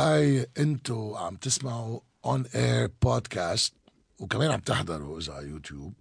[0.00, 3.74] هاي انتو عم تسمعوا On Air Podcast
[4.18, 5.94] وكمان عم تحضروا إذا على يوتيوب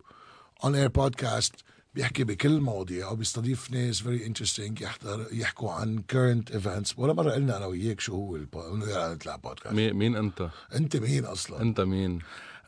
[0.63, 1.53] On Air Podcast
[1.93, 7.57] بيحكي بكل المواضيع وبيستضيف ناس very interesting يحضر يحكوا عن current events ولا مرة قلنا
[7.57, 8.61] أنا وياك شو هو البو...
[8.75, 12.19] نطلع بودكاست مين, مين أنت؟ أنت مين أصلا؟ أنت مين؟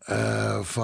[0.09, 0.79] آه ف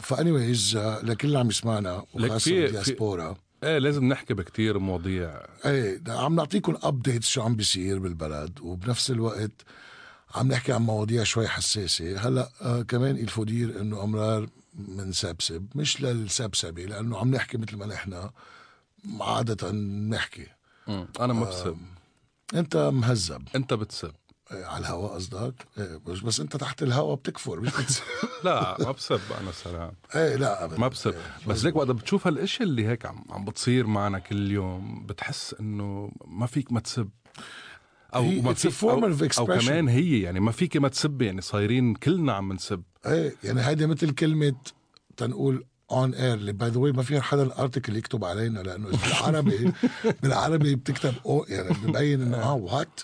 [0.00, 5.40] ف anyways لكل اللي عم يسمعنا وخاصة في- الدياسبورا إيه لازم نحكي بكتير مواضيع.
[5.64, 9.50] إيه عم نعطيكم ابديتس شو عم بيصير بالبلد وبنفس الوقت
[10.34, 12.28] عم نحكي عن مواضيع شوي حساسة.
[12.28, 18.30] هلأ آه كمان الفودير إنه أمرار منسبسب مش للسبسبة لأنه عم نحكي مثل ما نحن
[19.20, 20.46] عادة نحكي.
[20.86, 21.08] مم.
[21.20, 21.76] أنا ما بسب
[22.54, 23.48] أنت مهذب.
[23.56, 24.12] أنت بتسب.
[24.52, 28.02] على الهواء قصدك؟ إيه بس, بس انت تحت الهواء بتكفر مش بتس...
[28.44, 29.92] لا ما بسب أنا سلام.
[30.16, 30.78] إيه لا ابدا.
[30.78, 31.14] ما بسب
[31.46, 36.12] بس ليك وقت بتشوف هالاشياء اللي هيك عم عم بتصير معنا كل يوم بتحس إنه
[36.26, 37.08] ما فيك ما تسب.
[38.14, 39.58] أو ما فيك أو, أو.
[39.58, 42.82] كمان هي يعني ما فيك ما تسب يعني صايرين كلنا عم نسب.
[43.06, 44.54] إيه يعني هيدي مثل كلمة
[45.16, 49.72] تنقول on air اللي by the way ما في حدا article يكتب علينا لأنه بالعربي
[50.22, 52.54] بالعربي بتكتب أو يعني ببين إنه آه.
[52.54, 53.00] what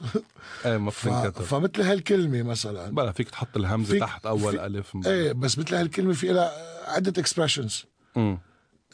[0.67, 0.91] إيه ما.
[0.91, 1.43] بتنكتب.
[1.43, 2.91] فمثل هالكلمة مثلا.
[2.91, 6.53] بلا فيك تحط الهمزة فيك- تحت أول في- ألف إيه بس مثل هالكلمة في لها
[6.95, 7.85] عدة expressions.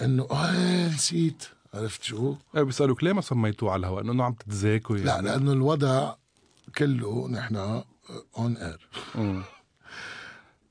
[0.03, 1.45] إنه آه نسيت.
[1.75, 5.29] عرفت شو؟ إيه بيسألوك ليه ما سميتوه على الهواء؟ إنه عم تتذاكوا لا يعني.
[5.29, 6.14] لأنه الوضع
[6.79, 7.83] كله نحن
[8.39, 9.42] اون اير مم.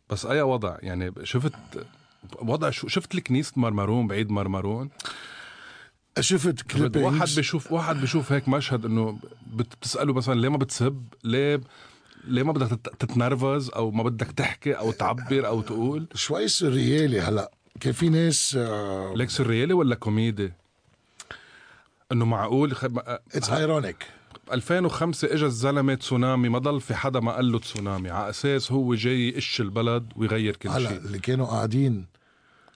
[0.09, 1.53] بس أي وضع؟ يعني شفت
[2.41, 4.89] وضع شو شفت الكنيسة مرمرون بعيد مرمرون؟
[6.19, 9.19] شفت واحد كليبينجز بيشوف واحد بيشوف هيك مشهد إنه
[9.53, 11.61] بت- بتسأله مثلا ليه ما بتسب؟ ليه
[12.27, 17.21] ليه ما بدك تت- تتنرفز أو ما بدك تحكي أو تعبر أو تقول؟ شوي سريالي
[17.21, 17.51] هلأ.
[17.79, 20.53] كان في ناس آه، ليك سريالي ولا كوميدي؟
[22.11, 22.85] إنه معقول؟ خ...
[23.35, 24.05] it's ironic
[24.53, 28.09] 2005 اجى الزلمة تسونامي ما ضل في حدا ما قال له تسونامي.
[28.09, 30.97] على أساس هو جاي يقش البلد ويغير كل هلأ شيء.
[30.97, 32.05] اللي كانوا قاعدين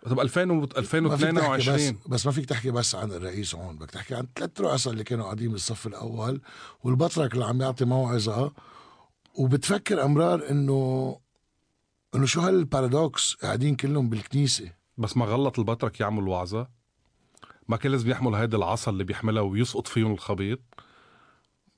[0.06, 3.56] طب 2000 و- ما فيك تحكي بس 2022 بس ما فيك تحكي بس عن الرئيس
[3.56, 6.42] هون بدك تحكي عن ثلاث رؤساء اللي كانوا قاعدين بالصف الأول
[6.84, 8.54] والبطرك اللي عم يعطي موعظة
[9.36, 11.20] وبتفكر أمرار إنه
[12.16, 16.68] إنه شو هال paradox قاعدين كلهم بالكنيسة؟ بس ما غلط البطرك يعمل وعظة؟
[17.68, 20.60] ما كان لازم يحمل هيدي العصا اللي بيحملها ويسقط فيهم الخبيط؟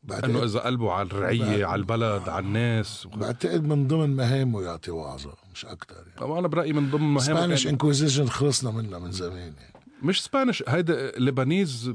[0.04, 3.08] بعتقد, إنه إذا قلبه على الرعية على البلد على الناس.
[3.16, 5.34] بعتقد من ضمن مهامه يعطي وعظة.
[5.54, 6.40] مش أكثر يعني.
[6.40, 9.74] أنا برأيي من ضمن مهام Spanish Inquisition خلصنا منها من زمان يعني.
[10.04, 11.94] مش Spanish هيدا Lebanese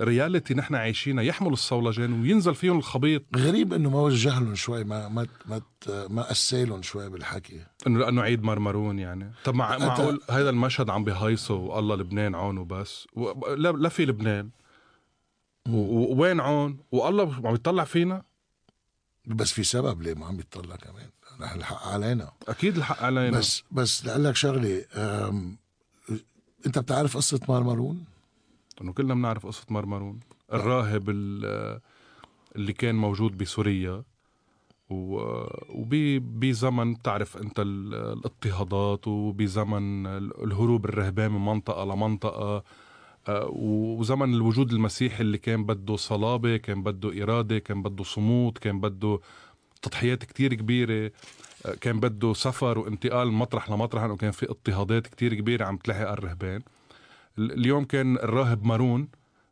[0.00, 3.22] reality نحن عايشينها يحمل الصولجان وينزل فيهم الخبيط.
[3.36, 5.60] غريب إنه ما وجه لهم شوي ما ما ما
[6.08, 7.60] ما قسالهم شوي بالحكي.
[7.86, 9.32] إنه لأنه عيد مرمرون يعني.
[9.44, 13.06] طب مع معقول هذا المشهد عم بهيصوا والله لبنان عون وبس.
[13.56, 14.50] لا في لبنان.
[15.68, 18.22] وين عون؟ والله عم يطلع فينا؟
[19.26, 21.10] بس في سبب ليه ما عم يطلع كمان؟
[21.40, 22.32] نحن الحق علينا.
[22.48, 23.38] أكيد الحق علينا.
[23.38, 24.84] بس بس لأقول لك شغلة
[26.66, 28.04] أنت بتعرف قصة مارمارون؟
[28.82, 30.20] إنه كلنا بنعرف قصة مرمرون
[30.52, 31.80] الراهب ال-
[32.56, 34.02] اللي كان موجود بسوريا
[35.70, 42.64] وبزمن بتعرف أنت ال- الاضطهادات وبزمن ال- الهروب الرهبان من منطقة لمنطقة.
[43.28, 49.18] وزمن الوجود المسيحي اللي كان بده صلابة كان بده إرادة كان بده صمود كان بده
[49.82, 51.10] تضحيات كتير كبيرة
[51.66, 56.08] آه، كان بده سفر وانتقال مطرح لمطرح لأنه كان في اضطهادات كتير كبيرة عم تلاحق
[56.10, 56.62] الرهبان.
[57.38, 59.08] ال- اليوم كان الراهب مارون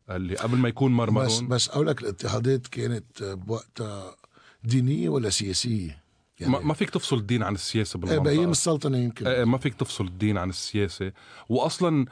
[0.09, 4.15] اللي قبل ما يكون بس مرمرون بس أقول لك الاضطهادات كانت بوقتها
[4.63, 6.03] دينية ولا سياسية؟
[6.39, 9.27] يعني ما, فيك تفصل الدين عن السياسة بأيام بالمنطقة السلطنة يمكن.
[9.27, 11.11] آه، ما فيك تفصل الدين عن السياسة.
[11.49, 12.05] واصلا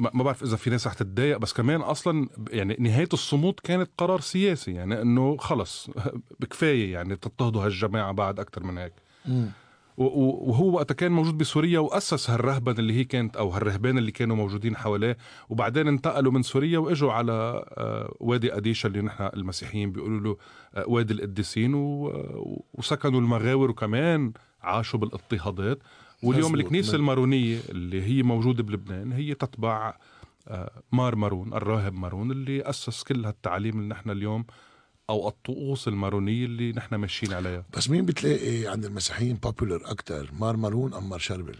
[0.00, 4.20] ما بعرف إذا في ناس رح تتضايق بس كمان أصلا يعني نهاية الصمود كانت قرار
[4.20, 5.90] سياسي يعني إنه خلص
[6.40, 8.92] بكفايه يعني تضطهدوا هالجماعة بعد أكثر من هيك.
[9.96, 14.76] وهو وقتها كان موجود بسوريا وأسس هالرهبنه اللي هي كانت أو هالرهبان اللي كانوا موجودين
[14.76, 15.16] حواليه
[15.48, 17.32] وبعدين انتقلوا من سوريا وإجوا على
[17.68, 20.36] آه، وادي اديشا اللي نحن المسيحيين بيقولوا له
[20.74, 21.72] آه، وادي القديسين
[22.74, 24.32] وسكنوا المغاور وكمان
[24.62, 25.78] عاشوا بالإضطهادات.
[26.22, 26.54] واليوم.
[26.54, 29.94] الكنيسة المارونية اللي هي موجودة بلبنان هي تتبع
[30.48, 34.44] آه، مار مارون الراهب مارون اللي أسس كل هالتعاليم اللي نحن اليوم
[35.10, 40.94] أو الطقوس المارونية اللي نحن ماشيين عليها بس مين بتلاقي عند المسيحيين popular أكثر مارمارون
[40.94, 41.56] أم مار شربل؟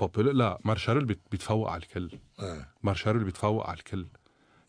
[0.00, 2.10] popular لا مار بيت- بيتفوق على الكل
[2.42, 2.68] إيه.
[2.82, 4.06] مار شربل بيتفوق على الكل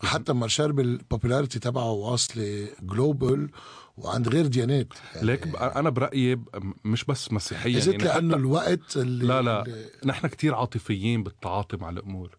[0.04, 3.50] حتى مار شربل ال popularity تبعه واصلة global
[3.98, 6.40] وعند غير ديانات يعني ليك أنا برأيي
[6.86, 11.78] مش بس مسيحيا زدت يعني لأنه الوقت اللي لا لا اللي- نحن كتير عاطفيين بالتعاطي
[11.78, 12.38] مع الأمور.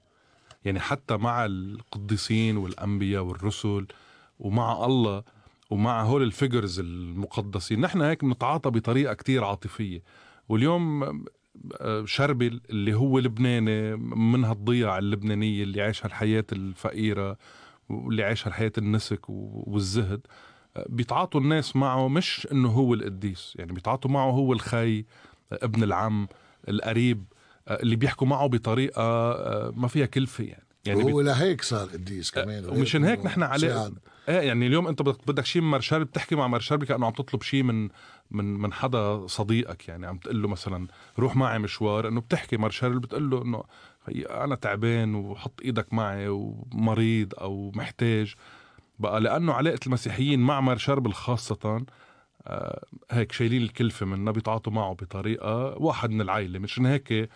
[0.65, 3.87] يعني حتى مع القديسين والأنبياء والرسل
[4.39, 5.23] ومع الله
[5.71, 10.03] ومع هول الفيجرز المقدسين نحن هيك بنتعاطى بطريقة كتير عاطفية.
[10.49, 11.25] واليوم
[12.05, 17.39] شربي اللي هو لبناني من هالضياع اللبنانية اللي عايشها الحياة الفقيرة
[17.89, 20.21] واللي عايشها الحياة النسك والزهد
[20.89, 25.05] بيتعاطوا الناس معه مش إنه هو القديس يعني بيتعاطوا معه هو الخي
[25.53, 26.29] ابن العم
[26.69, 27.25] القريب
[27.69, 29.03] آه، اللي بيحكوا معه بطريقة
[29.77, 30.67] ما فيها كلفة يعني.
[30.87, 33.93] يعني هو لهيك صار قديس كمان ومشان هيك نحن عليه
[34.29, 37.63] إيه يعني اليوم أنت بدك شيء من مرشال بتحكي مع مرشال كانه عم تطلب شيء
[37.63, 37.89] من
[38.31, 40.87] من من حدا صديقك يعني عم تقول له مثلا
[41.19, 43.65] روح معي مشوار إنه بتحكي مرشال بتقول له إنه
[44.31, 48.35] أنا تعبان وحط إيدك معي ومريض أو محتاج
[48.99, 51.85] بقى لأنه علاقة المسيحيين مع مارشال خاصة
[52.47, 56.59] آه هيك شايلين الكلفة منا بيتعاطوا معه بطريقة واحد من العائلة.
[56.59, 57.31] مشان هيك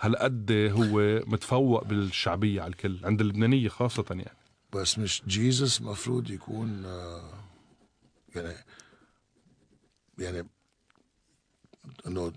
[0.00, 4.36] هالقد هو متفوق بالشعبية على الكل عند اللبنانية خاصة يعني.
[4.72, 7.30] بس مش جيزس مفروض يكون آه،
[8.34, 8.54] يعني
[10.18, 10.48] يعني
[12.06, 12.32] إنه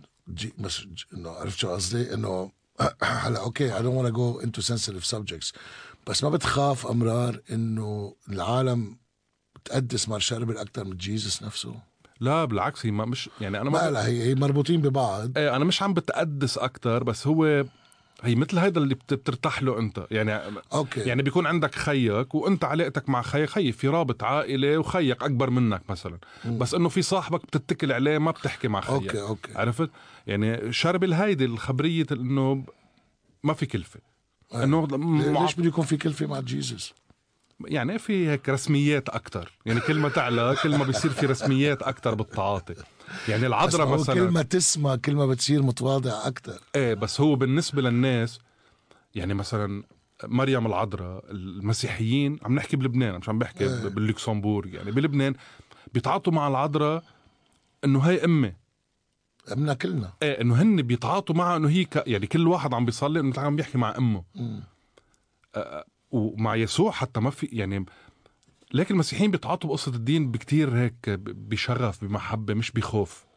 [0.59, 2.51] مش إنه عرفت شو قصدي؟ إنه
[3.03, 5.53] هلا أوكي don't want to go into sensitive subjects.
[6.07, 8.97] بس ما بتخاف أمرار إنه العالم
[9.65, 11.75] تقدس مار شربل أكثر من Jesus نفسه؟
[12.19, 15.37] لا بالعكس هي ما مش يعني أنا ما لا هي هي مربوطين ببعض.
[15.37, 17.65] إيه أنا مش عم بتقدس أكثر بس هو
[18.23, 20.05] هي مثل هيدا اللي بترتاح له انت.
[20.11, 20.41] يعني
[20.73, 20.99] أوكي.
[20.99, 23.49] يعني بيكون عندك خيك وانت علاقتك مع خيك.
[23.49, 26.17] خي في رابط عائلة وخيك أكبر منك مثلا.
[26.45, 26.57] م.
[26.57, 28.91] بس إنه في صاحبك بتتكل عليه ما بتحكي مع خيك.
[28.91, 29.51] أوكي أوكي.
[29.55, 29.89] عرفت؟
[30.27, 32.63] يعني شربل هيدي الخبرية إنه
[33.43, 33.99] ما في كلفة.
[34.53, 34.63] إيه.
[34.63, 34.87] إنه
[35.41, 36.93] ليش بده يكون في كلفة مع جيزس؟
[37.65, 42.13] يعني في هيك رسميات أكثر يعني كل ما تعلى كل ما بيصير في رسميات أكثر
[42.15, 42.75] بالتعاطي.
[43.27, 47.81] يعني العذراء مثلا كل ما تسمى كل ما بتصير متواضع أكثر إيه بس هو بالنسبة
[47.81, 48.39] للناس
[49.15, 49.83] يعني مثلا
[50.23, 53.87] مريم العذراء المسيحيين عم نحكي بلبنان مش عم بحكي إيه.
[53.87, 55.33] باللوكسمبورغ يعني بلبنان
[55.93, 57.03] بيتعاطوا مع العذراء
[57.83, 58.53] إنه هي امي
[59.51, 60.13] أمنا كلنا.
[60.23, 62.03] إيه إنه هن بيتعاطوا معها إنه هي ك...
[62.07, 64.23] يعني كل واحد عم بيصلي إنه عم بيحكي مع أمه.
[65.55, 67.85] آه ومع يسوع حتى ما في يعني
[68.73, 73.29] لكن المسيحيين بيتعاطوا بقصة الدين بكتير هيك بشغف بمحبة مش بخوف.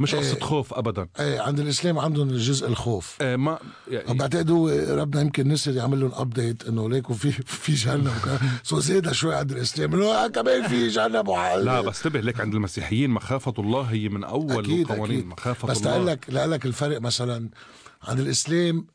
[0.00, 1.08] مش قصة إيه خوف ابدا.
[1.20, 3.16] إيه عند الإسلام عندهم جزء الخوف.
[3.22, 8.14] إيه ما يعني بعتقدوا ربنا يمكن نسي يعمل لهم update إنه ليكوا في في جهنم.
[8.62, 12.54] so زيادة شوي عند الإسلام إنه كمان في جهنم وحال لا بس انتبه لك عند
[12.54, 15.26] المسيحيين مخافة الله هي من أول أكيد القوانين أكيد.
[15.26, 15.98] مخافة بس الله.
[15.98, 17.48] بس لك لك الفرق مثلا
[18.02, 18.86] عند الإسلام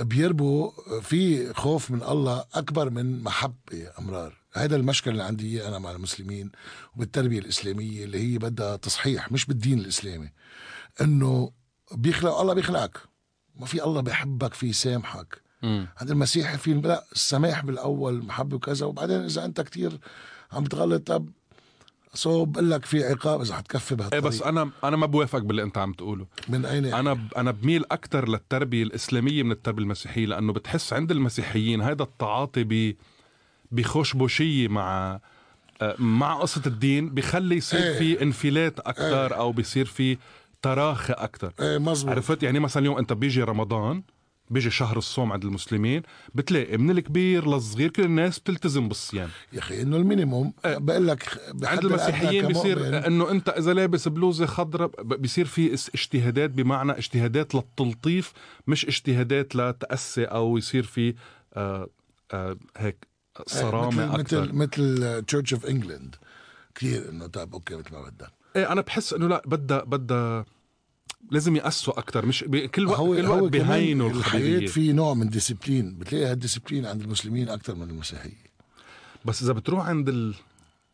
[0.00, 0.70] بيربوا
[1.02, 4.41] في خوف من الله أكبر من محبة أمرار.
[4.52, 6.50] هذا المشكل اللي عندي إياه أنا مع المسلمين
[6.96, 10.32] وبالتربية الإسلامية اللي هي بدها تصحيح مش بالدين الإسلامي
[11.00, 11.52] إنه
[11.92, 12.98] بيخلق الله بيخلقك.
[13.56, 15.42] ما في الله بيحبك في سامحك.
[16.00, 19.98] عند المسيح في لا السماح بالأول محبة وكذا وبعدين إذا أنت كتير
[20.52, 21.28] عم تغلط طب
[22.14, 25.62] سو بقول لك في عقاب إذا حتكفي بهالطريقه إيه بس أنا أنا ما بوافق باللي
[25.62, 26.26] أنت عم تقوله.
[26.48, 31.10] من أين؟ يعني؟ أنا أنا بميل أكثر للتربية الإسلامية من التربية المسيحية لأنه بتحس عند
[31.10, 32.96] المسيحيين هذا التعاطي ب
[33.72, 35.20] بخشبوشيه مع
[35.82, 37.98] آه، مع قصة الدين بخلي يصير إيه.
[37.98, 39.38] في انفلات أكثر إيه.
[39.38, 40.18] أو بيصير في
[40.62, 42.10] تراخي أكثر إيه مزبوط.
[42.10, 44.02] عرفت يعني مثلا اليوم أنت بيجي رمضان
[44.50, 46.02] بيجي شهر الصوم عند المسلمين
[46.34, 51.08] بتلاقي من الكبير للصغير كل الناس بتلتزم بالصيام يا أخي إنه ال minimum إيه بقول
[51.08, 57.54] لك عند المسيحيين بيصير إنه أنت إذا لابس بلوزة خضراء بيصير في اجتهادات بمعنى اجتهادات
[57.54, 58.32] للتلطيف
[58.66, 61.14] مش اجتهادات لتأسي أو يصير في
[61.54, 61.88] آه
[62.32, 63.11] آه هيك
[63.46, 64.52] صرامة أكثر.
[64.52, 66.16] مثل مثل Church of England
[66.74, 70.44] كثير إنه طيب أوكي مثل ما بدك إيه أنا بحس إنه لا بدها بدها
[71.30, 72.26] لازم يقسوا أكثر.
[72.26, 76.86] مش كل وقت هو كل وقت بهينوا الحياة في نوع من discipline بتلاقي هال discipline
[76.86, 78.36] عند المسلمين أكثر من المسيحيين
[79.24, 80.34] بس إذا بتروح عند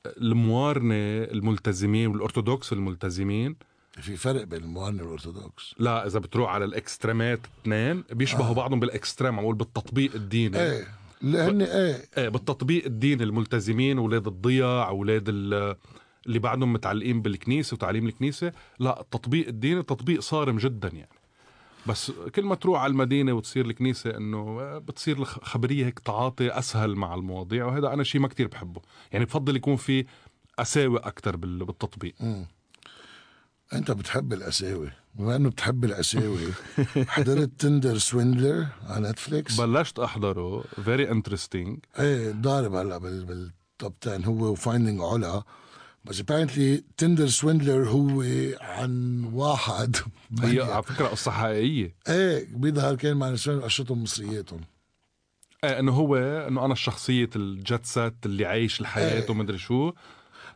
[0.06, 3.56] الموارنة الملتزمين والأرثوذكس الملتزمين
[4.00, 8.54] في فرق بين الموارنة والأرثوذكس؟ لا إذا بتروح على ال extreme ات اثنين بيشبهوا آه.
[8.54, 10.60] بعضهم بال extreme عم بالتطبيق الديني.
[10.60, 10.97] إيه.
[11.22, 12.04] لأن إيه.
[12.18, 18.52] إيه بالتطبيق الديني الملتزمين أولاد الضياع أولاد اللي بعدهم متعلقين بالكنيسة وتعليم الكنيسة.
[18.78, 21.18] لا التطبيق الديني تطبيق صارم جدا يعني.
[21.86, 27.14] بس كل ما تروح على المدينة وتصير الكنيسة إنه بتصير خبرية هيك تعاطي أسهل مع
[27.14, 27.66] المواضيع.
[27.66, 28.80] وهذا أنا شيء ما كتير بحبه.
[29.12, 30.04] يعني بفضل يكون في
[30.58, 32.14] قساوي أكثر بالتطبيق.
[32.20, 32.44] م.
[33.72, 34.90] أنت بتحب القساوي.
[35.14, 36.52] بما إنه بتحب القساوي
[37.08, 40.64] حضرت Tinder Swindler على Netflix بلشت أحضره.
[40.84, 45.42] very interesting إيه ضارب هلأ بال top 10 هو و Finding Ola.
[46.04, 48.22] بس apparently Tinder Swindler هو
[48.60, 49.96] عن واحد.
[50.42, 51.94] هي على فكرة قصة حقيقية.
[52.08, 54.60] إيه بيظهر كان مع نسوان قشتهم مصرياتهم.
[55.64, 59.30] إيه إنه هو إنه أنا الشخصية الجت سات اللي عايش الحياة إيه.
[59.30, 59.92] ومدري شو.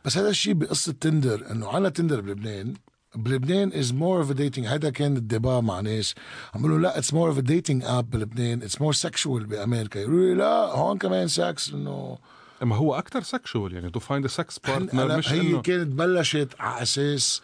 [0.05, 2.73] بس هذا الشيء بقصة تندر إنه على تندر بلبنان
[3.15, 6.15] بلبنان از مور اوف ديتنج هذا كان الدبا مع ناس.
[6.53, 8.61] عم بيقولوا لا اتس مور اوف ديتنج اب بلبنان.
[8.61, 9.99] اتس مور سكشوال بأمريكا.
[9.99, 12.17] يقولوا لي لا هون كمان سكس إنه
[12.61, 16.81] ما هو أكثر سكشوال يعني تو فايند سكس بارتنر مش هي إنه كانت بلشت على
[16.81, 17.41] أساس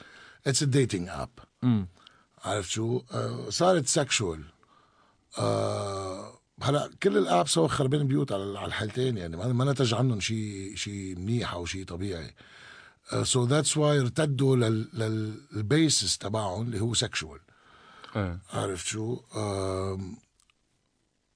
[0.47, 1.29] it's dating app.
[2.45, 4.43] عرفت شو؟ آه صارت sexual
[5.37, 10.19] آه هلا كل ال apps هو خربين بيوت على الحالتين يعني ما ما نتج عنهم
[10.19, 12.33] شيء شيء منيح أو شيء طبيعي.
[13.23, 14.89] so that's why ارتدوا لل-
[15.53, 17.39] لل basics تبعهم اللي هو sexual
[18.15, 18.39] إيه.
[18.53, 19.19] عرفت شو؟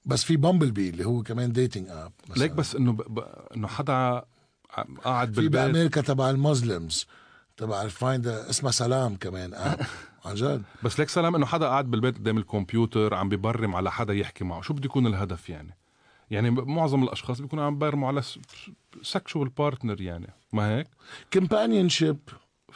[0.05, 2.97] بس في Bumble بي اللي هو كمان dating app ليك بس إنه ب...
[3.01, 3.19] ب...
[3.55, 4.23] إنه حدا
[5.03, 5.61] قاعد في بالبيت.
[5.61, 7.07] بامريكا تبع ال Muslims
[7.57, 9.79] تبع ال find اسمها سلام كمان app
[10.25, 10.63] عن جد.
[10.83, 14.61] بس ليك سلام إنه حدا قاعد بالبيت قدام الكمبيوتر عم ببرم على حدا يحكي معه.
[14.61, 15.77] شو بده يكون الهدف يعني؟
[16.33, 18.21] يعني معظم الأشخاص بيكونوا عم بيبرموا على
[19.01, 20.27] sexual partner يعني.
[20.53, 20.87] ما هيك؟
[21.33, 22.17] companionship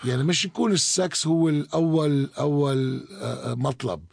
[0.05, 4.03] يعني مش يكون السكس هو الأول أول آه، آه، مطلب.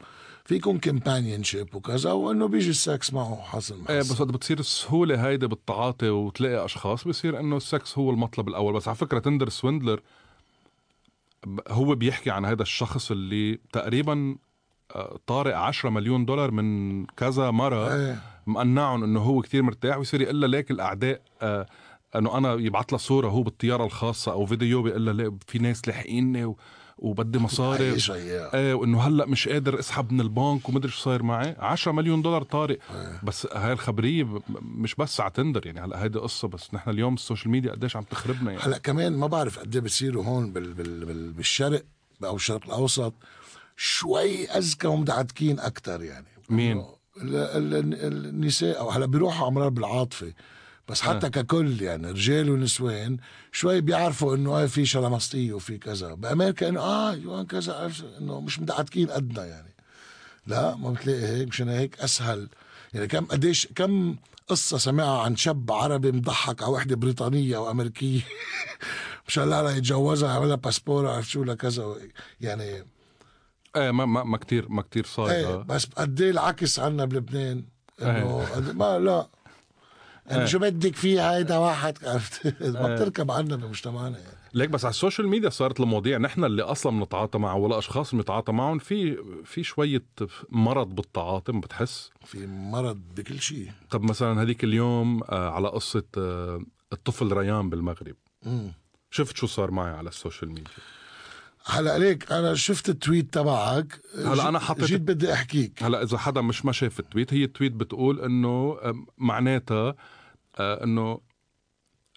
[0.45, 5.47] في يكون companionship وكذا وإنه بيجي السكس معه حصل إيه بس وقت بتصير السهولة هيدي
[5.47, 8.73] بالتعاطي وتلاقي أشخاص بصير إنه السكس هو المطلب الأول.
[8.73, 10.01] بس على فكرة Tinder Swindler
[11.69, 14.37] هو بيحكي عن هذا الشخص اللي تقريبا
[14.95, 17.95] آه، طارق 10 مليون دولار من كذا مرة.
[17.95, 18.34] إيه.
[18.47, 21.67] مقنعهم إنه هو كتير مرتاح ويصير يقول لها ليك الأعداء آه
[22.17, 26.45] إنه أنا يبعث لها صورة هو بالطيارة الخاصة أو فيديو بيقول لها في ناس لاحقيني
[26.45, 26.57] و-
[26.99, 27.97] وبدي مصاري.
[28.11, 31.57] إيه وإنه هلأ مش قادر أسحب من البنك ومدري شو صاير معي.
[31.59, 32.79] 10 مليون دولار طارق.
[33.23, 34.29] بس هاي الخبرية
[34.63, 36.75] مش بس على Tinder يعني هلأ هيدي قصة بس.
[36.75, 38.63] نحن اليوم ال social media قديش عم تخربنا يعني.
[38.63, 41.83] هلأ كمان ما بعرف قد إيه بصيروا هون بال بال بال بالشرق
[42.25, 43.15] أو الشرق الأوسط
[43.77, 46.27] شوي أذكى ومدعتكين أكثر يعني.
[46.51, 46.85] مين؟
[47.23, 50.33] ال- ال- ال- النساء أو هلا بيروحوا امرار بالعاطفة.
[50.89, 53.17] بس حتى ككل يعني رجال ونسوان
[53.53, 56.15] شوي بيعرفوا إنه آه في شلمسطية وفي كذا.
[56.15, 59.75] بأمريكا إنه آه يوان كذا إنه مش مدعتكين قدنا يعني.
[60.47, 62.49] لا ما بتلاقي هيك مشان هيك أسهل.
[62.95, 64.17] يعني كم قديش كم
[64.49, 68.21] قصة سمعها عن شاب عربي مضحك على وحدة بريطانية أو أمريكية.
[69.29, 71.97] مشان لا يتجوزها يعملها باسبور عرفت شو لكذا
[72.41, 72.85] يعني
[73.77, 75.63] إيه ما ما, ما كتير ما كتير صاير إيه آه.
[75.63, 77.65] بس قد إيه العكس عنا بلبنان
[78.03, 79.21] إنه قد- ما لا.
[79.21, 80.37] إيه.
[80.37, 81.99] يعني شو بدك فيه؟ هيدا واحد.
[82.07, 84.39] عرفت؟ ما بتركب عنا بمجتمعنا يعني.
[84.55, 88.15] ليك بس على ال social media صارت المواضيع نحن اللي أصلا بنتعاطى معه ولا أشخاص
[88.15, 88.79] بنتعاطى معهم.
[88.79, 90.03] في في شوية
[90.49, 92.11] مرض بالتعاطي بتحس.
[92.25, 93.71] في مرض بكل شيء.
[93.91, 96.63] طب مثلا هذيك اليوم آه، على قصة آه،
[96.93, 98.17] الطفل ريان بالمغرب.
[98.43, 98.73] مم.
[99.11, 100.65] شفت شو صار معي على ال social media؟
[101.67, 104.01] هلا ليك أنا شفت ال tweet تبعك.
[104.25, 105.83] هلا جيت- حطيت- جيت بدي أحكيك.
[105.83, 108.77] هلا إذا حدا مش ما شاف ال tweet هي ال tweet بتقول إنه
[109.19, 109.95] معناتها
[110.59, 111.21] آه، إنه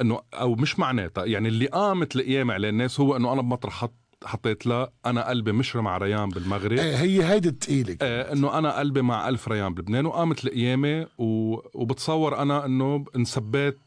[0.02, 3.94] إنه أو مش معناتها يعني اللي قامت القيامة على الناس هو إنه أنا بمطرح حط
[4.26, 6.72] حطيت لا أنا قلبي مش مع ريان بالمغرب.
[6.72, 11.56] إيه هي هيدي التقيلة آه إنه أنا قلبي مع ألف ريان بلبنان وقامت القيامة و...
[11.74, 13.78] وبتصور أنا إنه انسبيت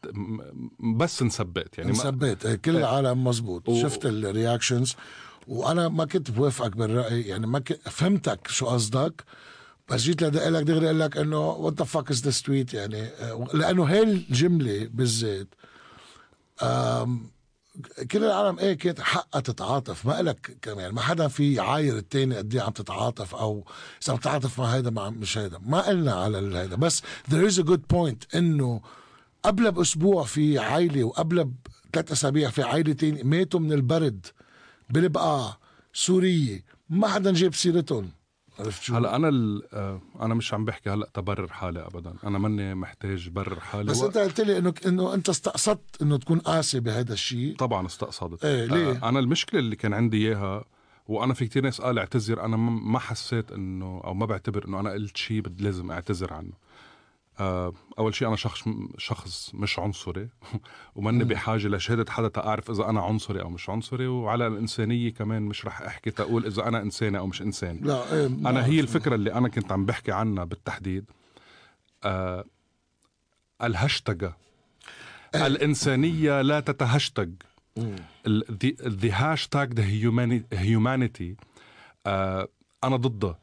[0.96, 1.98] بس انسبيت يعني ما...
[1.98, 3.68] مثبت إيه كل العالم مزبوط.
[3.68, 4.96] و- شفت ال reactions.
[5.46, 9.24] وأنا ما كنت بوافقك بالرأي يعني ما كنت فهمتك شو قصدك
[9.88, 13.02] بس جيت لدق لك دغري أقول لك إنه what the fuck is this tweet يعني
[13.02, 15.48] آه، لأنه هاي الجملة بالذات
[18.10, 20.06] كل العالم إيه كانت حقها تتعاطف.
[20.06, 23.64] ما لك كمان ما حدا في يعاير التاني قد إيه عم تتعاطف أو
[24.04, 25.58] إذا عم تتعاطف مع هيدا مع مش هيدا.
[25.66, 28.80] ما قلنا على هيدا بس there is a good point إنه
[29.42, 31.50] قبل بأسبوع في عائلة وقبل
[31.92, 34.26] بثلاث أسابيع في عائلة تاني ماتوا من البرد.
[34.90, 35.56] بالبقاع
[35.92, 38.10] سورية ما حدا جاب سيرتهم
[38.58, 39.60] عرفت شو؟ هلا أنا.
[39.72, 44.02] آه أنا مش عم بحكي هلا تبرر حالي ابدا أنا ماني محتاج برر حالي بس
[44.02, 44.06] و...
[44.06, 48.64] أنت قلت لي انه إنه أنت استقصدت إنه تكون قاسي بهذا الشيء طبعا استقصدت إيه،
[48.64, 50.64] ليه؟ آه أنا المشكلة اللي كان عندي إياها
[51.06, 54.90] وأنا في كتير ناس قال اعتذر أنا ما حسيت إنه أو ما بعتبر إنه أنا
[54.90, 56.52] قلت شيء لازم أعتذر عنه
[57.98, 58.64] أول شيء أنا شخص
[58.98, 60.28] شخص مش عنصري
[60.96, 65.66] وماني بحاجة لشهادة حدا تعرف إذا أنا عنصري أو مش عنصري وعلى الإنسانية كمان مش
[65.66, 67.80] رح أحكي تقول إذا أنا إنساني أو مش إنساني.
[67.80, 68.80] لا إيه ما أنا هي.
[68.80, 71.04] الفكرة اللي أنا كنت عم بحكي عنها بالتحديد
[72.04, 72.44] آه
[73.62, 74.32] الهاشتاج
[75.34, 76.84] الإنسانية لا the
[79.12, 81.34] hashtag the humani- humanity
[82.06, 82.48] آه
[82.84, 83.38] أنا ضدها.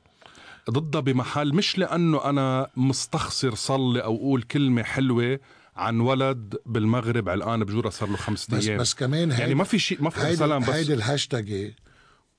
[0.70, 5.40] ضدها بمحل مش لأنه أنا مستخسر صلي أو أقول كلمة حلوة
[5.76, 8.80] عن ولد بالمغرب علقان بجوره صار له خمس بس أيام.
[8.80, 11.74] بس كمان يعني ما في شيء ما في سلام بس هيدي الهاشتاج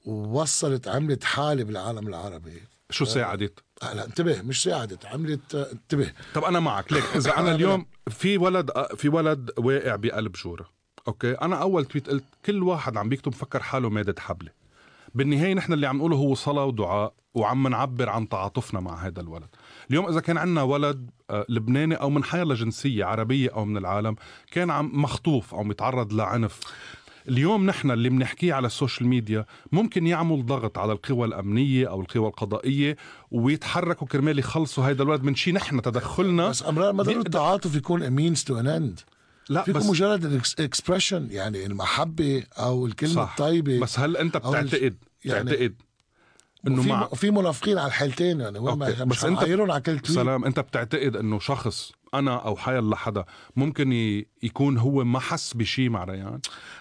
[0.04, 2.62] ووصلت عملت حالة بالعالم العربي.
[2.90, 6.12] شو ساعدت؟ هلا انتبه مش ساعدت عملت انتبه.
[6.34, 6.92] طب أنا معك.
[6.92, 10.68] ليك إذا أنا اليوم في ولد في ولد واقع بقلب جوره
[11.08, 14.50] أوكي؟ أنا أول tweet قلت كل واحد عم بيكتب فكر حاله مادة حبلة.
[15.14, 17.14] بالنهاية نحن اللي عم نقوله هو صلاة ودعاء.
[17.38, 19.48] وعم نعبر عن تعاطفنا مع هذا الولد.
[19.90, 24.16] اليوم إذا كان عندنا ولد آه، لبناني أو من حيالله جنسيه عربية أو من العالم
[24.50, 26.60] كان عم مخطوف أو متعرض لعنف.
[27.28, 32.00] اليوم نحن اللي بنحكيه على ال social media ممكن يعمل ضغط على القوى الأمنية أو
[32.00, 32.96] القوى القضائية
[33.30, 36.48] ويتحركوا كرمال يخلصوا هذا الولد من شيء نحن تدخلنا.
[36.48, 39.00] بس أمرار ما ضروري التعاطف يكون a means to an end
[39.48, 43.30] لا فيكم بس مجرد expression يعني المحبة أو الكلمة صح.
[43.30, 45.74] الطيبة بس هل أنت بتعتقد؟ يعني- تعتقد
[46.66, 50.18] إنه مع في منافقين على الحالتين يعني وين ما مش بس حنعايرهم على كل tweet.
[50.18, 53.24] سلام أنت بتعتقد إنه شخص أنا أو حيل لحدا
[53.56, 53.92] ممكن
[54.42, 56.40] يكون هو ما حس بشيء مع ريان؟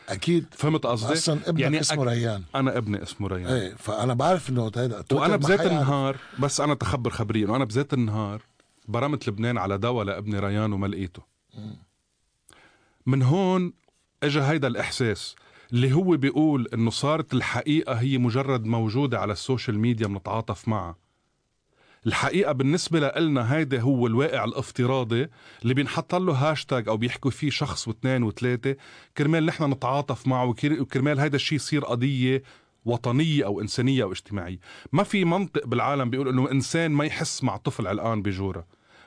[0.09, 0.45] أكيد.
[0.51, 2.43] فهمت قصدي؟ أصلا ابنك يعني اسمه أك- ريان.
[2.55, 3.47] أنا ابني اسمه ريان.
[3.47, 5.61] إيه فأنا بعرف إنه هذا وأنا بذات.
[5.61, 8.41] النهار بس أنا تخبر خبريه انه أنا بذات النهار
[8.87, 11.21] برمت لبنان على دواء لابني ريان وما لقيته
[13.05, 13.73] من هون
[14.23, 15.35] اجى هيدا الإحساس.
[15.73, 20.95] اللي هو بيقول إنه صارت الحقيقة هي مجرد موجودة على ال social media بنتعاطف معها.
[22.07, 25.27] الحقيقة بالنسبة لنا هيدا هو الواقع الافتراضي
[25.63, 28.75] اللي بينحط له هاشتاج أو بيحكوا فيه شخص واثنين وثلاثة
[29.17, 32.43] كرمال نحن نتعاطف معه وكر- وكرمال هيدا الشيء يصير قضية
[32.85, 34.59] وطنية أو إنسانية أو اجتماعية.
[34.91, 38.65] ما في منطق بالعالم بيقول إنه إنسان ما يحس مع طفل علقان بجوره.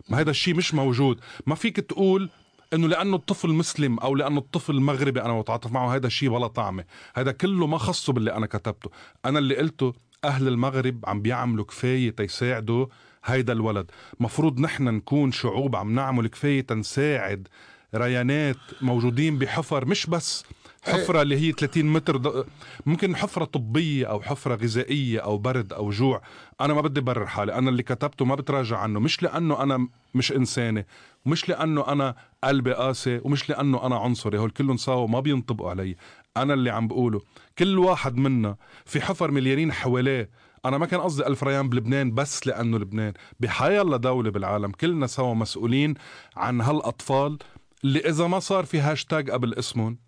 [0.08, 1.20] ما هذا الشيء مش موجود.
[1.46, 2.30] ما فيك تقول
[2.72, 6.84] إنه لأنه الطفل مسلم أو لأنه الطفل مغربي أنا بتعاطف معه هذا الشيء بلا طعمة.
[7.14, 8.90] هذا كله ما خصه باللي أنا كتبته.
[9.24, 9.92] أنا اللي قلته
[10.24, 12.86] أهل المغرب عم بيعملوا كفاية تيساعدوا
[13.24, 13.90] هيدا الولد.
[14.20, 17.48] مفروض نحن نكون شعوب عم نعمل كفاية تنساعد
[17.94, 20.44] ريانات موجودين بحفر مش بس
[20.82, 22.44] حفرة اللي هي 30 متر.
[22.86, 26.22] ممكن حفرة طبية أو حفرة غذائية أو برد أو جوع.
[26.60, 27.54] أنا ما بدي برر حالي.
[27.54, 29.00] أنا اللي كتبته ما بتراجع عنه.
[29.00, 30.86] مش لأنه أنا مش إنساني
[31.26, 35.96] ومش لأنه أنا قلبي قاسي ومش لأنه أنا عنصري هول كلهم سوا ما بينطبقوا علي.
[36.36, 37.20] أنا اللي عم بقوله.
[37.58, 40.30] كل واحد منا في حفر مليارين حواليه
[40.64, 43.12] أنا ما كان قصدي ألف ريان بلبنان بس لأنه لبنان.
[43.40, 45.94] بحياة الله دولة بالعالم كلنا سوا مسؤولين
[46.36, 47.38] عن هالأطفال
[47.84, 49.98] اللي إذا ما صار في هاشتاج قبل اسمهم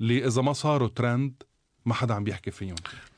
[0.00, 1.42] اللي إذا ما صاروا ترند
[1.86, 2.74] ما حدا عم بيحكي فيهم.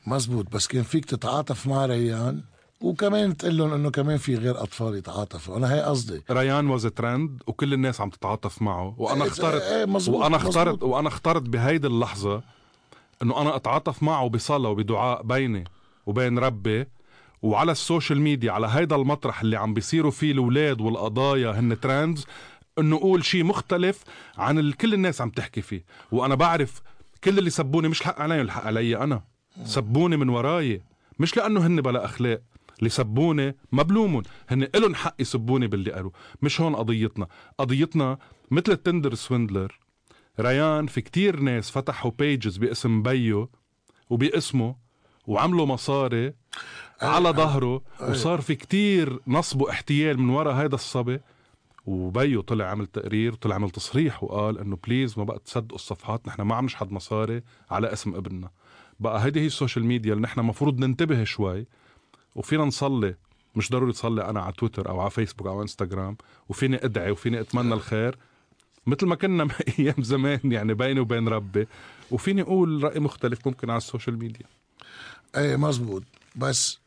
[0.07, 0.51] مزبوط.
[0.51, 2.43] بس كان فيك تتعاطف مع ريان؟
[2.81, 5.57] وكمان تقول لهم إنه كمان في غير أطفال يتعاطفوا.
[5.57, 6.23] أنا هي قصدي.
[6.31, 8.95] ريان was trend وكل الناس عم تتعاطف معه.
[8.97, 10.83] وأنا إيه، اخترت إيه، مزبوط، وأنا اخترت مزبوط.
[10.83, 12.41] وأنا اخترت بهيدي اللحظة
[13.23, 15.63] إنه أنا أتعاطف معه بصلاة وبدعاء بيني
[16.05, 16.85] وبين ربي.
[17.41, 22.25] وعلى ال social media على هيدا المطرح اللي عم بيصيروا فيه الأولاد والقضايا هن trends
[22.79, 24.03] إنه أقول شيء مختلف
[24.37, 25.85] عن اللي كل الناس عم تحكي فيه.
[26.11, 26.81] وأنا بعرف
[27.23, 29.21] كل اللي سبوني مش الحق علي الحق علي أنا.
[29.65, 30.81] سبوني من وراي.
[31.19, 32.41] مش لأنه هن بلا أخلاق.
[32.79, 36.11] اللي سبوني ما بلومن هن إلهم حق يسبوني باللي قالوا
[36.41, 37.27] مش هون قضيتنا.
[37.57, 38.17] قضيتنا
[38.51, 39.79] مثل ال Tinder Swindler.
[40.39, 43.49] ريان في كتير ناس فتحوا pages باسم بيو
[44.09, 44.75] وباسمه
[45.27, 46.33] وعملوا مصاري
[47.01, 51.19] على ظهره وصار في كتير نصب واحتيال من وراء هذا الصبي.
[51.85, 56.41] وبيو طلع عمل تقرير طلع عمل تصريح وقال إنه please ما بقى تصدقوا الصفحات نحن
[56.41, 58.49] ما عم نشحد مصاري على اسم ابننا.
[58.99, 61.65] بقى هيدي هي ال social media اللي نحن مفروض ننتبه شوي.
[62.37, 63.15] وفينا نصلي.
[63.55, 66.17] مش ضروري تصلي أنا على تويتر أو على فيسبوك أو إنستغرام.
[66.49, 68.17] وفيني أدعي وفيني أتمنى الخير.
[68.87, 69.47] مثل ما كنا
[69.79, 71.67] أيام زمان يعني بيني وبين ربي.
[72.11, 74.45] وفيني أقول رأي مختلف ممكن على ال social media.
[75.37, 76.03] إيه مزبوط
[76.35, 76.79] بس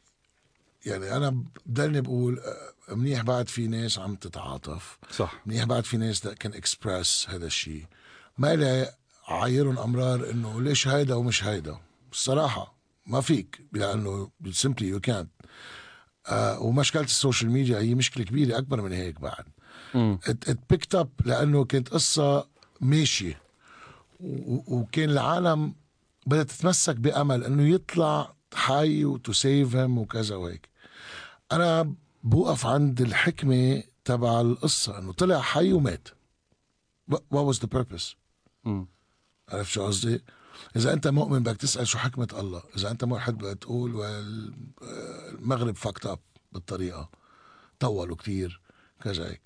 [0.87, 4.99] يعني أنا بضلني بقول آه، منيح بعد في ناس عم تتعاطف.
[5.11, 5.35] صح.
[5.47, 7.85] منيح بعد في ناس can express هذا الشيء.
[8.39, 8.93] ما لي
[9.29, 11.79] عايرهم أمرار إنه ليش هيدا ومش هيدا.
[12.13, 12.80] الصراحة.
[13.07, 14.31] ما فيك لأنه
[14.81, 15.47] you can't.
[16.27, 19.45] آه ومشكلة ال social media هي مشكلة كبيرة أكبر من هيك بعد.
[20.51, 22.49] it picked up لأنه كانت قصة
[22.81, 23.43] ماشية.
[24.21, 25.75] وكان العالم
[26.27, 30.69] بدها تتمسك بأمل إنه يطلع حي و to save him وكذا وهيك.
[31.53, 36.09] أنا بوقف عند الحكمة تبع القصة إنه طلع حي ومات.
[37.13, 38.17] What was the purpose.
[39.49, 40.23] عرفت شو قصدي؟
[40.77, 44.05] إذا أنت مؤمن بدك تسأل شو حكمة الله، إذا أنت ملحد بدك تقول
[45.39, 46.19] المغرب fucked up
[46.53, 47.11] بالطريقة
[47.81, 48.61] طولوا كتير
[49.03, 49.41] كذا هيك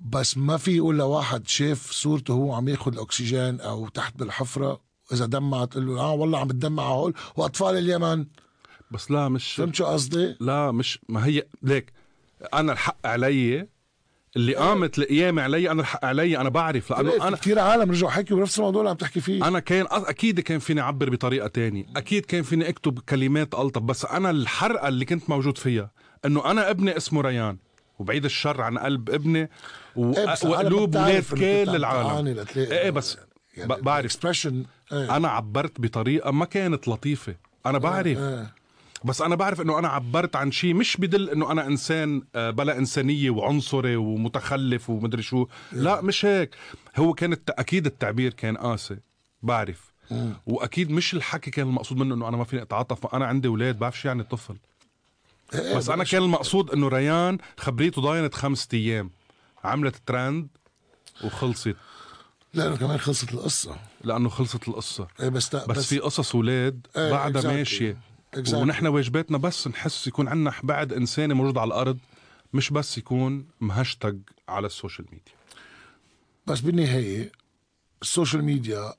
[0.00, 5.26] بس ما في يقول لواحد شاف صورته هو عم ياخذ الأكسجين أو تحت بالحفرة وإذا
[5.26, 8.26] دمعت تقول له آه والله عم بتدمع هول وأطفال اليمن
[8.90, 11.92] بس لا مش فهمت شو قصدي؟ لا مش ما هي ليك
[12.54, 13.68] أنا الحق علي
[14.36, 18.36] اللي قامت القيامة علي أنا الحق علي أنا بعرف لأنه أنا كثير عالم رجعوا حكوا
[18.36, 22.26] بنفس الموضوع اللي عم تحكي فيه أنا كان أكيد كان فيني أعبر بطريقة تانية أكيد
[22.26, 25.90] كان فيني أكتب كلمات ألطف بس أنا الحرقة اللي كنت موجود فيها
[26.24, 27.56] إنه أنا ابني اسمه ريان
[27.98, 29.50] وبعيد الشر عن قلب ابني
[29.96, 30.12] و...
[30.12, 33.18] إيه العالم وقلوب ولاد كل العالم لتلاقي إيه بس
[33.56, 34.26] يعني بعرف.
[34.92, 35.16] إيه.
[35.16, 37.34] أنا عبرت بطريقة ما كانت لطيفة
[37.66, 38.54] أنا بعرف إيه.
[39.04, 42.78] بس أنا بعرف إنه أنا عبرت عن شيء مش بدل إنه أنا إنسان آه، بلا
[42.78, 45.46] إنسانية وعنصري ومتخلف ومدري شو.
[45.72, 46.54] لا مش هيك.
[46.96, 47.36] هو كان.
[47.48, 48.96] أكيد التعبير كان قاسي
[49.42, 49.92] بعرف.
[50.10, 50.32] مم.
[50.46, 53.14] وأكيد مش الحكي كان المقصود منه إنه أنا ما فيني أتعاطف.
[53.14, 54.56] أنا عندي أولاد بعرف شو يعني طفل.
[55.54, 59.10] إيه، بس أنا كان المقصود إنه ريان خبريته ضاينت خمسة أيام.
[59.64, 60.48] عملت ترند
[61.24, 61.76] وخلصت.
[62.54, 63.76] لأنه كمان خلصت القصة.
[64.04, 65.08] لأنه خلصت القصة.
[65.20, 67.52] إيه بس بس, بس في قصص أولاد إيه، بعدها.
[67.52, 67.96] ماشية.
[68.36, 68.54] Exactly.
[68.54, 71.98] ونحن واجباتنا بس نحس يكون عندنا بعد إنساني موجود على الأرض
[72.52, 74.18] مش بس يكون مهشتج
[74.48, 75.32] على ال social media.
[76.46, 77.32] بس بالنهاية
[78.02, 78.94] ال social media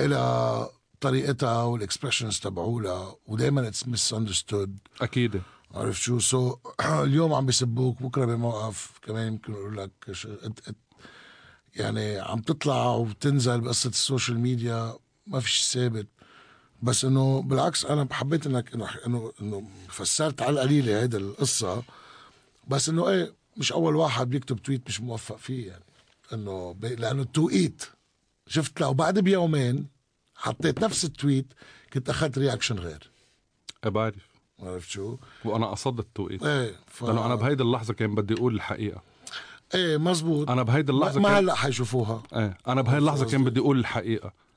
[0.00, 0.68] إلها
[1.00, 5.40] طريقتها وال expressions تبعولها ودائما it's misunderstood أكيد.
[5.74, 6.56] عرفت شو؟ so
[7.04, 10.28] اليوم عم بيسبوك بكرة بموقف كمان يمكن يقول لك ش-
[11.76, 14.94] يعني عم تطلع وبتنزل بقصة ال social media
[15.26, 16.06] ما فيش ثابت.
[16.82, 18.74] بس إنه بالعكس أنا حبيت إنك
[19.06, 21.82] إنه إنه فسرت على القليلة هيدا القصة.
[22.68, 25.84] بس إنه إيه مش أول واحد بيكتب tweet مش موفق فيه يعني.
[26.32, 27.84] إنه بي- لأنه التوقيت
[28.46, 29.86] شفت؟ لو بعد بيومين
[30.34, 31.46] حطيت نفس ال tweet
[31.92, 33.10] كنت أخذت reaction غير.
[33.84, 34.28] أه بعرف.
[34.60, 36.42] عرفت شو؟ وأنا قصدت التوقيت.
[36.42, 37.04] إيه ف...
[37.04, 39.02] لأنه أنا بهيدي اللحظة كان بدي أقول الحقيقة.
[39.74, 40.50] إيه مزبوط.
[40.50, 41.36] أنا بهيدي ما, اللحظة ما كان...
[41.36, 42.22] هلأ حيشوفوها.
[42.32, 43.44] إيه أنا بهي اللحظة كان.
[43.44, 44.26] بدي أقول الحقيقة.
[44.26, 44.47] إيه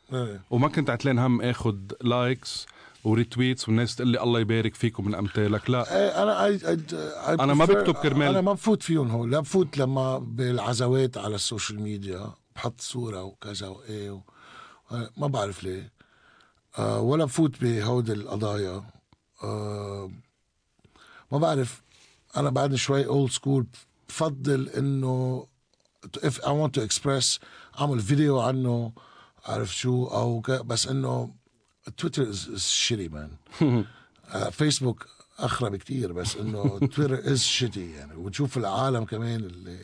[0.49, 2.65] وما كنت عتلان هم اخد likes
[3.03, 5.69] و retweets والناس تقول لي الله يبارك فيكم من أمثالك.
[5.69, 5.97] لا.
[5.97, 9.31] إيه أنا I, I, I أنا ما بكتب كرمال- أنا ما بفوت فيهم هول.
[9.31, 12.31] لا بفوت لما بالعزوات على ال social media.
[12.55, 14.19] بحط صورة وكذا وإيه و...
[15.17, 15.91] ما بعرف ليه.
[16.77, 18.83] آه ولا بفوت بهودي القضايا.
[19.43, 20.11] آه
[21.31, 21.81] ما بعرف.
[22.37, 23.65] أنا بعدني شوي old school
[24.09, 25.47] بفضل إنه
[26.17, 27.39] if I want to express
[27.79, 28.91] أعمل فيديو عنه.
[29.45, 30.51] عارف شو أو ك...
[30.51, 31.33] بس إنه
[31.97, 33.29] تويتر is shitty man
[34.51, 35.05] فيسبوك
[35.39, 38.15] أخرا بكتير بس إنه تويتر is shitty يعني.
[38.15, 39.79] وتشوف العالم كمان اللي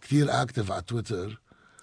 [0.00, 1.40] كتير active على تويتر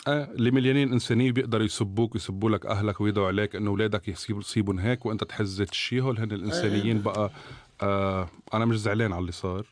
[0.07, 5.05] آه اللي مليانين انسانيه بيقدروا يسبوك ويسبوا لك أهلك ويدعوا عليك إنه أولادك يصيبوا هيك
[5.05, 6.19] وأنت تحز الشيء هول.
[6.19, 7.31] هن الإنسانيين بقى
[7.81, 9.65] آه أنا مش زعلان على اللي صار.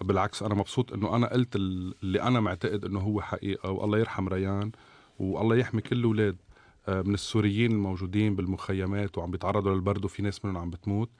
[0.00, 4.28] بالعكس أنا مبسوط إنه أنا قلت ال- اللي أنا معتقد إنه هو حقيقة والله يرحم
[4.28, 4.72] ريان
[5.18, 6.36] والله يحمي كل الاولاد
[6.88, 11.10] من السوريين الموجودين بالمخيمات وعم بيتعرضوا للبرد وفي ناس منهم عم بتموت.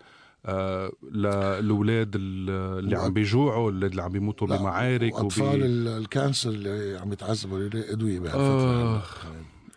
[0.46, 5.66] آه للاولاد ال- اللي عم بيجوعوا الأولاد اللي عم بيموتوا بمعارك وأطفال وبي...
[5.66, 8.20] ال- الكانسر اللي عم يتعذبوا ادويه.
[8.20, 9.02] بهالفترة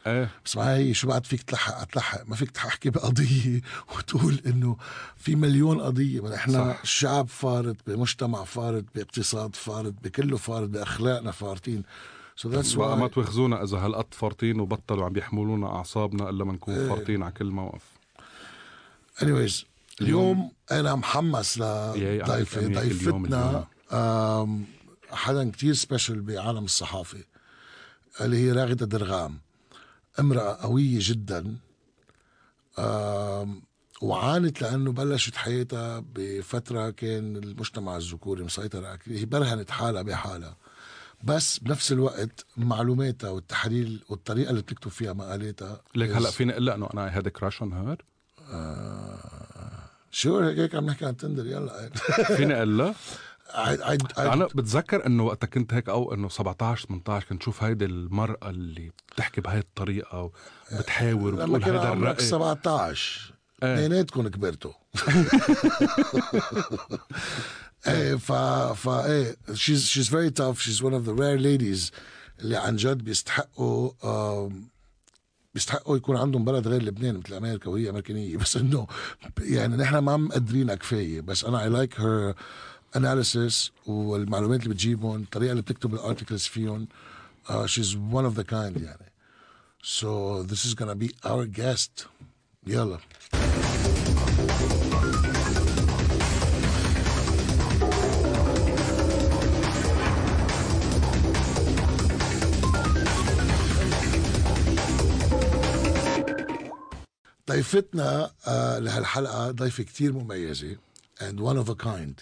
[0.08, 0.30] إيه.
[0.46, 3.62] بس ما هي شو بعد فيك تلحق؟ تلحق ما فيك تحكي بقضية
[3.98, 4.78] وتقول إنه
[5.18, 6.22] في مليون قضية.
[6.22, 6.86] ما إحنا صح.
[6.86, 11.84] شعب فارط بمجتمع فارط باقتصاد فارط بكله فارط بأخلاقنا فارطين
[12.36, 16.74] so that's بقى ما تواخذونا إذا هالقد فارطين وبطلوا عم يحملونا أعصابنا إلا ما نكون
[16.74, 16.88] إيه.
[16.88, 17.84] فارطين على كل موقف.
[19.20, 19.65] Anyways
[20.02, 23.67] اليوم أنا محمس يحكي اليوم ضيفتنا
[25.12, 27.24] حدا كتير special بعالم الصحافة
[28.22, 29.39] اللي هي راغدة درغام.
[30.20, 31.58] امرأة قوية جدا.
[34.02, 38.98] وعانت لأنه بلشت حياتها بفترة كان المجتمع الذكوري مسيطر.
[39.06, 40.58] هي برهنت حالها بحالها.
[41.24, 46.74] بس بنفس الوقت معلوماتها والتحليل والطريقة اللي بتكتب فيها مقالاتها ليك هلا فيني أقول لك
[46.74, 48.06] انه أنا هاد crush on her
[50.12, 51.90] شو هيك عم نحكي عن تندر يلا.
[52.38, 52.94] فيني أقول
[53.52, 58.50] I, أنا بتذكر إنه وقتها كنت هيك أو إنه 17 18 كنت شوف هيدي المرأة
[58.50, 60.32] اللي بتحكي بهاي الطريقة
[60.72, 62.24] وبتحاور لما وبتقول هيدا الرأي.
[62.24, 63.74] 17 إيه.
[63.74, 64.72] اثنيناتكم كبرتوا.
[67.88, 68.32] إيه ف
[68.78, 70.60] ف إيه she's she's very tough.
[70.62, 71.91] She's one of the rare ladies.
[72.39, 74.67] اللي عن جد بيستحقوا آم،
[75.54, 78.38] بيستحقوا يكون عندهم بلد غير لبنان مثل أمريكا وهي أمريكانية.
[78.41, 78.88] بس إنه
[79.39, 81.22] يعني نحن ما مقدرينها كفاية.
[81.22, 82.36] بس أنا I like her
[83.00, 86.88] analysis والمعلومات اللي بتجيبهم الطريقة اللي بتكتب الارتكلز فيهم.
[87.48, 89.12] uh, she's one of the kind يعني.
[89.84, 92.06] So this is gonna be our guest.
[92.67, 93.00] يلا.
[107.56, 110.76] ضيفتنا آه لهالحلقة ضيفة كتير مميزة
[111.20, 112.22] and one of a kind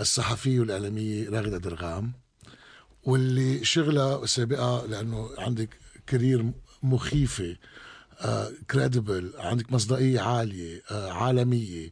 [0.00, 2.12] الصحفية والإعلامية راغدة درغام
[3.02, 5.68] واللي شغلها سابقة لأنه عندك
[6.06, 7.56] career مخيفة
[8.70, 11.90] credible عندك مصداقية عالية آه عالمية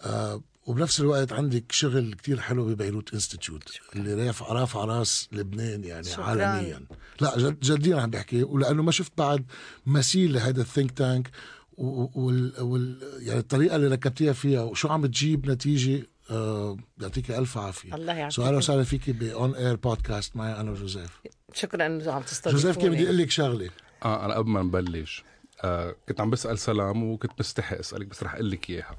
[0.00, 3.62] آه وبنفس الوقت عندك شغل كتير حلو ببيروت Institute
[3.96, 6.24] اللي رافع رافع راس لبنان يعني شكراً.
[6.24, 6.80] عالميا
[7.20, 9.44] لا جد جديا عم بحكي ولأنه ما شفت بعد
[9.86, 11.30] مثيل لهذا ال think tank
[11.76, 17.94] وال, وال يعني الطريقة اللي ركبتيها فيها وشو عم بتجيب نتيجة آه يعطيك ألف عافية.
[17.94, 18.36] الله يعافيك.
[18.36, 21.20] so أهلا وسهلا فيكي ب On Air Podcast معي أنا وجوزيف.
[21.52, 22.62] شكرا إنه عم تستضيفوني.
[22.62, 23.70] جوزيف كان بدي أقول لك شغلة؟
[24.04, 25.24] آه أنا قبل ما نبلش.
[25.64, 28.96] آه كنت عم بسأل سلام وكنت مستحي أسألك بس رح أقول لك إياها.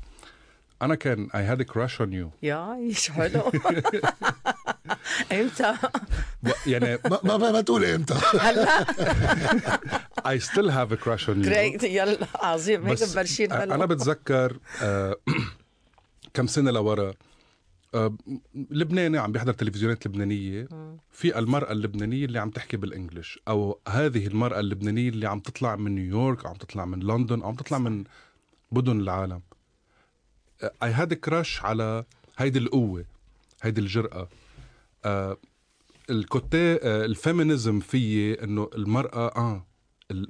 [0.82, 2.30] أنا كان I had a crush on you.
[2.44, 3.42] يا شو حلو.
[5.32, 5.74] إمتى؟
[6.68, 8.14] يعني ما ما, ما, تقول إمتى.
[8.40, 8.86] هلا.
[10.34, 11.46] I still have a crush on you.
[11.46, 12.88] great يلا عظيم.
[12.88, 15.16] هيك مبلشين هلا أنا بتذكر آه
[16.34, 17.14] كم سنة لورا.
[17.96, 18.18] آه
[18.72, 20.68] لبناني عم بيحضر تلفزيونات لبنانية.
[21.12, 25.76] في المرأة اللبنانية اللي عم تحكي بال English أو هذه المرأة اللبنانية اللي عم تطلع
[25.76, 28.04] من نيويورك أو عم تطلع من لندن أو عم تطلع من
[28.72, 29.42] مدن العالم.
[30.64, 32.04] اي هاد crush على
[32.38, 33.06] هيدي القوة
[33.62, 34.30] هيدي الجرأة.
[35.06, 35.38] آه
[36.10, 39.66] الكوتي آه ال feminism فيي إنه المرأة آه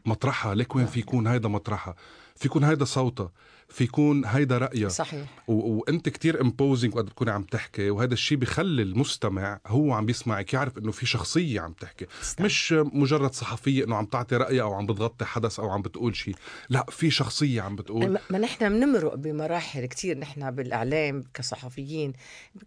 [0.06, 1.96] مطرحها ليك وين في يكون هيدا مطرحها
[2.36, 3.32] في يكون هيدا صوتها.
[3.70, 5.44] في يكون هيدا رأيها صحيح.
[5.48, 10.78] وانت كتير امبوزنج وقت بتكوني عم تحكي وهذا الشيء بخلي المستمع هو عم بيسمعك يعرف
[10.78, 12.06] إنه في شخصية عم تحكي.
[12.22, 12.46] استنى.
[12.46, 16.36] مش مجرد صحفية إنه عم تعطي رايها أو عم بتغطي حدث أو عم بتقول شيء
[16.70, 18.10] لا في شخصية عم بتقول.
[18.10, 22.14] ما- ما نحن بنمرق بمراحل كتير نحن بالإعلام كصحفيين.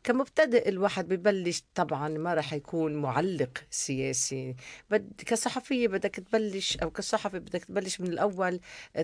[0.05, 4.55] كمبتدئ الواحد ببلش طبعا ما راح يكون معلق سياسي.
[4.91, 8.61] بد كصحفية بدك تبلش أو كصحفي بدك تبلش من الأول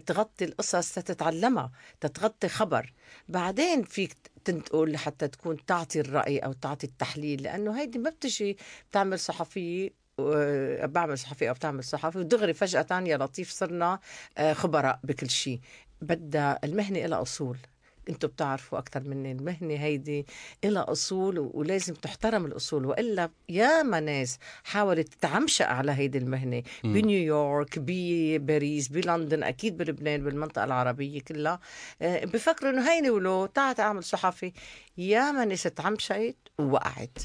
[0.07, 1.71] تغطي القصص تتعلمها.
[2.01, 2.93] تتغطي خبر.
[3.29, 8.57] بعدين فيك تنتقل لحتى تكون تعطي الرأي أو تعطي التحليل لأنه هيدي ما بتجي
[8.91, 13.99] بتعمل صحفيه و- بعمل صحفي أو بتعمل صحفي ودغري فجأة يا لطيف صرنا
[14.39, 15.61] آه، خبراء بكل شيء.
[16.03, 17.59] بدها المهنة لها أصول.
[18.09, 20.27] أنتم بتعرفوا أكثر مني المهنة هيدي
[20.65, 22.87] لها أصول ولازم تحترم الأصول.
[22.87, 26.63] وإلا ياما ناس حاولت تعمشق على هيدي المهنة.
[26.85, 26.93] مم.
[26.93, 31.61] بنيويورك بباريس بلندن أكيد بلبنان بالمنطقة العربية كلها.
[32.03, 34.53] آه، بفكروا إنه هيني ولو تعال اعمل صحفي.
[34.99, 37.19] ياما ناس تعمشقت ووقعت.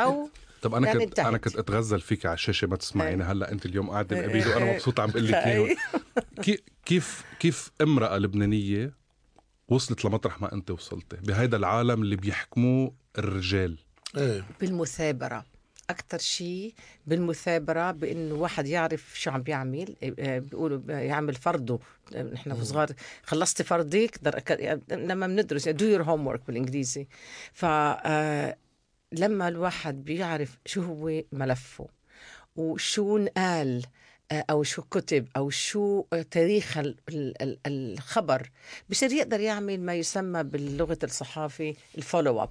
[0.00, 0.30] أو
[0.62, 1.44] طب أنا يعني كنت أنا انتهت.
[1.44, 3.24] كنت أتغزل فيك على الشاشة ما تسمعيني.
[3.24, 4.26] هلأ أنت اليوم قاعدة إيه.
[4.26, 5.76] بقبيل وأنا مبسوط عم بقول لك اياهم
[6.42, 9.05] كي- كيف كيف امرأة لبنانية
[9.68, 13.78] وصلت لمطرح ما أنت وصلتي بهيدا العالم اللي بيحكموه الرجال.
[14.16, 14.44] إيه.
[14.60, 15.44] بالمثابرة.
[15.90, 16.74] أكثر شيء
[17.06, 21.80] بالمثابرة بإنه واحد يعرف شو عم بيعمل آه، بيقولوا يعمل فرضه.
[22.32, 22.88] نحن صغار
[23.22, 24.80] خلصتي فرضك در...
[24.90, 27.06] لما بندرس do your homework بالإنجليزي.
[27.52, 28.56] ف آه،
[29.12, 31.88] لما الواحد بيعرف شو هو ملفه
[32.56, 33.88] وشو انقال آه،
[34.32, 38.50] أو شو كتب أو شو تاريخ ال- ال- ال- الخبر.
[38.90, 42.50] بصير يقدر يعمل ما يسمى باللغة الصحافي ال follow up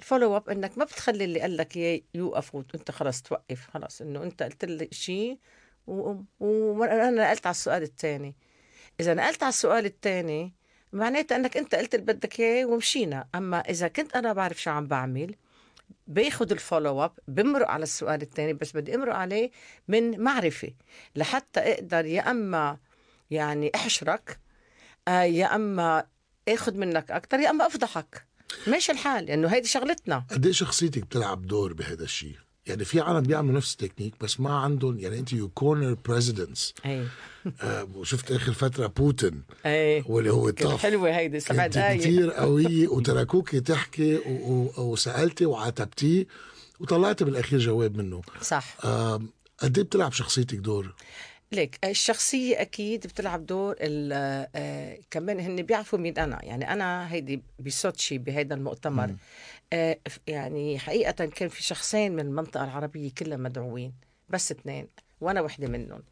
[0.00, 3.66] ال follow up إنك ما بتخلي اللي قال لك إياه يوقف وأنت خلص توقف.
[3.74, 5.38] خلص إنه أنت قلت لي شيء
[5.86, 8.34] وأنا نقلت على السؤال الثاني
[9.00, 10.52] إذا نقلت على السؤال الثاني
[10.92, 13.28] معناتها إنك أنت قلت اللي بدك إياه ومشينا.
[13.34, 15.34] أما إذا كنت أنا بعرف شو عم بعمل
[16.06, 19.50] باخذ ال follow up بمرق على السؤال الثاني بس بدي امرق عليه
[19.88, 20.70] من معرفة.
[21.16, 22.78] لحتى أقدر يا أما
[23.30, 24.38] يعني أحشرك
[25.08, 26.06] آه، يا أما
[26.48, 28.26] اخذ منك أكثر يا أما أفضحك.
[28.66, 30.24] ماشي الحال لأنه هيدي شغلتنا.
[30.30, 34.54] قد إيه شخصيتك بتلعب دور بهذا الشيء يعني في عالم بيعملوا نفس التكنيك بس ما
[34.58, 36.74] عندهم يعني انت you corner presidents
[37.94, 40.04] وشفت آخر فترة بوتين أي.
[40.06, 40.82] واللي هو tough.
[40.82, 46.26] حلوة هيدي سبع كانت دقائق كتير قوية وتركوك تحكي و- و- وسألتي وعاتبتيه
[46.80, 48.20] وطلعتي بالأخير جواب منه.
[48.40, 48.76] صح.
[49.58, 50.94] قد إيه بتلعب شخصيتك دور؟
[51.52, 56.38] ليك الشخصية أكيد بتلعب دور ال- آه، كمان هن بيعرفوا مين أنا.
[56.44, 59.04] يعني أنا هيدي بسوتشي بهيدا المؤتمر.
[59.04, 59.16] آه، ف-
[60.26, 63.94] يعني حقيقة كان في شخصين من المنطقة العربية كلها مدعوين
[64.28, 64.88] بس اثنين
[65.20, 66.02] وأنا وحدة منهم.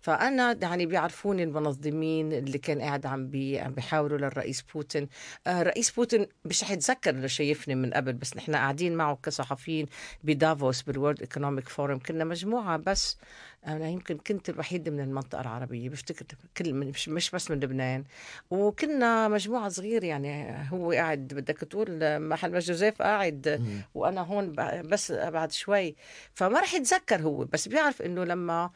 [0.00, 5.08] فأنا يعني بيعرفوني المنظمين اللي كان قاعد عم بي عم بيحاوروا للرئيس بوتين.
[5.46, 9.86] آه رئيس بوتين مش رح يتذكر إنه شايفني من قبل بس نحن قاعدين معه كصحفيين
[10.24, 13.18] بدافوس بال World Economic Forum كنا مجموعة بس.
[13.66, 16.24] أنا يمكن كنت الوحيدة من المنطقة العربية بفتكر
[16.56, 18.04] كل من مش, مش بس من لبنان.
[18.50, 23.62] وكنا مجموعة صغيرة يعني هو قاعد بدك تقول محل ما جوزيف قاعد
[23.94, 25.94] وأنا هون بس بعد شوي.
[26.34, 28.70] فما رح يتذكر هو بس بيعرف إنه لما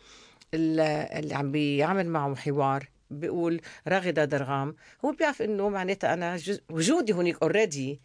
[0.54, 0.80] ال-
[1.18, 4.74] اللي عم بيعمل معه حوار بيقول راغدة درغام
[5.04, 8.00] هو بيعرف إنه معناتها أنا جز- وجودي هونيك already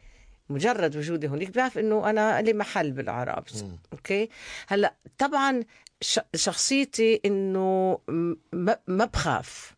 [0.50, 3.44] مجرد وجودي هونيك بيعرف إنه أنا لي محل بالعرب
[3.94, 4.30] أوكي؟
[4.68, 5.64] هلأ طبعا
[6.36, 8.00] شخصيتي إنه
[8.88, 9.74] ما بخاف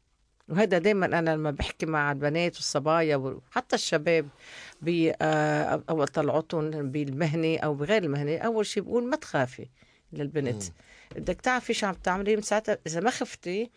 [0.49, 4.27] وهذا دائما أنا لما بحكي مع البنات والصبايا وحتى الشباب
[5.21, 9.65] آه، أو طلعتهم بالمهنة أو بغير المهنة أول شيء بقول ما تخافي
[10.13, 10.63] للبنت.
[11.15, 13.69] بدك تعرفي شو عم تعملي من ساعتها إذا ما خفتي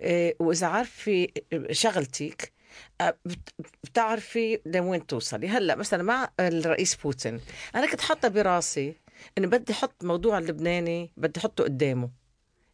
[0.00, 1.26] آه، وإذا عارفه
[1.70, 2.52] شغلتك
[3.00, 5.48] آه، بت- بتعرفي لوين توصلي.
[5.48, 7.40] هلأ مثلا مع الرئيس بوتين
[7.74, 8.94] أنا كنت حاطة براسي
[9.38, 12.10] إنه بدي أحط موضوع اللبناني بدي أحطه قدامه.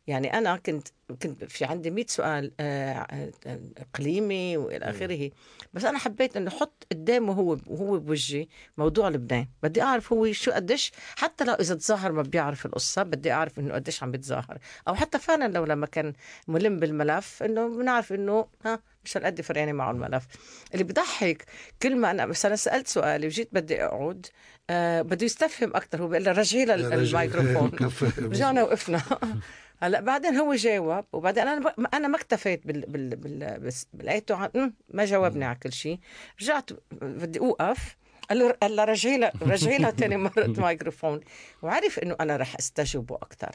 [0.06, 0.88] يعني أنا كنت
[1.22, 3.06] كنت في عندي 100 سؤال آه،
[3.46, 5.30] آه، إقليمي وإلى آخره.
[5.72, 8.46] بس أنا حبيت إنه أحط قدامه هو وهو بوجهي
[8.78, 9.46] موضوع لبنان.
[9.62, 13.74] بدي أعرف هو شو قديش حتى لو إذا تظاهر ما بيعرف القصة بدي أعرف إنه
[13.74, 14.58] قديش عم بيتظاهر.
[14.88, 16.12] أو حتى فعلا لو لما كان
[16.48, 20.26] ملم بالملف إنه بنعرف إنه ها مش هالقد فرقانه معه الملف.
[20.72, 21.44] اللي بضحك
[21.82, 24.26] كل ما أنا مثلا سألت سؤالي وجيت بدي اقعد
[24.70, 27.70] آه بده يستفهم أكثر هو بيقول لي رجعي له الميكروفون.
[28.32, 29.02] رجعنا وقفنا.
[29.82, 34.72] هلا بعدين هو جاوب وبعدين أنا أنا ما اكتفيت بال بال بال بس لقيته عن-
[34.90, 35.98] ما جاوبني على كل شيء.
[36.42, 36.70] رجعت
[37.02, 37.96] بدي أوقف.
[38.30, 41.20] قال له قال له رجعي له رجعي له ثاني مرة الميكروفون
[41.62, 43.50] وعرف إنه أنا رح استجوبه أكثر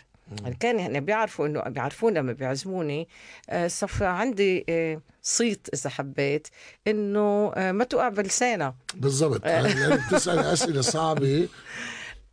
[0.60, 3.08] كان يعني بيعرفوا إنه بيعرفوني لما بيعزموني.
[3.50, 6.48] آه، صف عندي آه، صيت إذا حبيت
[6.88, 8.76] إنه آه، ما توقع بلسانها.
[8.96, 9.46] بالضبط.
[9.46, 11.48] يعني بتسأل أسئلة صعبة.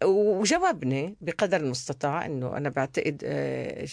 [0.05, 3.19] وجاوبني بقدر المستطاع إنه أنا بعتقد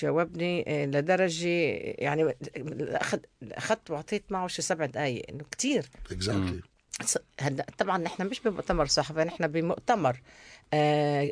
[0.01, 1.47] جاوبني لدرجة
[1.97, 2.35] يعني
[2.71, 3.19] أخذ
[3.51, 6.61] أخذت وعطيت معه شي سبع دقائق إنه كثير اكزاكتلي
[7.39, 10.21] هلا طبعا نحن مش بمؤتمر صحفي نحن بمؤتمر.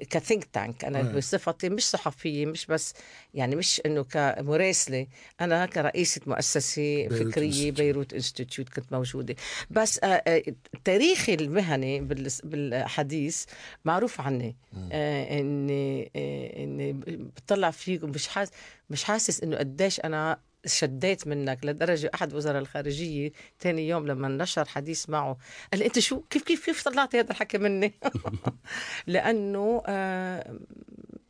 [0.09, 1.01] ك think tank أنا.
[1.01, 2.93] بصفتي مش صحفية مش بس
[3.33, 5.07] يعني مش إنه كمراسلة.
[5.41, 7.77] أنا كرئيسة مؤسسة بيروت Institute.
[7.77, 9.35] بيروت Institute كنت موجودة.
[9.71, 10.43] بس آه آه
[10.83, 13.45] تاريخي المهني بال- بالحديث
[13.85, 14.55] معروف عني.
[14.91, 18.51] آه إني آه إني بطلع فيك ومش حاسس
[18.89, 24.65] مش حاسس إنه قديش أنا شديت منك لدرجة أحد وزراء الخارجية تاني يوم لما نشر
[24.65, 25.37] حديث معه.
[25.71, 27.93] قال لي أنت شو؟ كيف كيف كيف طلعتي هذا الحكي مني؟
[29.07, 30.59] لأنه آه،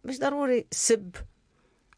[0.06, 1.16] مش ضروري سب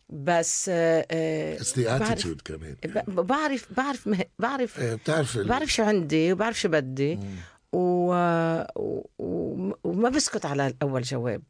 [0.09, 5.83] بس آه، آه، it's the attitude كمان ب- بعرف بعرف بعرف إيه، بتعرف بعرف شو
[5.83, 7.19] عندي وبعرف شو بدي.
[7.73, 8.13] و...
[8.75, 9.05] و...
[9.83, 11.41] وما بسكت على أول جواب.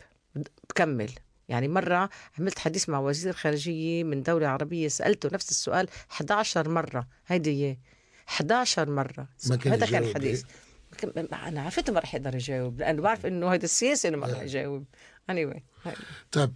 [0.69, 1.09] بكمل
[1.49, 7.07] يعني مرة عملت حديث مع وزير خارجية من دولة عربية سألته نفس السؤال 11 مرة.
[7.27, 7.77] هيدي إياه
[8.27, 9.27] 11 مرة.
[9.49, 10.43] ما كان هذا كان الحديث
[10.97, 14.41] كم- أنا عرفت ما رح يقدر يجاوب لأنه بعرف إنه هيدا السياسي إنه ما رح
[14.41, 14.85] يجاوب.
[15.31, 15.59] Anyway
[16.31, 16.53] طيب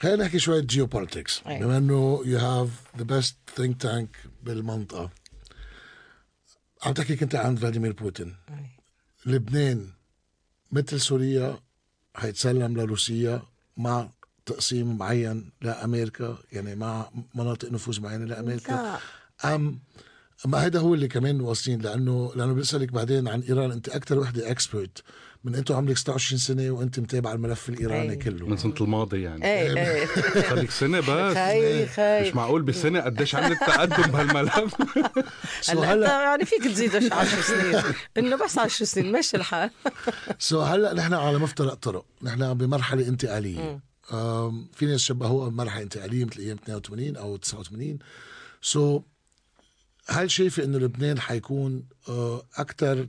[0.00, 1.40] خلينا نحكي شوية geopolitics.
[1.46, 5.10] بما إنه you have the best think tank بالمنطقة
[6.82, 8.36] عم تحكي كنت عن فلاديمير بوتين.
[8.48, 8.66] أي.
[9.26, 9.90] لبنان
[10.72, 11.60] مثل سوريا
[12.14, 13.42] حيتسلم لروسيا
[13.76, 14.08] مع
[14.46, 18.72] تقسيم معين لأمريكا يعني مع مناطق نفوذ معينة لأمريكا.
[18.72, 19.78] لا أم
[20.44, 23.70] ما هذا هو اللي كمان واصلين لأنه لأنه بيسألك بعدين عن إيران.
[23.70, 25.02] أنت أكثر وحدة expert
[25.44, 28.16] من انت عمرك 26 سنة وأنت متابع الملف الإيراني أي.
[28.16, 28.46] كله.
[28.46, 29.44] من سنة الماضي يعني.
[29.44, 30.06] إيه إيه.
[30.42, 31.34] خليك سنة بس.
[31.34, 34.74] خاي خاي مش معقول بسنة قديش عملت تقدم بهالملف؟
[35.60, 36.22] so هلا.
[36.22, 37.82] يعني فيك تزيد 10 سنين.
[38.16, 39.70] إنه بس 10 سنين ماشي الحال.
[40.38, 42.04] so هلا نحن على مفترق طرق.
[42.22, 43.80] نحن بمرحلة انتقالية.
[44.72, 47.98] في ناس شبهوها بمرحله انتقالية مثل أيام 82 أو 89
[48.62, 49.02] so
[50.08, 51.84] هل شايفة إنه لبنان حيكون
[52.56, 53.06] أكثر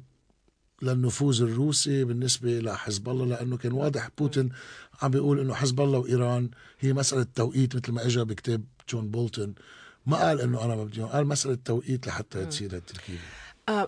[0.82, 4.50] للنفوذ الروسي بالنسبة لحزب الله؟ لأنه كان واضح بوتين
[5.02, 9.56] عم بيقول إنه حزب الله وإيران هي مسألة توقيت مثل ما اجى بكتاب جون بولتون.
[10.06, 13.20] ما قال إنه أنا بدي قال مسألة توقيت لحتى تصير هالتركيبة.
[13.70, 13.88] آه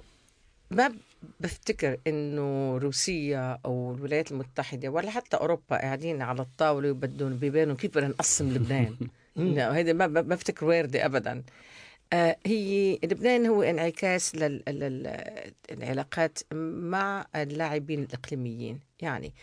[0.72, 0.94] ما
[1.40, 7.92] بفتكر إنه روسيا أو الولايات المتحدة ولا حتى أوروبا قاعدين على الطاولة وبدهم يبينوا كيف
[7.92, 8.96] بدنا نقسم لبنان.
[9.36, 11.44] لا، هيدا ما ما بفتكر وارده ابدا.
[12.14, 18.80] آه هي لبنان هو انعكاس للعلاقات مع اللاعبين الإقليميين.
[19.02, 19.34] يعني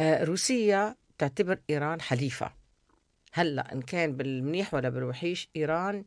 [0.00, 2.50] آه روسيا تعتبر إيران حليفة.
[3.32, 6.04] هلأ إن كان بالمنيح ولا بالوحيش إيران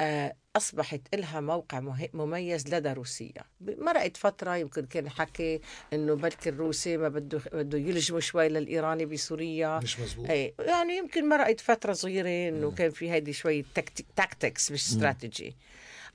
[0.00, 1.80] آه، أصبحت لها موقع
[2.14, 3.44] مميز لدى روسيا.
[3.60, 5.60] مرقت فترة يمكن كان حكي
[5.92, 9.78] إنه بلكي الروسي ما بده بده يلجموا شوي للإيراني بسوريا.
[9.82, 10.30] مش مزبوط.
[10.30, 15.56] اي يعني يمكن مرقت فترة صغيرة إنه كان في هيدي شوية تكتيك tactics مش استراتيجي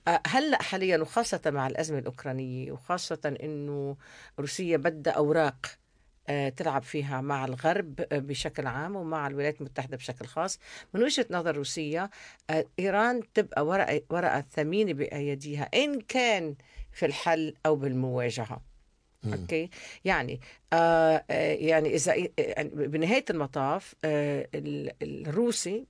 [0.08, 3.98] آه، هلأ حاليا وخاصة مع الأزمة الأوكرانية وخاصة إنه
[4.40, 5.66] روسيا بدها أوراق
[6.50, 10.60] تلعب فيها مع الغرب آه، بشكل عام ومع الولايات المتحدة بشكل خاص.
[10.94, 12.10] من وجهة نظر روسيا
[12.50, 16.56] آه، إيران تبقى ورقة, ورقة ثمينة بأيديها إن كان
[16.92, 18.62] في الحل أو بالمواجهة.
[19.34, 19.70] أوكي؟
[20.06, 20.40] يعني
[20.74, 24.92] آه آه، يعني إذا يعني بنهاية المطاف آه ال-
[25.28, 25.88] الروسي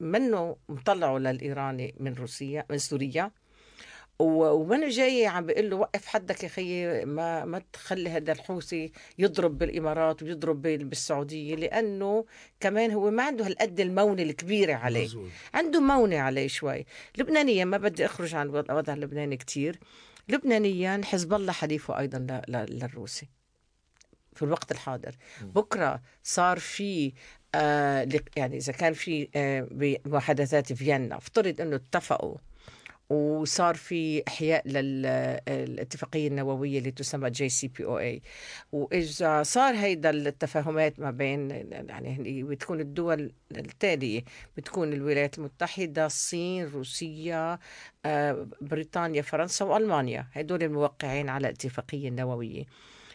[0.00, 3.30] منه مطلعه للإيراني من روسيا من سوريا.
[4.20, 8.92] و- ومن جاي عم بيقول له وقف حدك يا خيي ما ما تخلي هذا الحوثي
[9.18, 12.24] يضرب بالإمارات ويضرب بال- بالسعودية لأنه
[12.60, 15.04] كمان هو ما عنده هالقد المونه الكبيرة عليه.
[15.04, 15.28] مزبوط.
[15.54, 16.86] عنده مونة عليه شوي.
[17.18, 19.78] لبنانيا ما بدي أخرج عن الوضع اللبناني كتير.
[20.28, 22.42] لبنانيا حزب الله حليفه ل-
[22.78, 23.28] للروسي
[24.34, 25.16] في الوقت الحاضر.
[25.42, 27.12] بكرة صار في
[27.54, 32.36] آه يعني إذا كان في آه بمحادثات فيينا افترض أنه اتفقوا
[33.10, 38.22] وصار في إحياء للاتفاقيه النووية اللي تسمى جي سي بي أو اي
[38.72, 44.24] وإذا صار هيدا التفاهمات ما بين يعني بتكون الدول التالية
[44.56, 47.58] بتكون الولايات المتحدة الصين روسيا
[48.04, 50.26] آه، بريطانيا فرنسا وألمانيا.
[50.32, 52.64] هدول الموقعين على الاتفاقية النووية.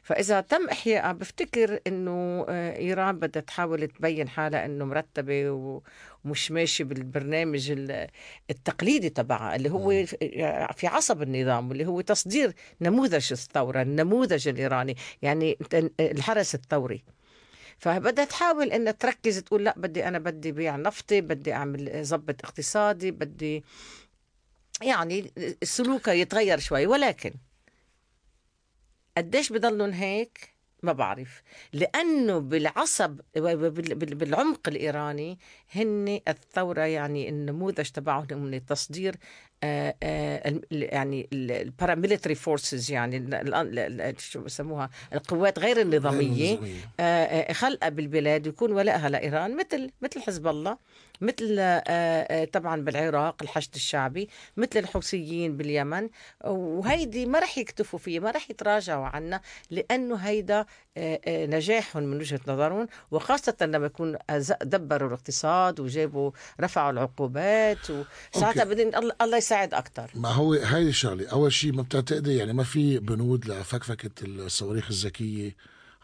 [0.03, 5.51] فإذا تم احيائها بفتكر إنه آه، إيران بدها تحاول تبين حالها إنه مرتبة
[6.25, 8.07] ومش ماشي بالبرنامج ال-
[8.49, 10.05] التقليدي تبعها اللي هو
[10.75, 15.57] في عصب النظام واللي هو تصدير نموذج الثورة النموذج الإيراني يعني
[15.99, 17.03] الحرس الثوري.
[17.77, 23.11] فبدها تحاول إنها تركز تقول لأ بدي أنا بدي بيع نفطي بدي أعمل ضبط اقتصادي
[23.11, 23.63] بدي
[24.81, 25.31] يعني
[25.63, 26.87] سلوكها يتغير شوي.
[26.87, 27.33] ولكن
[29.17, 30.53] قديش بضلهم هيك؟
[30.83, 31.43] ما بعرف.
[31.73, 35.39] لأنه بالعصب بال- بال- بالعمق الإيراني
[35.75, 39.52] هن الثورة يعني النموذج تبعهم من تصدير آه، آه، ال-
[40.71, 46.57] يعني ال paramilitary forces يعني ال- ال- ال- شو بسموها القوات غير النظامية.
[46.99, 50.77] آه، آه، خلقها بالبلاد يكون ولائها لإيران مثل مثل حزب الله
[51.21, 56.09] مثل آه، آه، طبعا بالعراق الحشد الشعبي مثل الحوثيين باليمن
[56.45, 59.41] وهيدي ما رح يكتفوا فيها ما رح يتراجعوا عنها
[59.71, 60.65] لأنه هيدا
[60.97, 64.17] آه، آه، نجاحهم من وجهة نظرهم وخاصة لما يكون
[64.61, 68.63] دبروا الاقتصاد وجابوا رفعوا العقوبات وساعتها.
[68.63, 72.63] بدهم الله الله يساعد أكثر ما هو هاي الشغلة أول شيء ما بتعتقدي يعني ما
[72.63, 75.55] في بنود لفكفكة الصواريخ الذكية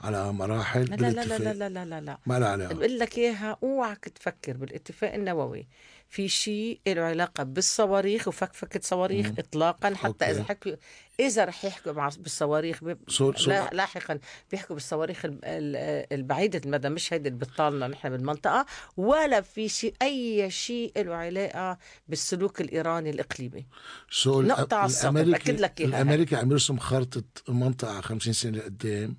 [0.02, 2.18] على مراحل لا لا لا لا لا لا لا, لا.
[2.26, 2.74] ما لها علاقة.
[2.74, 5.68] بقول لك إياها أوعك تفكر بالاتفاق النووي.
[6.12, 9.36] في شيء له علاقة بالصواريخ وفكفكة صواريخ مم.
[9.40, 10.32] اطلاقا حتى okay.
[10.32, 10.72] إذا حكوا
[11.20, 12.98] إذا رح يحكوا مع بالصواريخ ب...
[13.08, 14.20] so- so- لا لاحقا
[14.52, 18.66] بيحكوا بالصواريخ ال- ال- البعيدة المدى مش هيدي اللي بتطالنا نحن بالمنطقة
[18.98, 23.68] ولا في شيء أي شيء له علاقة بالسلوك الإيراني الإقليمي
[24.12, 25.82] so نقطة على بأكد لك.
[25.82, 29.18] الأمريكي عم يرسم خارطه المنطقة على 50 سنة لقدام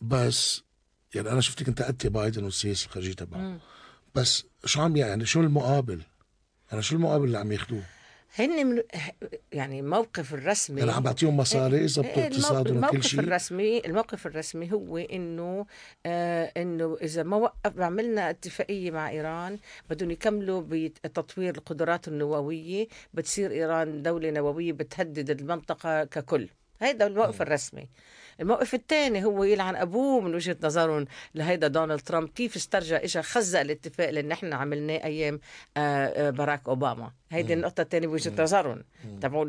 [0.00, 0.62] بس
[1.14, 3.58] يعني أنا شفتك انتقدتي بايدن والسياسة الخارجيه تبعه.
[4.14, 6.00] بس شو عم يعني شو المقابل؟
[6.72, 7.82] أنا شو المقابل اللي عم ياخذوه؟
[8.38, 8.82] هن من
[9.52, 14.26] يعني الموقف الرسمي يعني عم بعطيهم مصاري يظبطوا إيه، اقتصادهم وكل الموقف شيء الرسمي الموقف
[14.26, 15.66] الرسمي هو إنه
[16.06, 19.58] آه إنه إذا ما وقف عملنا اتفاقية مع إيران
[19.90, 26.48] بدهم يكملوا بتطوير القدرات النووية بتصير إيران دولة نووية بتهدد المنطقة ككل
[26.80, 27.88] هيدا الموقف الرسمي
[28.40, 32.28] الموقف الثاني هو يلعن أبوه من وجهة نظرهم لهيدا دونالد ترامب.
[32.28, 35.40] كيف استرجع اجى خزق الاتفاق اللي نحن عملناه أيام
[35.76, 38.84] آه، آه، باراك أوباما؟ هيدي النقطة الثانية بوجهة نظرهم.
[39.20, 39.44] تبعوا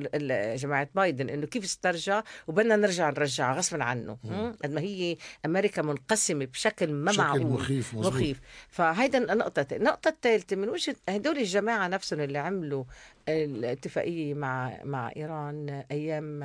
[0.55, 4.17] جماعة بايدن إنه كيف استرجع وبدنا نرجع نرجع غصبا عنه.
[4.63, 7.45] قد ما هي أمريكا منقسمة بشكل ما بشكل معقول.
[7.45, 8.13] مخيف مزبوط.
[8.13, 8.39] مخيف.
[8.69, 12.83] فهيدا النقطة النقطة الثالثة من وجهة هدول الجماعة نفسهم اللي عملوا
[13.29, 16.39] الاتفاقية مع مع إيران أيام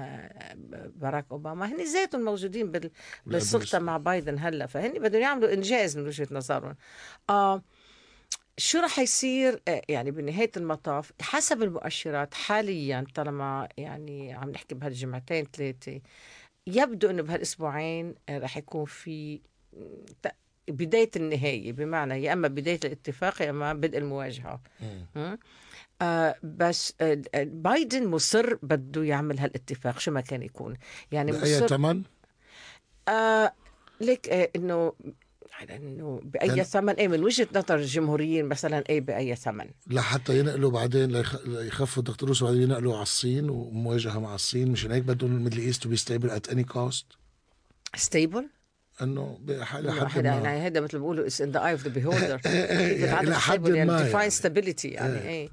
[0.96, 2.90] باراك أوباما هن ذاتهم موجودين بال
[3.26, 4.66] بالسلطة مع بايدن هلأ.
[4.66, 6.76] فهن بدهم يعملوا إنجاز من وجهة نظرهم.
[7.30, 7.62] آه
[8.60, 15.46] شو رح يصير آه، يعني بنهاية المطاف حسب المؤشرات حاليا طالما يعني عم نحكي بهالجمعتين
[15.52, 16.00] ثلاثة
[16.66, 19.40] يبدو إنه بهالأسبوعين آه، رح يكون في
[20.68, 24.60] بداية النهاية بمعنى يا أما بداية الاتفاق يا أما بدء المواجهة.
[26.02, 30.76] آه بس آه آه، بايدن مصر بده يعمل هالاتفاق شو ما كان يكون
[31.12, 32.02] يعني بأي مصر ثمن؟
[33.08, 33.52] آه
[34.00, 34.92] ليك آه إنه
[35.68, 40.38] يعني إنه بأي لأن- ثمن؟ إيه من وجهة نظر الجمهوريين مثلا إيه بأي ثمن؟ لحتى
[40.38, 44.70] ينقلوا بعدين ليخ- ليخفوا الدكتور روس وبعدين ينقلوا على الصين ومواجهة مع الصين.
[44.70, 47.06] مشان هيك بدهم ال Middle East to be stable at any cost
[47.96, 48.48] stable
[49.02, 50.28] انه لحد ما.
[50.30, 52.46] يعني هذا مثل ما بيقولوا eye of the beholder.
[52.46, 54.30] يعني إلى حد يعني ما يعني.
[54.30, 55.48] stability يعني إيه.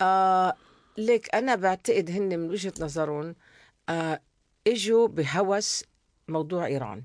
[0.00, 0.54] آه
[0.98, 3.34] ليك أنا بعتقد هن من وجهة نظرهم
[3.88, 4.20] آه
[4.66, 5.84] إجوا بهوس
[6.28, 7.02] موضوع إيران.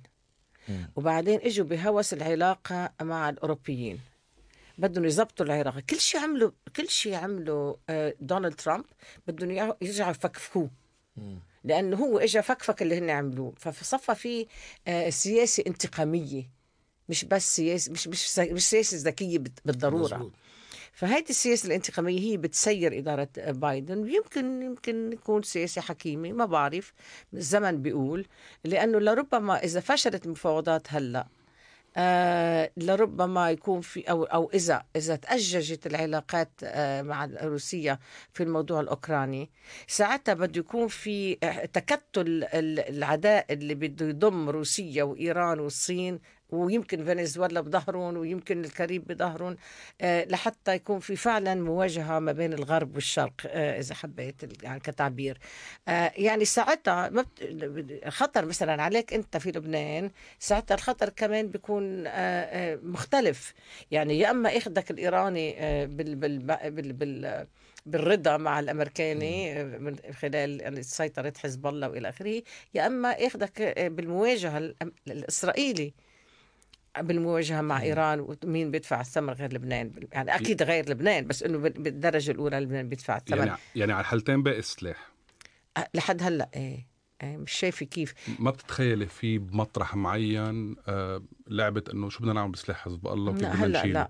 [0.96, 4.00] وبعدين إجوا بهوس العلاقة مع الأوروبيين.
[4.78, 8.86] بدهم يظبطوا العراق كل شيء عملوا كل شيء عملوا آه دونالد ترامب
[9.28, 9.52] بدهم
[9.82, 10.70] يرجعوا يفكفكوه.
[11.64, 13.54] لأنه هو اجى فكفك اللي هن عملوه.
[13.58, 14.48] فصفى في
[14.88, 16.50] آه، سياسة انتقامية.
[17.10, 20.16] مش بس سياسه مش مش مش سياسة ذكية بالضرورة.
[20.18, 20.32] مزبوط.
[20.94, 26.94] فهيدي السياسة الانتقامية هي بتسير إدارة بايدن ويمكن يمكن يكون سياسة حكيمة ما بعرف
[27.34, 28.26] الزمن بيقول
[28.64, 31.28] لأنه لربما إذا فشلت المفاوضات هلأ
[31.98, 38.00] آه لربما يكون في أو أو اذا إذا تأججت العلاقات آه مع روسيا
[38.34, 39.50] في الموضوع الأوكراني
[39.88, 46.20] ساعتها بده يكون في آه، تكتل ال- العداء اللي بده يضم روسيا وإيران والصين
[46.54, 49.58] ويمكن فنزويلا بظهرهم ويمكن الكاريب بظهرهم
[50.02, 55.38] آه، لحتى يكون في فعلا مواجهة ما بين الغرب والشرق آه، إذا حبيت يعني كتعبير.
[55.88, 57.26] آه، يعني ساعتها ما
[58.08, 62.04] خطر مثلا عليك أنت في لبنان ساعتها الخطر كمان بيكون
[62.92, 63.54] مختلف.
[63.92, 66.40] يعني يا أما ياخدك الإيراني بال بال
[66.72, 67.48] بال بال
[67.86, 72.42] بالرضا مع الأمريكاني من خلال يعني سيطرة حزب الله وإلى آخره
[72.74, 74.74] يا أما ياخدك آه، بالمواجهة
[75.08, 75.94] الإسرائيلي.
[77.00, 81.82] بالمواجهة مع إيران ومين بيدفع الثمن غير لبنان؟ يعني أكيد غير لبنان بس إنه بال-
[81.84, 83.38] بالدرجة الأولى لبنان بيدفع الثمن.
[83.38, 84.98] يعني يعني على الحالتين باقي السلاح
[85.94, 86.88] لحد هلأ إيه
[87.24, 88.14] إيه، مش شايفة كيف.
[88.40, 93.44] ما بتتخيلي في بمطرح معين آه لعبه إنه شو بدنا نعمل بسلاح حزب الله وكيف
[93.44, 94.10] لا بدنا هلأ لا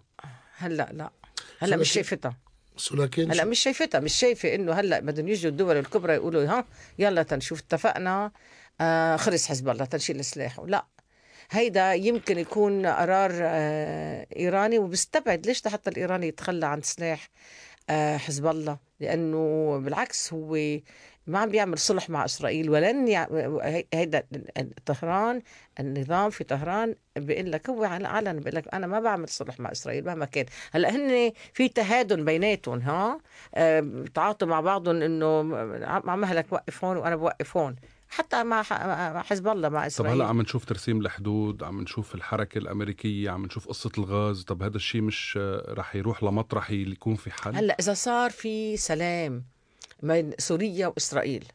[0.58, 1.12] هلأ لا.
[1.60, 2.38] هلأ مش شايفتها.
[2.78, 6.66] بس ولكن هلأ مش شايفتها مش شايفة إنه هلأ بدهم يجوا الدول الكبرى يقولوا ها
[7.00, 8.32] يلا تنشوف اتفقنا
[8.82, 10.86] آه خلص حزب الله تنشيل سلاحه لا
[11.54, 17.30] هيدا يمكن يكون قرار آه إيراني وبستبعد ليش حتى الإيراني يتخلى عن سلاح
[17.89, 20.58] آه حزب الله؟ لأنه بالعكس هو
[21.28, 23.28] ما عم بيعمل صلح مع إسرائيل ولن يع...
[23.64, 24.24] هي- هيدا
[24.86, 25.41] طهران
[25.80, 29.72] النظام في طهران بيقول لك هو على علن بيقول لك أنا ما بعمل صلح مع
[29.72, 30.45] إسرائيل مهما كان.
[30.72, 33.20] هلأ هن في تهادن بيناتهم ها؟
[33.56, 35.28] آه، بتعاطوا مع بعضهم إنه
[35.86, 37.76] عم مهلك وقف هون وأنا بوقف هون.
[38.16, 38.64] حتى مع
[39.24, 40.16] حزب الله مع طب إسرائيل.
[40.16, 44.76] هلا عم نشوف ترسيم الحدود عم نشوف الحركة الأمريكية عم نشوف قصة الغاز طب هذا
[44.78, 49.43] الشيء مش آه، رح يروح لمطرح يكون في حل؟ هلا إذا صار في سلام
[50.03, 51.45] بين سوريا وإسرائيل.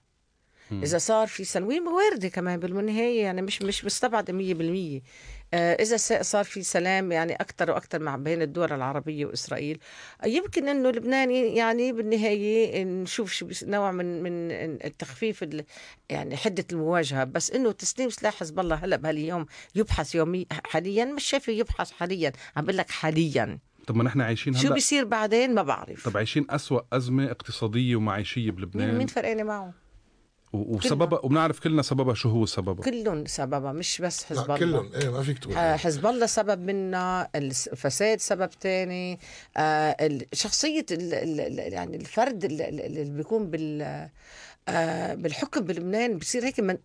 [0.73, 5.01] إذا صار في سلام وارده كمان بالنهاية يعني مش مش مستبعدة 100% آه،
[5.55, 9.79] إذا س- صار في سلام يعني أكثر وأكثر مع بين الدول العربية وإسرائيل
[10.25, 14.51] آه، يمكن إنه لبنان يعني بالنهاية نشوف شو نوع من من
[14.85, 15.65] التخفيف ال-
[16.11, 17.25] يعني حدة المواجهة.
[17.25, 22.33] بس إنه تسليم سلاح حزب الله هلأ بهاليوم يبحث يومي حاليا مش شايفه يبحث حاليا.
[22.57, 23.59] عم بقول لك حاليا.
[23.87, 26.05] طب ما نحن عايشين شو هلأ؟ بيصير بعدين؟ ما بعرف.
[26.09, 29.88] طب عايشين أسوأ أزمة اقتصادية ومعيشية مين بلبنان؟ مين فرقانه معه؟ و-
[30.53, 32.85] وسببها وبنعرف كلنا سببها شو هو سببها.
[32.85, 34.59] كلهم سببها مش بس حزب الله.
[34.59, 34.91] كلهم.
[34.95, 35.55] إيه ما فيك تقول.
[35.57, 39.19] آه، حزب الله سبب منا الفساد سبب تاني.
[39.57, 40.27] آه، ال-
[41.73, 44.09] يعني الفرد ال- ال- اللي بيكون بال
[44.69, 46.79] آه، بالحكم بلبنان بصير هيك من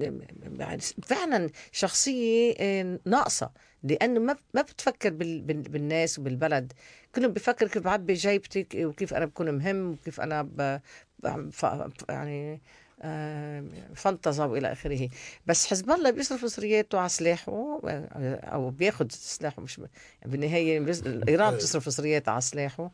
[0.59, 3.49] يعني فعلا شخصية آه، ناقصة.
[3.83, 6.73] لأنه ما ما بتفكر بال- بال- بالناس وبالبلد.
[7.15, 10.79] كلهم بيفكر كيف بعبي جيبتي وكيف أنا بكون مهم وكيف أنا ب...
[11.23, 11.49] ب...
[11.51, 11.65] ف...
[12.09, 12.61] يعني
[13.03, 13.63] آه،
[13.95, 15.09] فانتزا والى آخره.
[15.47, 19.87] بس حزب الله بيصرف مصرياته على سلاحه آه، أو بياخذ سلاحه مش ب-
[20.25, 22.91] بالنهاية بيص- إيران بتصرف مصرياتها على سلاحه.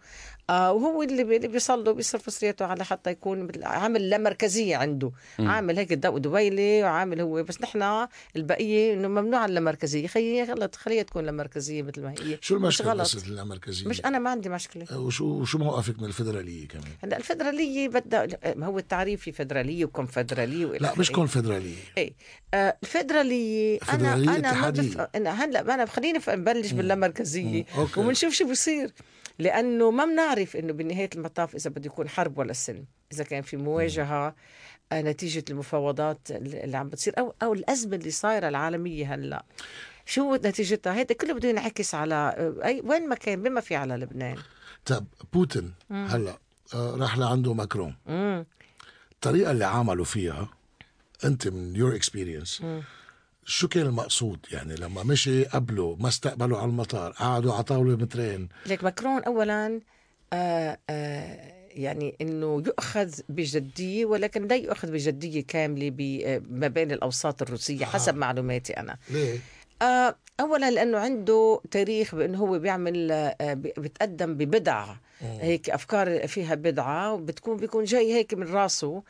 [0.50, 5.12] آه وهو اللي بي- اللي بيصلوا بيصرف مصرياته على حتى يكون عامل لا مركزية عنده.
[5.40, 11.04] عامل هيك دو دويلي وعامل هو بس نحن البقية إنه ممنوع اللامركزيه خلي غلط خليها
[11.04, 12.38] تكون لامركزيه مثل ما هي.
[12.42, 13.02] شو مش المشكلة غلط.
[13.02, 14.98] قصه المركزية؟ مش أنا ما عندي مشكلة.
[15.00, 20.66] وشو وشو موقفك من الفدرالية كمان؟ هلا الفدرالية بدها ما هو التعريف في فدرالية وكونفدراليه
[20.66, 21.12] لا مش.
[21.12, 22.14] كونفدراليه إيه.
[22.54, 24.70] آه الفدرالية أنا أنا ما.
[24.70, 25.08] بف...
[25.16, 27.66] هلا أنا خليني نبلش باللامركزيه.
[27.98, 28.92] وبنشوف شو بصير.
[29.40, 33.58] لأنه ما بنعرف إنه بنهاية المطاف إذا بده يكون حرب ولا سلم إذا كان في
[33.58, 34.36] مواجهة
[34.92, 39.44] آه، نتيجة المفاوضات اللي عم بتصير أو أو الأزمة اللي صايرة العالمية هلأ.
[40.06, 43.96] شو نتيجتها؟ هيدا كله بده ينعكس على آه، اي وين ما كان بما في على
[43.96, 44.38] لبنان.
[44.86, 46.38] طب بوتين هلأ
[46.74, 47.96] آه، راح لعنده ماكرون.
[48.08, 48.46] امم
[49.12, 50.50] الطريقة اللي عملوا فيها
[51.26, 52.64] أنت من your experience
[53.50, 58.50] شو كان المقصود؟ يعني لما مشي قبله ما استقبلوا على المطار قعدوا على طاولة مترين
[58.66, 59.80] ليك ماكرون اولا
[60.34, 66.92] آه آه يعني إنه يؤخذ بجدية ولكن لا يؤخذ بجدية كاملة ب- آه، ما بين
[66.92, 68.98] الأوساط الروسية حسب معلوماتي أنا.
[69.10, 69.40] ليه؟
[69.82, 76.56] آه اولا لأنه عنده تاريخ بإنه هو بيعمل آه بي- بيتقدم ببدع هيك أفكار فيها
[76.56, 79.04] بدعة وبتكون بيكون جاي هيك من راسه.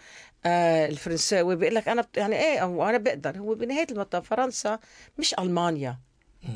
[0.46, 4.80] آه الفرنساوي بيقول لك أنا بت- يعني إيه هو أنا بقدر هو بنهاية المطاف فرنسا
[5.18, 5.98] مش ألمانيا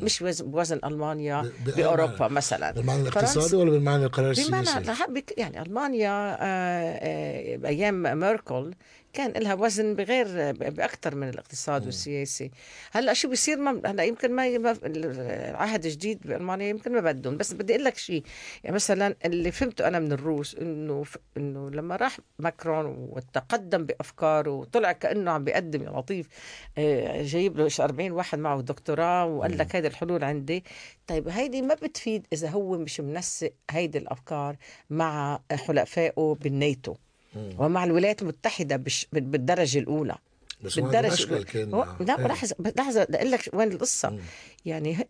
[0.02, 1.42] مش وزن بوزن المانيا
[1.78, 8.20] بأوروبا؟ مثلا بالمعنى الاقتصادي ولا بالمعنى القرار بمعنى السياسي؟ بك- يعني ألمانيا آه، آه، بايام
[8.20, 8.74] ميركل
[9.14, 12.52] كان لها وزن بغير باكثر من الاقتصاد والسياسي.
[12.92, 14.48] هلأ شو بيصير؟ ما هلأ يمكن ما
[14.86, 17.38] العهد الجديد بألمانيا يمكن ما بدهم.
[17.38, 18.24] بس بدي أقول لك شيء
[18.64, 24.52] يعني مثلا اللي فهمته أنا من الروس إنه ف- إنه لما راح ماكرون وتقدم بأفكاره
[24.52, 26.28] وطلع كأنه عم بيقدم يا لطيف
[26.78, 30.64] آه، جايب له 40 واحد معه دكتوراه وقال لك هيدي الحلول عندي.
[31.08, 34.56] طيب هيدي ما بتفيد إذا هو مش منسق هيدي الأفكار
[34.90, 36.96] مع حلفائه بالناتو.
[37.36, 40.16] ومع الولايات المتحدة بش بالدرجة الأولى.
[40.64, 41.44] بس بالدرجة.
[41.44, 42.28] كان هو- لا إيه.
[42.28, 44.20] لحظة لحظة بدي أقول لك وين القصة.
[44.66, 45.08] يعني ه-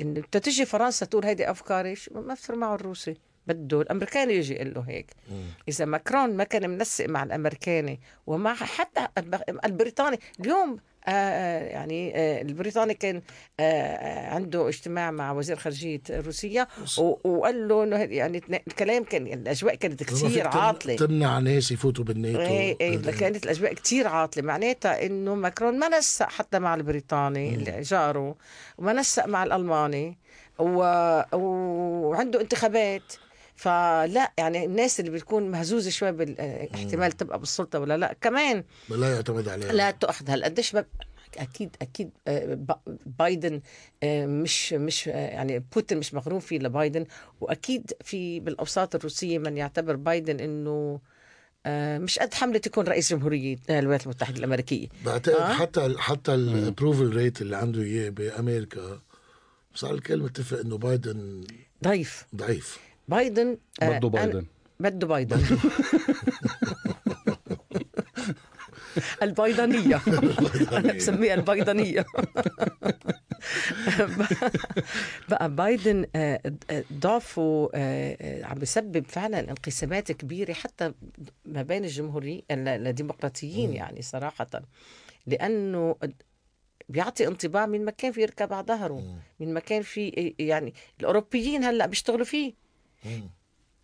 [0.00, 2.20] انه تجي فرنسا تقول هيدي أفكاري ما
[2.56, 3.14] معه الروسي.
[3.46, 5.06] بده الامريكاني يجي يقول له هيك.
[5.68, 9.08] إذا ماكرون ما كان منسق مع الأمريكاني ومع حتى
[9.64, 10.18] البريطاني.
[10.40, 10.76] اليوم
[11.06, 13.22] آه آه، يعني آه البريطاني كان
[13.60, 16.66] آه آه، عنده اجتماع مع وزير خارجية روسيا
[17.24, 20.96] وقال له إنه يعني الكلام كان الأجواء كانت كثير عاطلة.
[20.96, 22.40] تمنع ناس يفوتوا بالناتو.
[22.40, 24.42] إيه إيه هذا- كانت الأجواء كتير عاطلة.
[24.44, 28.36] معناتها إنه ماكرون ما نسق حتى مع البريطاني اللي جاره
[28.78, 30.18] وما نسق مع الألماني
[30.58, 30.78] و...
[31.32, 33.12] وعنده انتخابات.
[33.56, 38.16] فلا يعني الناس اللي بتكون مهزوزة شوي بالاحتمال تبقى بالسلطة ولا لا.
[38.20, 39.72] كمان لا يعتمد عليها.
[39.72, 40.76] لا تؤخذ هلا قديش.
[41.38, 42.58] أكيد أكيد آه،
[43.18, 43.60] بايدن
[44.02, 47.06] آه، مش مش آه، يعني بوتين مش مغروم فيه لبايدن
[47.40, 51.00] وأكيد في بالأوساط الروسية من يعتبر بايدن إنه
[51.98, 54.88] مش قد حملة يكون رئيس جمهورية الولايات المتحدة الأمريكية.
[55.04, 55.52] بعتقد آه.
[55.52, 59.00] حتى حتى الابروفل ريت اللي عنده إياه بأمريكا
[59.74, 61.44] صار الكل متفق إنه بايدن
[61.84, 62.78] ضيف ضعيف.
[63.08, 64.46] بايدن آه، بده بايدن.
[64.80, 65.42] بده بايدن.
[69.22, 70.00] البيضانية
[70.72, 72.04] أنا بسميها البيضانية
[75.30, 76.40] بقى بايدن آه،
[76.92, 80.92] ضعفه آه، عم بيسبب فعلا انقسامات كبيرة حتى
[81.44, 84.62] ما بين الجمهوريين الديمقراطيين يعني صراحة.
[85.26, 85.96] لأنه
[86.88, 92.24] بيعطي انطباع من مكان في يركب على ظهره من مكان في يعني الأوروبيين هلأ بيشتغلوا
[92.24, 92.63] فيه.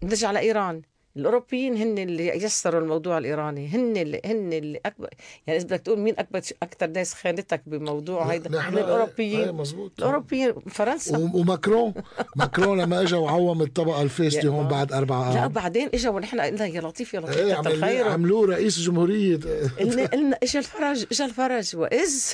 [0.03, 0.83] نرجع على ايران
[1.17, 5.09] الأوروبيين هن اللي يسروا الموضوع الإيراني هن اللي هن اللي اكبر
[5.47, 9.53] يعني إذا بدك تقول مين أكبر أكثر ناس خانتك بموضوع هيدا؟ نحن- من الأوروبيين.
[9.53, 9.93] مزبوط.
[9.99, 11.31] الأوروبيين فرنسا.
[11.35, 11.95] وماكرون.
[12.37, 16.67] ماكرون لما اجى وعوم الطبقة الفاسده هون بعد أربع لا عام بعدين إجا ونحن قلنا
[16.67, 19.37] يا لطيف يا لطيف إيه عمل- عملوه رئيس جمهورية.
[19.81, 22.33] قلنا قلنا إجا الفرج إجا الفرج واذ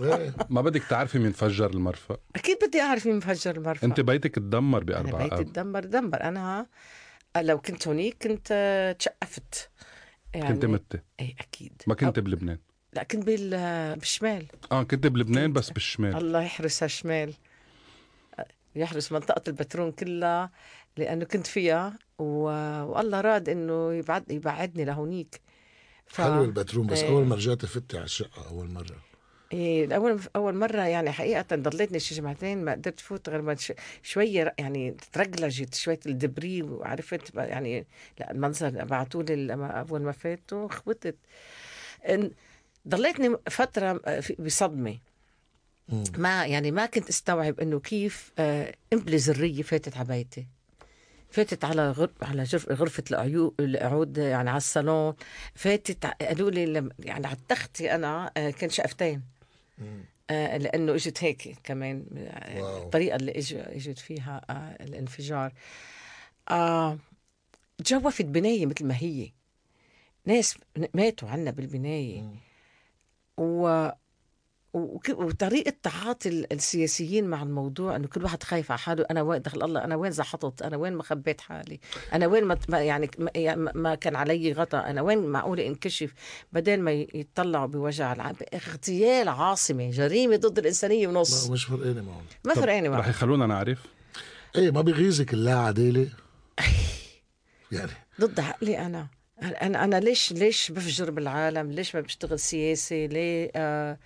[0.00, 0.34] إيه.
[0.50, 2.16] ما بدك تعرفي مين فجر المرفأ.
[2.36, 3.86] أكيد بدي أعرف مين مفجر المرفأ.
[3.86, 6.22] أنت بيتك تدمر أنا بأربعة بيتي تدمر دمر.
[6.22, 6.66] أنا
[7.36, 9.70] لو كنت هونيك كنت آه، تشقفت.
[10.34, 11.82] يعني كنت متة إيه أكيد.
[11.86, 12.58] ما كنت بلبنان.
[12.92, 14.46] لا كنت بال- بالشمال.
[14.72, 16.16] آه كنت بلبنان بس بالشمال.
[16.16, 17.34] الله يحرسها شمال
[18.76, 20.50] يحرس منطقة البترون كلها
[20.96, 22.24] لأنه كنت فيها و...
[22.82, 25.40] والله راد إنه يبعد يبعدني لهونيك.
[26.06, 26.20] ف...
[26.20, 27.02] حلو البترون بس.
[27.02, 28.96] أول ما رجعت فتي على الشقة أول مرة.
[29.52, 33.72] إيه أول أول مرة يعني حقيقة ضليتني شي جمعتين ما قدرت فوت غير ما ش...
[34.02, 37.86] شوية يعني ترجلجت شوية الدبري وعرفت يعني
[38.20, 41.16] لأ المنظر بعتوا لي لما أول ما فاتوا خبطت
[42.06, 42.30] إن-
[42.88, 43.36] ضليتني
[44.06, 44.98] آه، في- بصدمة
[45.88, 46.04] مم.
[46.16, 50.46] ما يعني ما كنت أستوعب إنه كيف آه، قنبله ذرية فاتت على بيتي
[51.30, 52.08] فاتت على.
[52.22, 52.68] على جرف...
[52.68, 53.54] غرفة العيو...
[53.60, 55.14] القعود يعني على الصالون
[55.54, 56.90] فاتت ع- قالوا لي لم...
[56.98, 59.22] يعني على تختي أنا آه، كان شقفتين
[60.30, 62.06] آه، لأنه إجت هيك كمان
[62.56, 62.82] واو.
[62.82, 63.32] الطريقة اللي.
[63.32, 65.52] إجت فيها آه، الانفجار
[66.50, 66.98] آه،
[67.84, 69.32] تجوفت بناية مثل ما هي
[70.26, 70.58] ناس
[70.94, 72.30] ماتوا عنا بالبناية
[73.38, 73.88] و...
[74.72, 79.42] وك- وطريقة تعاطي ال- السياسيين مع الموضوع إنه كل واحد خايف على حاله أنا وين
[79.42, 81.80] دخل الله أنا وين زحطت؟ أنا وين ما خبيت حالي؟
[82.12, 83.10] أنا وين ما يعني
[83.56, 86.12] ما- كان علي غطاء أنا وين معقول انكشف
[86.52, 91.46] بدل ما ي- يتطلعوا بوجع العام اغتيال عاصمة جريمة ضد الإنسانية ونص.
[91.46, 92.24] ما مش فرقانه معهم.
[92.44, 93.78] ما طب فرقاني رح يخلونا نعرف؟
[94.56, 96.08] إيه ما بيغيظك اللا عدالة.
[97.72, 97.90] يعني.
[98.20, 99.06] ضد عقلي أنا.
[99.42, 103.98] أنا أنا ليش ليش بفجر بالعالم؟ ليش ما بشتغل سياسي ليه؟ آه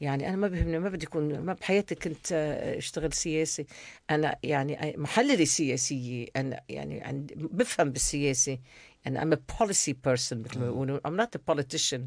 [0.00, 3.66] يعني أنا ما بهمني ما بدي اكون ما بحياتي كنت آه، أشتغل سياسي.
[4.10, 6.26] أنا يعني محلله سياسية.
[6.36, 8.58] أنا يعني عندي بفهم بالسياسة.
[9.06, 12.00] أنا a policy person مثل ما بيقولوا I'm not a politician.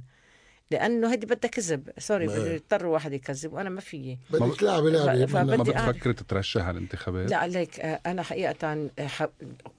[0.72, 1.90] لأنه هيدي بدها كذب.
[1.98, 4.20] سوري بده يضطر واحد يكذب وأنا ما فيي.
[4.30, 5.64] بدك تلعبي لعبة ما.
[5.64, 9.30] بتفكري تترشح على الانتخابات؟ لا عليك آه، أنا حقيقة آه،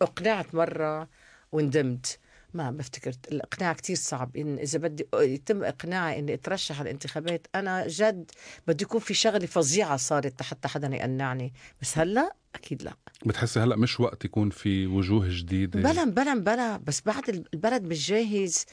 [0.02, 1.08] أقنعت مرة
[1.52, 2.18] وندمت
[2.54, 4.36] ما بفتكرت الإقناع كتير صعب.
[4.36, 8.30] إن إذا بدي يتم إقناعي إني أترشح على الانتخابات أنا جد
[8.66, 11.52] بده يكون في شغلة فظيعة صارت حتى حدا يقنعني.
[11.82, 12.92] بس هلأ أكيد لأ.
[13.26, 16.76] بتحسي هلأ مش وقت يكون في وجوه جديدة؟ بلا بلا بلا.
[16.76, 18.64] بس بعد البلد مش جاهز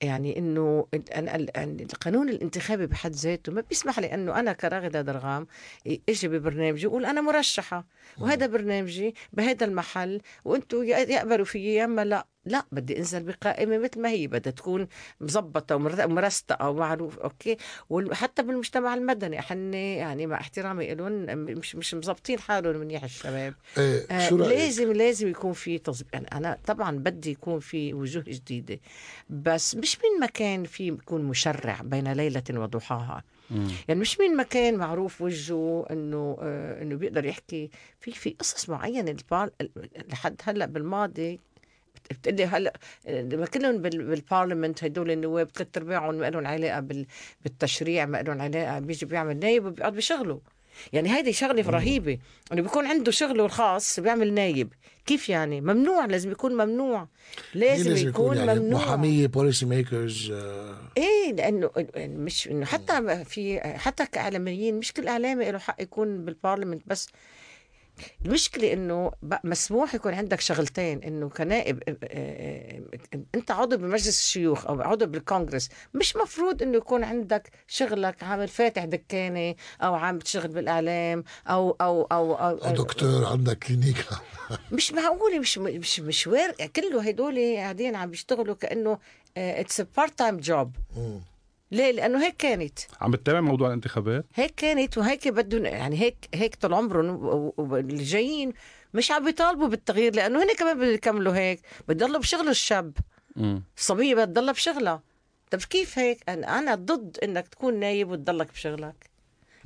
[0.00, 0.86] يعني إنه
[1.54, 5.46] القانون الانتخابي بحد ذاته ما بيسمح لي إنه أنا كراغده درغام
[6.08, 7.86] إجي ببرنامجي وأقول أنا مرشحة.
[8.18, 12.26] وهذا برنامجي بهذا المحل وأنتم يقبلوا فيي يا إما لأ.
[12.48, 14.88] لا بدي انزل بقائمة مثل ما هي بدها تكون
[15.20, 17.56] مزبطه ومر- ومرستقه ومعروف أوكي؟
[17.90, 23.54] وحتى بالمجتمع المدني حن يعني مع احترامي لهم مش مش مزبطين حالهم منيح الشباب.
[23.78, 27.94] إيه آه شو رأيك؟ لازم لازم يكون في تظبيط يعني أنا طبعا بدي يكون في
[27.94, 28.80] وجوه جديدة
[29.30, 33.24] بس مش من مكان في يكون مشرع بين ليلة وضحاها.
[33.88, 37.70] يعني مش من مكان معروف وجهه إنه آه إنه بيقدر يحكي
[38.00, 39.16] في في قصص معينة
[40.12, 41.40] لحد هلأ بالماضي
[42.10, 42.72] بتقلي هلا
[43.06, 47.06] آه، لما كلهم بال- بالبارلمنت هدول النواب ثلاث ارباعهم ما لهم علاقة بال-
[47.42, 50.40] بالتشريع ما لهم علاقة بيجي بيعمل نايب وبيقعد بشغله.
[50.92, 52.18] يعني هيدي شغلة رهيبة
[52.52, 54.72] إنه بيكون عنده شغله الخاص بيعمل نايب.
[55.06, 57.00] كيف يعني؟ ممنوع لازم يكون ممنوع.
[57.00, 57.08] مين
[57.54, 58.80] لازم, يكون, يعني؟ ممنوع.
[58.80, 60.30] محاميه policy makers
[60.96, 66.34] إيه لأنه مش إنه حتى في حتى كإعلاميين مش كل إعلامي له حق يكون بال
[66.34, 67.08] parliament بس
[68.26, 68.72] المشكلة
[69.22, 71.82] بق- مسموح يكون عندك شغلتين إنه كنائب
[73.34, 78.84] أنت عضو بمجلس الشيوخ أو عضو بالكونغرس مش مفروض إنه يكون عندك شغلك عامل فاتح
[78.84, 84.20] دكانة أو عم بتشتغل بالإعلام أو أو أو, أو, أو دكتور عندك clinic
[84.72, 88.98] مش معقولة مش مش مش where كله هدول قاعدين عم بيشتغلوا كأنه
[89.36, 90.76] it's part time job.
[91.70, 92.78] ليه؟ لأنه هيك كانت.
[93.00, 97.16] عم بتتابع موضوع الانتخابات؟ هيك كانت وهيك بدهم يعني هيك هيك طول عمرهم
[97.56, 98.52] واللي جايين
[98.94, 101.60] مش عم بيطالبوا بالتغيير لأنه هن كمان بدهم يكملوا هيك.
[101.88, 102.96] بضلوا بشغل الشاب.
[103.36, 103.62] مم.
[103.76, 105.02] الصبيه بتضلها بشغلها.
[105.50, 109.10] طب كيف هيك؟ أنا أنا ضد إنك تكون نايب وتضلك بشغلك.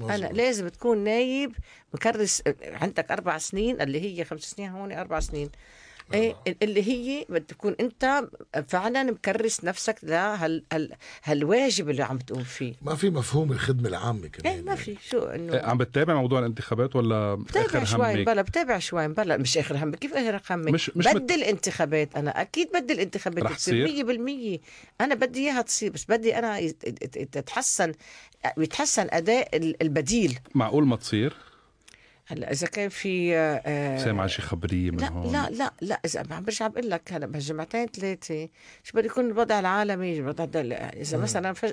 [0.00, 0.32] أنا مظبوط.
[0.32, 1.56] لازم تكون نايب
[1.94, 5.50] مكرس عندك أربع سنين اللي هي خمس سنين هون أربع سنين.
[6.14, 8.22] إيه اللي هي بدك تكون أنت
[8.68, 10.92] فعلا مكرس نفسك لهال هال
[11.24, 12.74] هالواجب اللي عم تقوم فيه.
[12.82, 16.38] ما في مفهوم الخدمة العامة كمان إيه ما في شو إنه؟ إيه، عم بتتابع موضوع
[16.38, 20.68] الانتخابات ولا بتابع آخر شوي بلا بتابع شوي بلا مش آخر همك كيف آخر همك؟
[20.72, 24.04] مش- مش مت- بدي الانتخابات أنا أكيد بدي الانتخابات رح تصير؟ تصير؟
[24.56, 24.60] 100%
[25.00, 26.70] أنا بدي إياها تصير بس بدي أنا
[27.32, 27.92] تتحسن
[28.58, 30.38] يتحسن أداء ال- البديل.
[30.54, 31.36] معقول ما تصير؟
[32.32, 36.24] هلأ إذا كان في آه، سامع شي خبرية من لا هون؟ لا لا لا إذا
[36.30, 38.48] عم برجع بقول لك هلأ بهالجمعتين ثلاثة
[38.84, 41.72] شو بده يكون الوضع العالمي؟ الوضع إذا مثلا فش...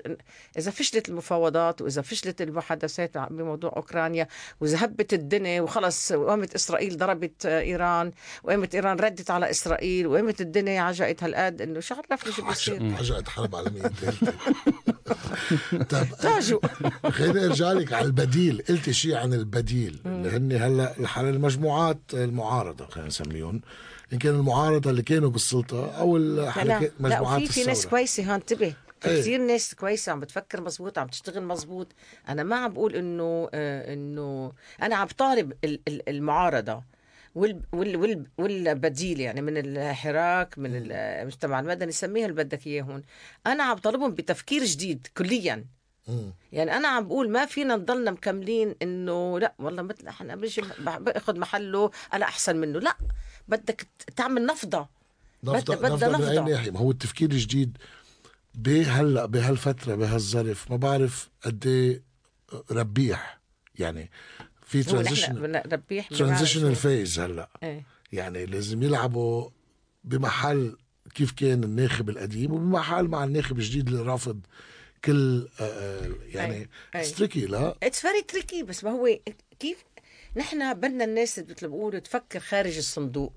[0.58, 4.28] إذا فشلت المفاوضات وإذا فشلت المحادثات بموضوع أوكرانيا
[4.62, 8.12] وإذا هبت الدنيا وخلص وقامت إسرائيل ضربت آه، إيران
[8.44, 13.30] وقامت إيران ردت على إسرائيل وقامت الدنيا عجقت هالقد إنه شو عرفني شو بيصير؟ عجقت
[13.30, 14.34] حرب عالمية ثالثه
[15.90, 16.60] طب تاجوا
[17.10, 22.86] خليني أرجع لك على البديل قلت شيء عن البديل اللي هن هلا الح- المجموعات المعارضة
[22.86, 23.62] خلينا نسميهم.
[24.14, 27.90] إن كان المعارضة اللي كانوا بالسلطة أو لا الحركات لا مجموعات وفي في ناس الثورة.
[27.90, 28.74] كويسة هون انتبه.
[29.02, 29.22] في إيه.
[29.22, 31.88] كثير ناس كويسة عم بتفكر مزبوط عم تشتغل مزبوط
[32.30, 35.08] أنا ما عم بقول إنه آه إنه أنا عم
[35.88, 36.84] ال- المعارضة
[37.36, 43.02] وال وال وال والبديل يعني من الحراك من المجتمع المدني سميها اللي بدك إياه هون.
[43.48, 45.66] أنا عم طالبهم بتفكير جديد كليا.
[46.08, 46.32] مم.
[46.54, 51.40] يعني أنا عم بقول ما فينا نضلنا مكملين إنه لا والله مثل إحنا بيجي بأخذ
[51.40, 52.80] محله أنا أحسن منه.
[52.80, 52.98] لا
[53.48, 54.88] بدك تعمل نفضة.
[55.44, 56.52] نفضة بدها- نفضة من اي نفضة.
[56.52, 57.78] ناحيه ما هو التفكير الجديد
[58.56, 62.02] بهلا بهالفترة بهالظرف ما بعرف قد إيه
[62.72, 63.40] ربيح.
[63.80, 64.10] يعني
[64.66, 67.50] في transition ربيح transitional phase هلا.
[67.64, 67.84] إيه.
[68.14, 69.50] يعني لازم يلعبوا
[70.04, 70.78] بمحل
[71.16, 74.40] كيف كان الناخب القديم وبمحل مع الناخب الجديد اللي رافض
[75.06, 76.70] كل آه، آه، يعني.
[77.02, 79.18] it's tricky لا it's very tricky بس ما هو
[79.60, 79.78] كيف
[80.36, 83.34] نحن بدنا الناس مثل بقولوا تفكر خارج الصندوق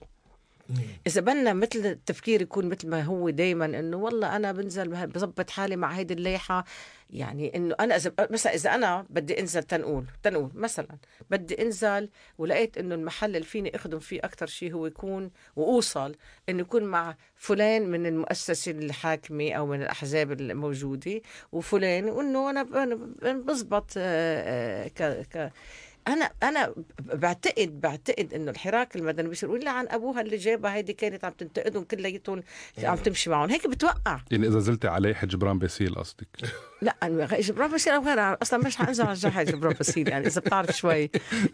[1.07, 5.77] إذا بدنا مثل التفكير يكون مثل ما هو دائما إنه والله أنا بنزل بظبط حالي
[5.77, 6.64] مع هيدي الليحه
[7.12, 10.89] يعني إنه أنا إذا مثلا إذا أنا بدي أنزل تنقول تنقول مثلا
[11.31, 12.09] بدي أنزل
[12.39, 16.14] ولقيت إنه المحل اللي فيني أخدم فيه أكثر شيء هو يكون وأوصل
[16.49, 21.20] إنه يكون مع فلان من المؤسسه الحاكمة أو من الأحزاب الموجودة
[21.53, 22.62] وفلان وإنه أنا
[23.33, 25.53] بزبط آه، آه، ك ك
[26.09, 31.33] أنا أنا بعتقد بعتقد إنه الحراك المدني بيصير يلعن أبوها اللي جابها هيدي كانت عم
[31.33, 32.43] تنتقدهم كلياتهم
[32.83, 33.51] عم تمشي معهم.
[33.51, 34.21] هيك بتوقع.
[34.31, 36.27] يعني إذا زلتي عليه جبران باسيل قصدك؟
[36.83, 36.97] لا
[37.41, 38.39] جبران باسيل أو غيرها.
[38.43, 41.11] أصلا مش حانزل على جرح جبران باسيل يعني إذا بتعرف شوي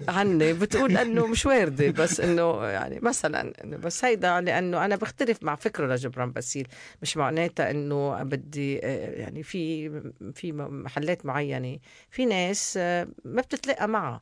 [0.09, 5.55] عني بتقول إنه مش وارده بس إنه يعني مثلا بس هيدا لأنه أنا بختلف مع
[5.55, 6.69] فكره لجبران باسيل.
[7.03, 9.91] مش معناتها إنه بدي يعني في
[10.35, 11.79] في محلات معينة.
[12.11, 12.77] في ناس
[13.25, 14.21] ما بتتلاقى معها.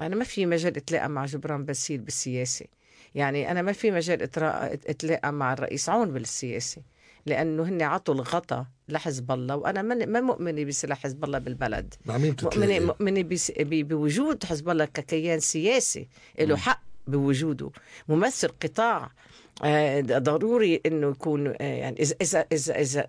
[0.00, 2.66] أنا ما في مجال اتلاقى مع جبران باسيل بالسياسة.
[3.14, 4.22] يعني أنا ما في مجال
[4.88, 6.82] اتلاقى مع الرئيس عون بالسياسة
[7.26, 11.94] لأنه هن عطوا الغطا لحزب الله وأنا ما مؤمنة بسلاح حزب الله بالبلد.
[12.06, 13.28] مؤمنه؟ مؤمنة
[13.60, 16.08] بوجود حزب الله ككيان سياسي.
[16.38, 17.70] له حق بوجوده.
[18.08, 19.10] ممثل قطاع
[19.64, 23.06] آه، ضروري إنه يكون آه، يعني اذا اذا اذا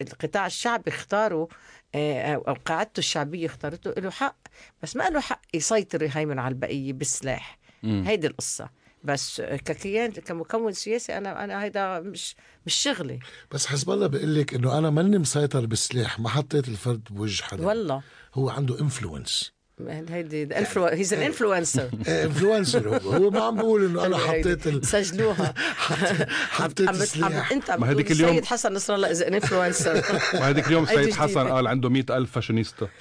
[0.00, 1.48] القطاع الشعبي اختاره
[1.94, 4.36] أو قاعدته الشعبية اختارته له حق
[4.82, 7.58] بس ما له حق يسيطر يهيمن على البقية بالسلاح.
[7.84, 8.70] هيدي القصة.
[9.04, 13.18] بس آه، ككيان كمكون سياسي أنا أنا هيدا مش مش شغلي.
[13.50, 17.66] بس حزب الله بيقول لك إنه أنا ماني مسيطر بالسلاح ما حطيت الفرد بوجه حدا.
[17.66, 18.02] والله.
[18.34, 19.52] هو عنده influence
[19.88, 24.86] هيدي he's an influencer influencer هو هو ما عم بقول انه أنا حطيت ال...
[24.86, 25.54] سجلوها.
[26.58, 27.52] حطيت عم عم السلاح.
[27.52, 30.02] أنت عم ما هديك اليوم- السيد حسن نصر الله is an influencer
[30.34, 31.48] وهذيك اليوم هيدي سيد حسن.
[31.48, 32.88] قال عنده مئة ألف فاشينيستا.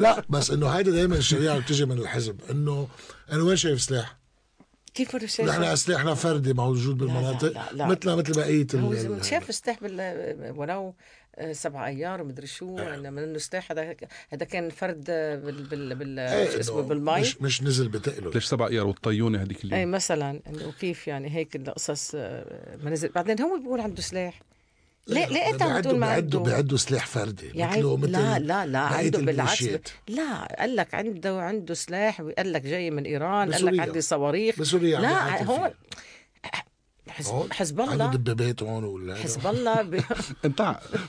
[0.00, 2.40] لا بس إنه هيدا دائما الشريعة بتجي من الحزب.
[2.50, 2.88] إنه
[3.32, 4.18] أنا وين شايف سلاح؟
[4.94, 7.52] كيف بده شايف؟ نحن سلاحنا فردي موجود بالمناطق.
[7.74, 8.66] مثلنا مثل بقية
[9.22, 9.78] شاف سلاح
[10.56, 10.94] ولو
[11.52, 13.94] سبع أيار ومدري شو انما إنه سلاح هذا
[14.30, 17.20] هذا كان فرد آه، بال بال بال إيه، شو اسمه بالمي.
[17.20, 18.30] مش مش نزل بتقله.
[18.30, 22.90] ليش سبع أيار والطيونة هذيك اي اليوم مثلا إنه كيف يعني هيك القصص آه، ما
[22.90, 23.08] نزل.
[23.08, 24.40] بعدين هو بيقول عنده سلاح.
[25.08, 27.46] ليه ليه إنت تقول ما بيعدوا عنده؟ بيعدوا سلاح فردي.
[27.54, 29.68] يعني مثله مثل لا لا لا عنده بالعكس.
[30.08, 33.80] لا قال لك عنده عنده سلاح قال لك جاي من إيران قال لك.
[33.80, 34.60] عندي صواريخ.
[34.60, 35.70] بسوريا لا هون
[37.18, 40.00] حزب, حزب عنده الله دبابات هون ولا حزب الله ب...
[40.44, 40.60] انت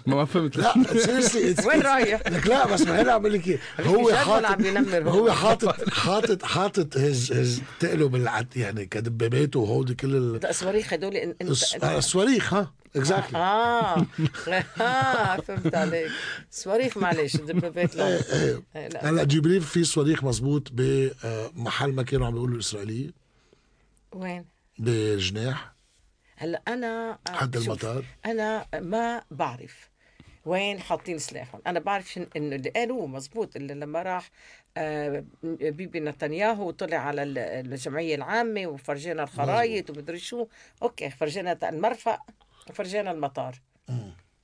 [0.06, 0.58] ما ما فهمت.
[0.58, 3.60] لا it's- وين رايح؟ لك لا بس ما هنا عم لك إيه.
[3.80, 9.56] هو جد ولا حاطط هو هو؟ حاطط حاطط حاطط هز هز تقله بالعد يعني كدبابات
[9.56, 14.06] وهودي كل ال- لا صواريخ هدول إن- انت الص- الصواريخ ها اكزاكتلي آه.
[14.82, 16.12] آه فهمت عليك.
[16.52, 18.08] صواريخ معلش دبابات لا.
[18.76, 19.10] إيه، لا.
[19.10, 23.14] هلا جبريل في صواريخ مزبوط بمحل ما كانوا عم بيقولوا الاسرائيليين
[24.16, 24.46] وين؟
[24.80, 25.74] بجناح.
[26.42, 28.04] هلا أنا آه، حد المطار.
[28.26, 29.90] أنا ما بعرف
[30.46, 31.62] وين حاطين سلاحهم.
[31.68, 34.30] أنا بعرف إنه اللي قالوه مزبوط اللي لما راح
[34.78, 40.48] آه، بيبي نتنياهو وطلع على ال- الجمعية العامة وفرجينا الخرايط ومدري شو.
[40.84, 42.20] أوكي فرجينا المرفأ
[42.70, 43.56] وفرجينا المطار.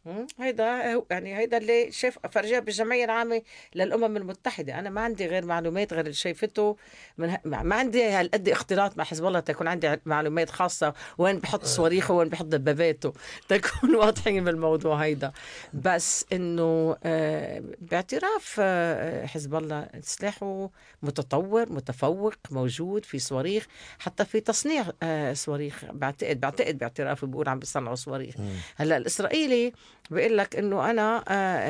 [0.06, 0.28] مم.
[0.40, 3.42] هيدا هو- يعني هيدا اللي شاف فرجاه بالجمعيه العامة
[3.76, 4.80] للأمم المتحدة.
[4.80, 6.78] أنا ما عندي غير معلومات غير اللي شايفته
[7.18, 7.42] من ه...
[7.46, 10.94] ما ما عندي هالقد اختلاط مع حزب الله تكون عندي معلومات خاصة.
[11.18, 13.14] وين بحط صواريخه وين بحط دباباته؟
[13.50, 15.32] تكون واضحين بالموضوع هيدا.
[15.74, 20.70] بس إنه آه، باعتراف آه، حزب الله سلاحه
[21.04, 23.68] متطور متفوق موجود في صواريخ
[24.00, 25.86] حتى في تصنيع آه، صواريخ.
[25.92, 28.36] بعتقد بعتقد باعترافه بيقول عم بيصنعوا صواريخ.
[28.76, 29.74] هلأ الإسرائيلي
[30.10, 31.68] بيقول لك إنه أنا آه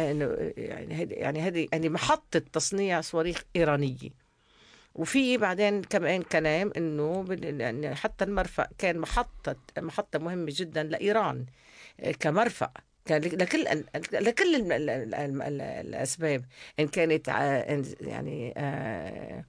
[0.57, 4.25] يعني هيدي يعني هذه يعني محطة تصنيع صواريخ إيرانية.
[4.95, 11.45] وفي بعدين كمان كلام إنه يعني حتى المرفأ كان محطة محطة مهمة جدا لإيران
[11.99, 12.71] آه، كمرفأ.
[13.05, 13.63] كان لك- لكل
[14.13, 16.45] لكل ال- ال- ال- ال- ال- الأسباب.
[16.79, 19.45] إن كانت إن- يعني آه،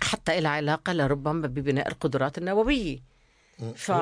[0.00, 2.98] حتى لها علاقة لربما ببناء القدرات النووية.
[3.76, 3.92] ف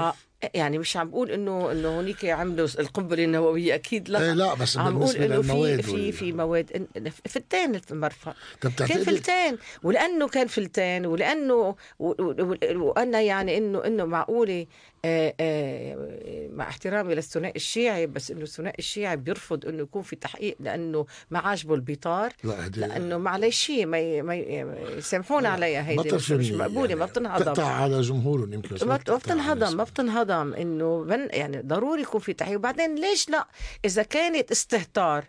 [0.55, 4.21] يعني مش عم بقول انه إنه هنيك عملوا القنبلة النووية أكيد لا.
[4.23, 6.87] إيه لا بس عم بقول إنه في في في مواد
[7.29, 8.35] فلتان المرفأ.
[8.61, 14.67] كان فلتان ولأنه كان فلتان ولأنه وأنا يعني انه إنه معقولة
[15.05, 20.57] آه، آه، مع احترامي للثنائي الشيعي بس إنه الثنائي الشيعي بيرفض إنه يكون في تحقيق
[20.61, 26.95] لأنه ما عاجبه البيطار لا لأنه معلش ما ما يسامحونا عليها هيدي مش, مش مقبولة
[26.95, 27.45] ما بتنهضم.
[27.45, 29.85] تقطع على جمهورهم يمكن ما بتنهضم ما.
[29.85, 32.59] بتنهضم إنه يعني ضروري يكون في تحقيق.
[32.59, 33.47] وبعدين ليش لا؟
[33.85, 35.25] إذا كانت استهتار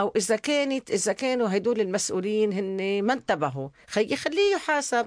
[0.00, 5.06] أو إذا كانت إذا كانوا هدول المسؤولين هن ما انتبهوا خيي خليه يحاسب.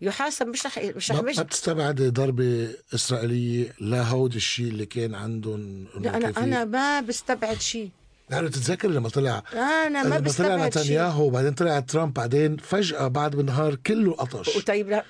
[0.00, 6.16] يحاسب مش رح مش رح ما, بتستبعدي ضربة إسرائيلية لهود الشيء اللي كان عندهم لا
[6.16, 7.90] أنا أنا ما بستبعد شيء.
[8.30, 13.36] يعني تتذكر لما طلع أنا ما لما طلع نتنياهو وبعدين طلع ترامب بعدين فجأة بعد
[13.36, 14.56] بالنهار كله قطش.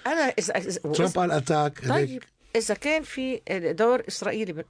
[0.07, 2.23] أنا اذا إذا- ترامب قال أتاك طيب
[2.57, 3.41] إذا كان في
[3.79, 4.65] دور إسرائيلي ب-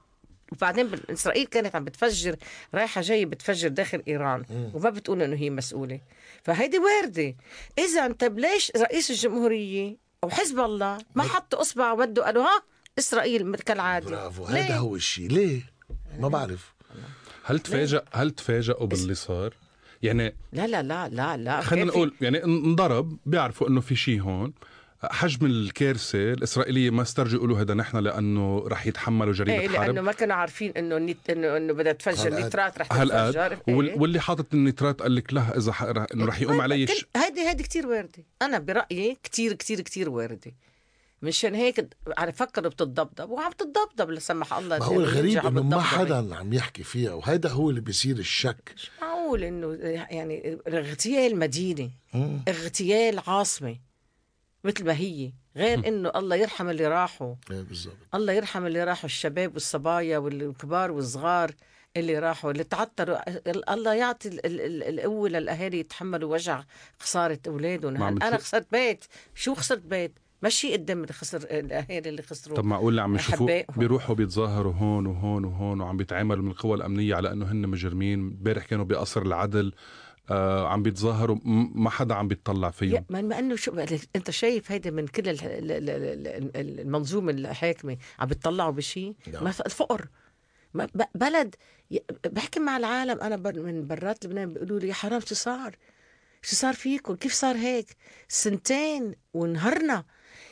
[0.51, 2.35] وبعدين إسرائيل كانت عم بتفجر
[2.73, 5.99] رايحة جاية بتفجر داخل إيران وما بتقول إنه هي مسؤولة.
[6.43, 7.35] فهيدي واردة.
[7.79, 12.63] إذا طيب ليش رئيس الجمهورية أو حزب الله ما حط أصبع وده؟ قالوا ها
[12.99, 14.09] إسرائيل كالعادة.
[14.09, 15.61] برافو؟ هذا هو الشيء ليه؟
[16.19, 16.73] ما بعرف.
[17.43, 19.53] هل تفاجأ هل تفاجئوا باللي صار؟
[20.01, 21.61] يعني لا لا لا لا لا.
[21.61, 24.53] خلينا نقول يعني انضرب بيعرفوا إنه في شيء هون.
[25.03, 29.95] حجم الكارثة الإسرائيلية ما استرجوا يقولوا هذا نحن لأنه رح يتحملوا جريمة إيه لأنه حرب
[29.99, 32.33] ما كانوا عارفين إنه النت انه إنه بدها تفجر.
[32.33, 32.91] نيترات رح
[33.67, 33.97] وال- إيه.
[33.99, 36.89] واللي حاطط النيترات قال لك لا إذا ح- رح- إنه رح يقوم علي ش...
[36.91, 40.51] كل- هيدي هيدي كتير واردة أنا برأيي كتير كتير كتير واردة
[41.21, 41.87] مشان هيك
[42.17, 45.81] عم فكر بتتضبضب وعم تتضبضب لا سمح الله ما هو الغريب إنه ما.
[45.81, 49.73] حدا عم يحكي فيها وهيدا هو اللي بيصير الشك مش معقول إنه
[50.09, 51.89] يعني اغتيال مدينة.
[52.47, 53.75] اغتيال عاصمة
[54.63, 55.31] مثل ما هي.
[55.55, 57.35] غير إنه الله يرحم اللي راحوا.
[57.51, 57.93] إيه بالضبط.
[58.15, 61.51] الله يرحم اللي راحوا الشباب والصبايا والكبار والصغار
[61.97, 63.17] اللي راحوا اللي تعطلوا.
[63.73, 66.63] الله يعطي ال- ال- ال- القوه للأهالي يتحملوا وجع
[66.99, 68.03] خسارة أولادهم.
[68.03, 69.05] أنا خسرت بيت.
[69.35, 70.11] شو خسرت بيت؟
[70.43, 73.65] مشي قدام اللي خسر الأهالي اللي خسروا طب معقول اللي عم يشوفوا أحبائهم.
[73.77, 78.65] بيروحوا بيتظاهروا هون وهون وهون وعم بيتعاملوا من القوى الأمنية على إنه هن مجرمين امبارح
[78.65, 79.73] كانوا بقصر العدل.
[80.29, 81.37] آه عم بيتظاهروا
[81.75, 83.05] ما حدا عم بيتطلع فيهم.
[83.09, 87.97] ما انه شو انت شايف هيدا من كل ال- ال- ال- ال- ال- المنظومة الحاكمة
[88.19, 89.43] عم بيطلعوا بشيء نعم.
[89.43, 90.07] ما الفقر.
[91.15, 91.55] بلد
[92.25, 95.75] بحكي مع العالم أنا من برات لبنان بيقولوا لي يا حرام شو صار؟
[96.41, 97.87] شو صار فيكم؟ كيف صار هيك؟
[98.27, 100.05] سنتين وانهرنا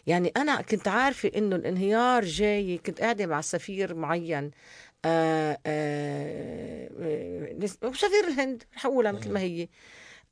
[0.07, 4.51] يعني أنا كنت عارفة إنه الانهيار جاي كنت قاعدة مع سفير معين.
[5.05, 9.69] آه آه آه سفير الهند حقولها مثل ما هي.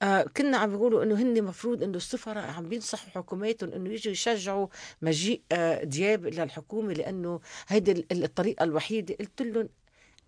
[0.02, 4.68] آه كنا عم بيقولوا إنه هن مفروض إنه السفراء عم بينصحوا حكوماتهم إنه يجوا يشجعوا
[5.02, 9.16] مجيء آه دياب إلى الحكومة لأنه هيدي ال- الطريقة الوحيدة.
[9.20, 9.70] قلت لهم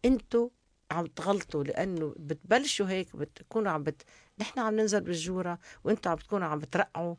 [0.05, 0.49] أنتوا
[0.91, 4.01] عم تغلطوا لأنه بتبلشوا هيك بتكونوا عم بت...
[4.39, 7.15] نحن عم ننزل بالجورة وأنتوا عم بتكونوا عم بترقعوا.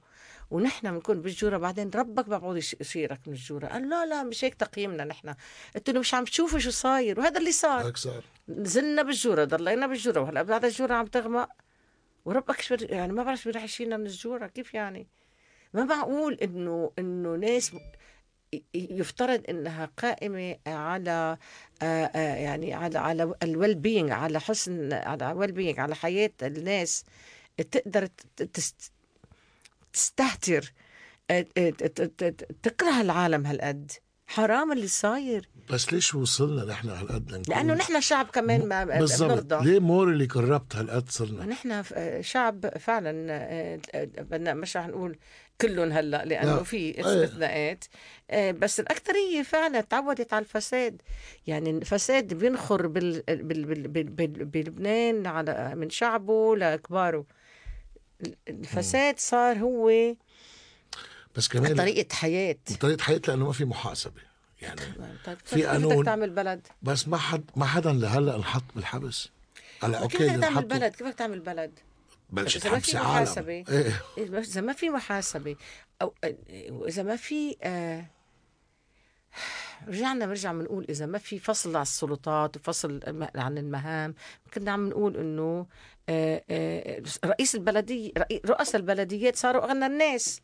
[0.51, 3.67] ونحن بنكون بالجورة بعدين ربك بيعود يش- يشيرك من الجورة.
[3.67, 5.35] قال لا لا مش هيك تقييمنا نحن.
[5.75, 7.87] قلت له مش عم تشوفوا شو صاير؟ وهذا اللي صار.
[7.87, 8.25] هيك صار.
[8.49, 10.21] نزلنا بالجورة ضلينا بالجورة.
[10.21, 11.49] وهلأ بعد الجورة عم تغمق
[12.25, 15.07] وربك شو يعني ما بعرف شو رح يشيلنا من الجورة كيف يعني؟
[15.75, 17.73] ما معقول إنه إنه ناس
[18.75, 21.37] يفترض إنها قائمة على
[21.83, 27.05] آه، آه، يعني على على ال well-being على حسن على well-being على حياة الناس.
[27.71, 28.09] تقدر
[29.93, 30.73] تستهتر
[32.63, 33.93] تكره العالم هالقد.
[34.27, 35.49] حرام اللي صاير.
[35.71, 39.33] بس ليش وصلنا نحن هالقد لأنه نحن شعب كمان ما بالضبط.
[39.33, 39.71] بنرضى.
[39.71, 41.83] ليه morally corrupt هالقد صرنا؟ نحن
[42.21, 43.13] شعب فعلا
[44.19, 45.19] بدنا مش رح نقول
[45.61, 46.63] كلهم هلأ لأنه لا.
[46.63, 47.01] في إيه.
[47.01, 47.85] استثناءات.
[48.35, 51.03] بس الأكثرية فعلا تعودت على الفساد.
[51.47, 57.25] يعني الفساد بينخر بال بال بال بال بال بلبنان على من شعبه لكباره
[58.49, 60.15] الفساد صار هو
[61.37, 64.23] بس كمان طريقة حياة طريقة حياة لأنه ما في محاسبة
[64.63, 64.81] يعني
[65.25, 65.95] طيب في كيف قانون.
[65.97, 69.29] بدك تعمل بلد؟ بس ما حد ما حدا لهلا انحط بالحبس
[69.83, 71.79] هلأ كيف أوكي بدك تعمل بلد؟ كيف بدك تعمل بلد؟
[72.31, 73.65] بلشت إذا ما في حبس عالم محاسبة.
[73.69, 75.57] إيه إذا ما في محاسبة
[76.03, 76.15] أو
[76.89, 78.05] إذا ما في آه
[79.89, 83.01] رجعنا بنرجع بنقول إذا ما في فصل على السلطات وفصل
[83.35, 84.15] عن المهام
[84.55, 85.67] كنا عم نقول إنه
[86.09, 88.13] آه، آه، رئيس البلديه
[88.47, 90.41] رؤساء البلديات صاروا أغنى الناس.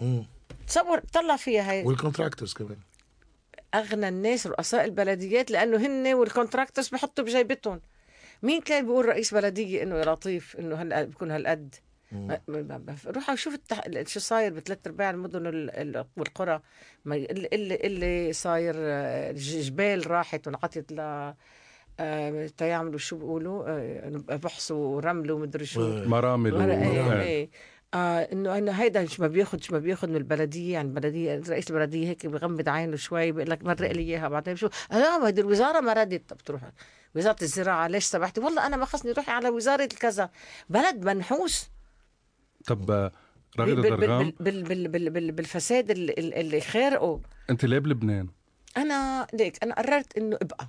[0.00, 0.26] مم.
[0.66, 1.84] تصور طلع فيها هاي.
[1.84, 2.78] وال contractors كمان.
[3.74, 7.80] أغنى الناس رؤساء البلديات لأنه هن وال contractors بحطوا بجيبتهم.
[8.42, 11.74] مين كان بيقول رئيس بلدية إنه يا لطيف إنه هلا بكون هالقد؟
[12.14, 13.80] ما- ما- ما- روح شوف التح...
[14.06, 16.60] شو صاير بثلاث أرباع المدن ال- ال- والقرى.
[17.04, 21.00] ما اللي, اللي, اللي صاير آه، جبال راحت وانعطت ل
[22.00, 25.86] آه، تيعملوا شو بيقولوا آه، بحصوا رمل ومدري شو.
[25.92, 26.08] إيه.
[26.08, 27.20] مرامل إيه إيه.
[27.22, 27.50] إيه.
[27.94, 30.72] آه انه إنه هيدا مش ما بياخذ ما بياخذ من البلدية.
[30.72, 34.28] يعني البلديه رئيس البلدية هيك بغمض عينه شوي بيقول لك مرق لي إياها.
[34.28, 36.28] بعدين شو؟ لا ما هيدي الوزارة ما ردت.
[36.28, 36.60] طب تروح.
[37.14, 40.30] وزارة الزراعة ليش سمحتي والله أنا ما خصني روحي على وزارة الكذا.
[40.68, 41.70] بلد منحوس.
[42.66, 43.12] طب آه،
[43.58, 47.20] راغد بال بال الدرغام بال بال بال بال بالفساد اللي, خارقه.
[47.50, 48.28] أنت ليه بلبنان؟
[48.76, 50.68] أنا ليك أنا قررت إنه أبقى.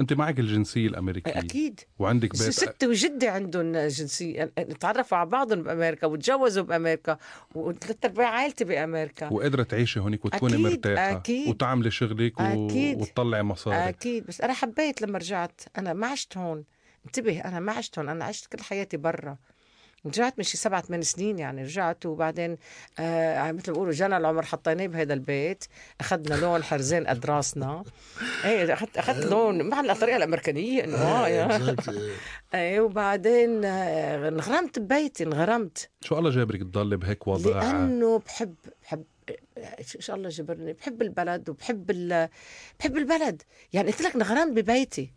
[0.00, 1.38] أنت معك الجنسية الأمريكية.
[1.38, 1.80] أكيد.
[1.98, 4.44] وعندك بيت ستي وجدي عندهم جنسية.
[4.80, 7.18] تعرفوا على بعضهم بأمريكا وتجوزوا بأمريكا
[7.54, 9.32] وثلاث أرباع عائلتي بأمريكا.
[9.32, 11.48] وقادرة تعيشي هونيك وتكوني أكيد، مرتاحة أكيد.
[11.48, 12.42] وتعملي شغلك و...
[12.42, 13.00] أكيد.
[13.00, 13.88] وتطلعي مصاري.
[13.88, 14.26] أكيد.
[14.26, 16.64] بس أنا حبيت لما رجعت أنا ما عشت هون.
[17.06, 18.08] انتبه أنا ما عشت هون.
[18.08, 19.38] أنا عشت كل حياتي برا.
[20.06, 22.56] رجعت من شي سبعة ثمان سنين يعني رجعت وبعدين
[22.98, 25.64] آه مثل ما بيقولوا جانا العمر حطيناه بهذا البيت
[26.00, 27.84] أخذنا لون حرزين قد راسنا
[28.44, 31.58] إيه اخذت أخذت لون مع الطريقة الأمريكانية إنه آه يا.
[31.58, 32.00] exactly.
[32.54, 35.90] إيه وبعدين آه، انغرمت ببيتي انغرمت.
[36.00, 39.04] شو الله جابرك تضلي بهيك وضع؟ لأنه بحب بحب
[39.58, 42.28] ان شاء الله جبرني؟ بحب البلد وبحب ال...
[42.80, 43.42] بحب البلد.
[43.72, 45.12] يعني قلت لك انغرمت ببيتي.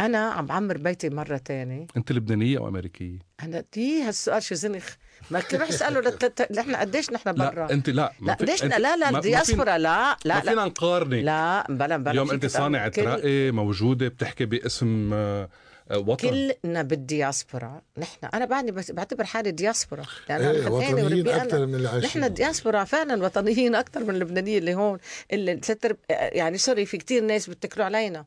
[0.00, 4.86] أنا عم بعمر بيتي مرة تانية أنت لبنانية أو أمريكية؟ أنا دي هالسؤال شو زنخ.
[5.30, 8.60] ما كل روح اساله لت- نحن قديش نحن برا؟ لا أنت لا ما لا ليش
[8.62, 10.34] أنت- لا لا ما- ما الدياسبورا لا ما لا.
[10.34, 11.24] لا فينا نقارنك.
[11.24, 15.48] لا بلا بلا اليوم أنت صانعة تعمل كل- رأي موجودة بتحكي باسم آه،
[15.90, 16.28] آه، وطن.
[16.62, 17.82] كلنا بالدياسبورا.
[17.98, 20.02] نحن أنا بعدني بس بعتبر حالي دياسبورا.
[20.28, 21.66] لأن إيه وطنيين أكثر.
[21.66, 24.98] من اللي عايشين نحن الدياسبورا فعلا وطنيين أكثر من اللبنانيين اللي هون.
[25.32, 28.24] اللي أرب- يعني sorry في كتير ناس بيتكلوا علينا.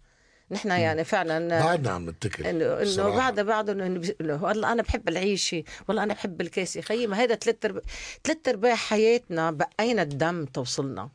[0.54, 3.16] نحن يعني فعلا بعدنا عم نتكل انه إنه.
[3.16, 7.08] بعد بعد إنه والله أنا بحب العيشة والله أنا بحب الكاسه خيي.
[7.08, 7.82] ما هذا ثلاث ارباع
[8.24, 11.10] ثلاث أرباع حياتنا بقينا الدم توصلنا؟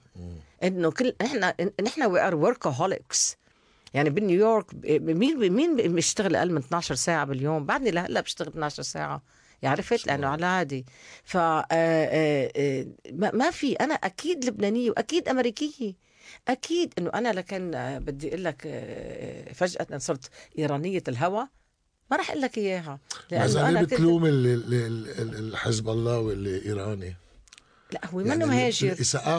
[0.63, 3.37] إنه كل نحن نحن we are workaholics
[3.95, 4.67] يعني بنيويورك
[5.01, 9.23] مين مين بيشتغل أقل من 12 ساعة باليوم؟ بعدني لهلأ بشتغل 12 ساعة.
[9.65, 10.87] عرفت؟ لأنه على عادي.
[11.25, 13.73] ف آه، آه، آه، ما في.
[13.73, 15.95] أنا أكيد لبنانية وأكيد أمريكية.
[16.49, 21.49] أكيد إنه أنا لكن آه، بدي أقول لك آه، فجأة صرت إيرانية الهوى
[22.11, 22.99] ما راح أقول لك إياها
[23.31, 27.15] لأنه أنا كنت بتلوم ال- الحزب الله واللي إيراني.
[27.93, 28.97] لا هو يعني منه مهاجر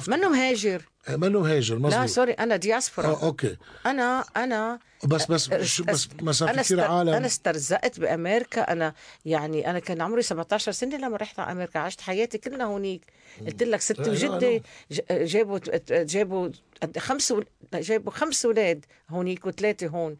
[0.07, 3.07] منه مهاجر منه هاجر لا مزبوط sorry أنا دياسبورا.
[3.07, 3.57] آه أوكي.
[3.85, 6.91] أنا أنا بس بس شو بس مثلا أنا في كثير استر...
[6.91, 7.13] عالم.
[7.13, 8.61] أنا استرزقت بأمريكا.
[8.61, 8.93] أنا
[9.25, 11.79] يعني أنا كان عمري 17 سنة لما رحت على أمريكا.
[11.79, 13.01] عشت حياتي كلها هونيك
[13.45, 14.63] قلت لك ستي لا، لا، وجدي
[15.11, 16.49] جابوا جابوا
[16.97, 17.33] خمس
[17.73, 20.17] جابوا خمس أولاد هونيك وثلاثة هون.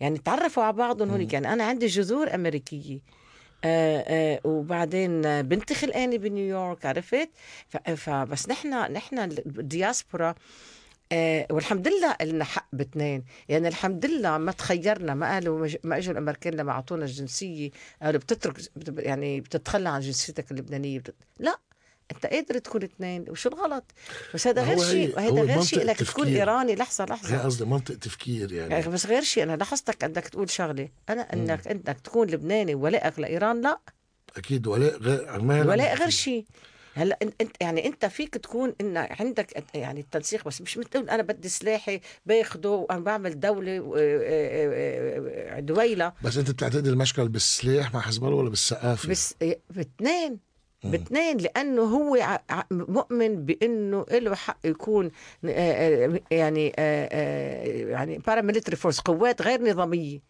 [0.00, 2.98] يعني تعرفوا على بعضهم هونيك يعني أنا عندي جذور أمريكية.
[3.64, 7.30] آه آه وبعدين بنتي خلقاني بنيويورك عرفت؟
[7.96, 10.34] فبس نحن نحن الدياسبورا
[11.12, 13.24] آه والحمد لله لنا حق باثنين.
[13.48, 17.70] يعني الحمد لله ما تخيرنا ما قالوا ما إجوا الأمريكان لما أعطونا الجنسية
[18.02, 21.14] قالوا بتترك بت- يعني بتتخلى عن جنسيتك اللبنانية بت...
[21.38, 21.58] لا.
[22.14, 23.84] أنت قادر تكون اثنين وشو الغلط؟
[24.34, 26.26] بس هذا غير هي- شيء هذا غير شيء انك تكون.
[26.26, 26.74] إيراني.
[26.74, 28.74] لحظة هي لحظه قصدي منطق تفكير يعني.
[28.74, 30.88] يعني بس غير شيء أنا لاحظتك أنك تقول شغلة.
[31.08, 33.78] أنا انك أنك تكون لبناني ولائك لإيران لا.
[34.36, 36.44] أكيد ولاء غير ولاء غير شيء.
[36.94, 41.48] هلأ انت يعني أنت فيك تكون إن عندك يعني التنسيق بس مش مثل أنا بدي
[41.48, 48.00] سلاحي باخده وأنا بعمل دولة و- آه، آه، دويله بس أنت بتعتقد المشكل بالسلاح مع
[48.00, 49.34] حزب الله ولا بالثقافة؟ بس
[49.70, 50.51] باثنين.
[50.84, 55.10] باثنين لأنه هو مؤمن بإنه له حق يكون
[55.44, 60.20] آه، آه، يعني آه، يعني paramilitary force قوات غير نظامية.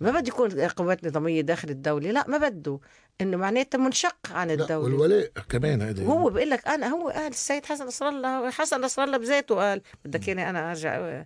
[0.00, 2.78] ما بده يكون قوات نظامية داخل الدولة لا ما بده.
[3.20, 4.78] إنه معناتها منشق عن الدولة.
[4.78, 9.04] والولاء كمان هيدا هو بيقول لك أنا هو قال السيد حسن نصر الله حسن نصر
[9.04, 11.24] الله بذاته قال بدك يعني أنا أرجع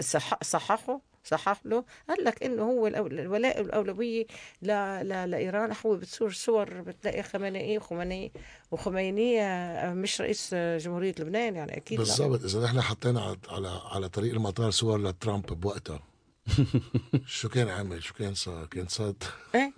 [0.00, 4.26] صح صححه صحح له قال لك إنه هو الولاء والاولويه
[4.62, 4.66] ل...
[5.02, 5.30] ل...
[5.30, 5.72] لإيران.
[5.86, 8.32] هو بتصور صور بتلاقي خميني وخميني
[8.70, 12.04] وخميني آه، مش رئيس جمهورية لبنان يعني أكيد لا.
[12.04, 12.44] بالضبط.
[12.44, 16.02] إذا نحن حطينا على على على طريق المطار صور لترامب بوقتها.
[17.26, 19.24] شو كان عامل؟ شو كان صار؟ كان صاد؟
[19.54, 19.72] إيه.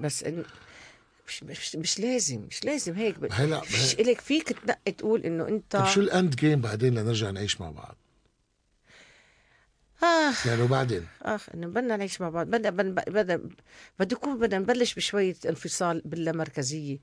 [0.00, 0.44] بس إن...
[1.28, 3.16] مش, مش مش لازم مش لازم هيك.
[3.32, 7.60] هلا مش لك فيك تنقي تقول إنه أنت طب شو الاند جيم بعدين لنرجع نعيش
[7.60, 7.96] مع بعض؟
[10.02, 13.36] آه يعني وبعدين؟ آخ إنه بدنا نعيش مع بعض بدنا بدنا بدنا
[13.98, 16.98] بده يكون بدنا نبلش بشوية انفصال باللامركزيه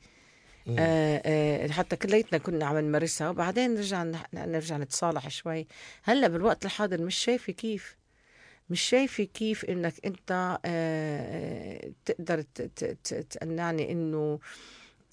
[0.80, 5.68] آه آه حتى كليتنا كنا عم نمارسها وبعدين نرجع نرجع نتصالح شوي.
[6.04, 7.98] هلأ بالوقت الحاضر مش شايفة كيف.
[8.70, 12.42] مش شايفة كيف إنك أنت آه آه تقدر
[13.30, 14.40] تقنعني إنه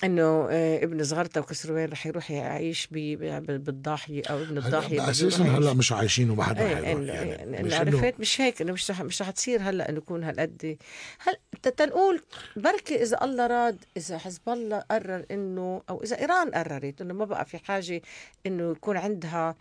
[0.05, 5.73] إنه آه ابن صغرته وكسروان رح يروح يعيش بالضاحيه أو ابن الضاحيه أساسا هلا.
[5.73, 7.63] مش عايشين وما حدا إيه حيروح يعني.
[7.63, 10.77] مش عرفت؟ مش هيك إنه مش رح مش رح تصير هلا إنه يكون هالقد.
[11.19, 12.23] هل تنقول
[12.57, 17.25] بركي إذا الله راد إذا حزب الله قرر إنه أو إذا إيران قررت إنه ما
[17.25, 18.03] بقى في حاجة
[18.47, 19.55] إنه يكون عندها آه،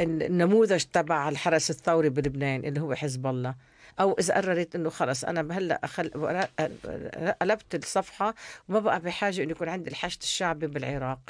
[0.00, 3.54] النموذج تبع الحرس الثوري بلبنان اللي هو حزب الله.
[4.00, 6.10] أو إذا قررت إنه خلص أنا هلأ أخل...
[7.42, 8.34] قلبت الصفحة
[8.68, 11.20] وما بقى بحاجة إنه يكون عندي الحشد الشعبي بالعراق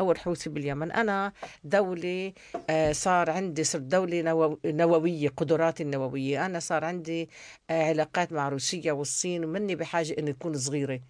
[0.00, 0.92] أو الحوثي باليمن.
[0.92, 1.32] أنا
[1.64, 2.32] دولة
[2.70, 4.58] آه، صار عندي صرت دولة نو...
[4.64, 6.46] نووية قدراتي النووية.
[6.46, 7.28] أنا صار عندي
[7.70, 11.00] آه، علاقات مع روسيا والصين ومني بحاجة أن تكون صغيرة.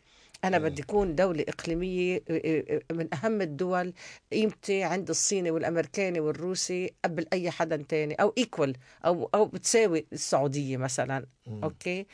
[0.45, 3.93] أنا بدي أكون دولة إقليمية آه، آه، من أهم الدول
[4.33, 10.77] قيمتي عند الصيني والأمريكاني والروسي قبل أي حدا تاني أو equal أو أو بتساوي السعودية
[10.77, 11.27] مثلا.
[11.65, 12.07] أوكي؟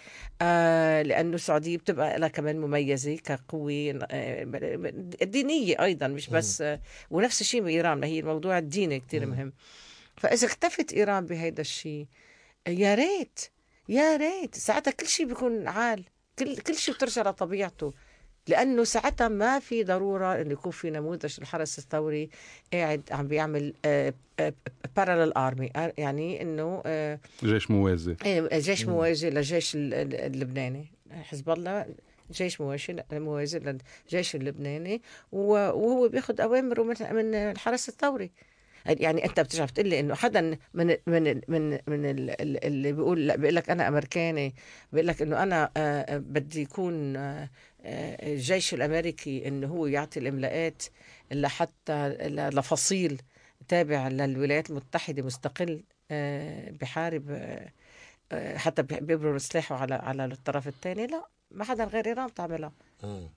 [0.43, 4.44] آه لأنه السعودية بتبقى لها كمان مميزة كقوة آه،
[5.23, 6.81] دينية أيضا مش بس آه،
[7.11, 9.53] ونفس الشيء بإيران ما هي الموضوع الديني كتير مهم.
[10.16, 12.07] فإذا اختفت إيران بهيدا الشيء
[12.69, 13.40] يا ريت
[13.89, 16.05] يا ريت ساعتها كل شيء بيكون عال
[16.39, 17.94] كل كل شيء بترجع لطبيعته.
[18.48, 22.31] لأنه ساعتها ما في ضرورة انه يكون في نموذج الحرس الثوري
[22.73, 23.73] قاعد عم بيعمل
[24.97, 28.16] بارالل ارمي يعني إنه آه، جيش موازي.
[28.24, 30.86] إيه، جيش موازي للجيش ال- ال- اللبناني.
[31.12, 31.86] حزب الله
[32.32, 35.02] جيش موازي موازي للجيش اللبناني
[35.32, 36.82] وهو بياخذ أوامره
[37.12, 38.31] من الحرس الثوري.
[38.86, 40.40] يعني أنت بترجع بتقول لي إنه حدا
[40.74, 44.55] من من من من ال- ال- اللي بيقول بيقول لك أنا أمريكاني
[44.93, 47.48] بيقول لك إنه أنا آه، آه، بدي يكون آه، آه،
[48.32, 50.82] الجيش الأمريكي انه هو يعطي الإملاءات
[51.32, 52.08] لحتى
[52.52, 53.22] لفصيل
[53.68, 57.72] تابع للولايات المتحدة مستقل آه، بحارب آه،
[58.32, 61.06] آه، حتى بي- بيبرر سلاحه على على الطرف الثاني.
[61.06, 62.72] لا ما حدا غير إيران بتعملها.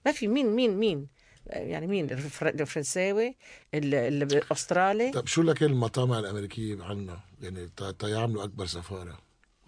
[0.06, 1.06] ما في مين مين مين؟
[1.46, 3.36] يعني مين؟ الفر- الفرنساوي
[3.74, 5.10] ال- ال- الأسترالي.
[5.10, 9.18] طب شو لك المطامع الأمريكية عنا يعني تا تا يعملوا أكبر سفارة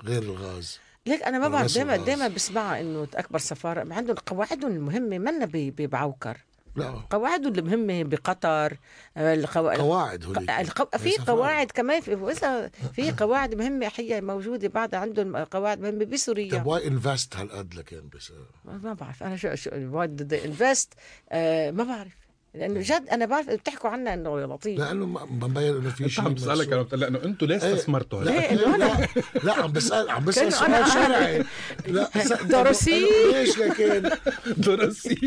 [0.05, 0.79] غير الغاز.
[1.07, 5.49] ليك أنا ما بعرف دائما؟ دائما بسمع إنه أكبر سفارة عندهم قواعدهم المهمة منا
[5.79, 6.37] بعوكر.
[6.77, 7.03] لا.
[7.11, 8.77] قواعدهم المهمة بقطر
[9.17, 9.75] آه، القوا...
[9.75, 10.51] قواعد هوليك.
[10.51, 10.99] القو...
[10.99, 11.17] في.
[11.27, 16.59] قواعد كمان في وإذا في قواعد مهمة حقيقه موجودة بعد عندهم قواعد مهمة بسوريا.
[16.59, 18.33] طب واي انفست هالقد لكن بس؟
[18.65, 20.95] ما بعرف أنا شو شو وات انفست
[21.31, 22.22] آه ما بعرف.
[22.55, 24.79] لأنه جد أنا بعرف بتحكوا عنها إنه لطيف.
[24.79, 26.73] لأنه ما- مبين إنه في أنت شيء عم بسالك.
[26.73, 27.75] أنا بتقول انه أنتم ليه إيه.
[27.75, 29.09] استثمرتوا؟ لا إنه لا,
[29.45, 31.45] لا عم بسال عم بسأل سؤال شرعي
[31.87, 32.11] لا
[32.63, 34.11] درسي؟ إنه ليش لكن؟
[34.67, 35.19] درسي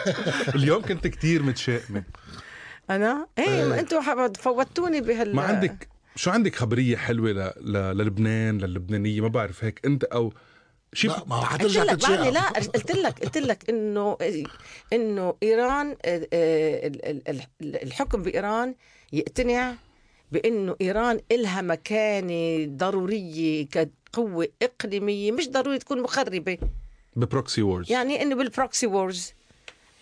[0.54, 2.02] اليوم كنت كتير متشائمه
[2.90, 7.52] أنا؟ إيه ما أنتم فوتوني بهال ما عندك شو عندك خبرية حلوة ل...
[7.60, 7.72] ل...
[7.72, 10.32] للبنان للبنانية؟ ما بعرف هيك أنت أو
[10.96, 14.16] شيء لا ما حترجع تتشائم لا قلت لك قلت لك إنه
[14.92, 17.28] إنه إيران آه، آه، ال- ال-
[17.62, 18.74] ال- الحكم بإيران
[19.12, 19.74] يقتنع
[20.32, 26.58] بإنه إيران إلها مكانة ضرورية كقوة إقليمية مش ضروري تكون مخربة.
[27.16, 29.32] ب proxy wars يعني إنه بال proxy wars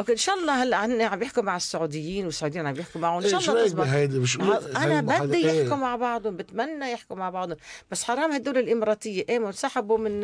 [0.01, 3.23] أوكي إن شاء الله هلأ هن عم يحكوا مع السعوديين والسعوديين عم يحكوا معهم.
[3.23, 7.17] إن شاء إيه، الله تزبط بهيدي؟ مش أنا بدي المحادثة- يحكوا مع بعضهم بتمنى يحكوا
[7.17, 7.57] مع بعضهم.
[7.91, 10.21] بس حرام هدول الإماراتية إيه انسحبوا من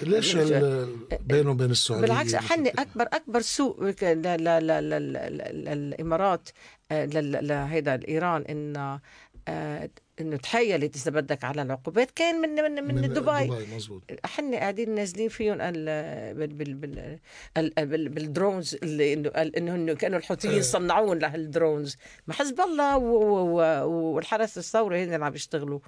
[0.00, 0.34] ليش
[1.20, 3.80] بينه وبين السعودية؟ بالعكس حني اكبر أكبر سوق
[5.32, 6.48] للامارات
[6.90, 8.98] لهيدا ايران إن
[9.48, 12.10] آه، إنه تحيلت إذا بدك على العقوبات.
[12.10, 13.20] كان من من من, دبي.
[13.20, 17.18] دبي مزبوط إحنا قاعدين نازلين فيهم ال- بال بال بال
[17.56, 21.96] ال- بال بال drones اللي انه إنه كانوا الحوثيين صنعون لهال drones.
[22.26, 22.96] ما حزب الله
[23.86, 25.78] والحرس الثوري هن اللي عم يشتغلوا.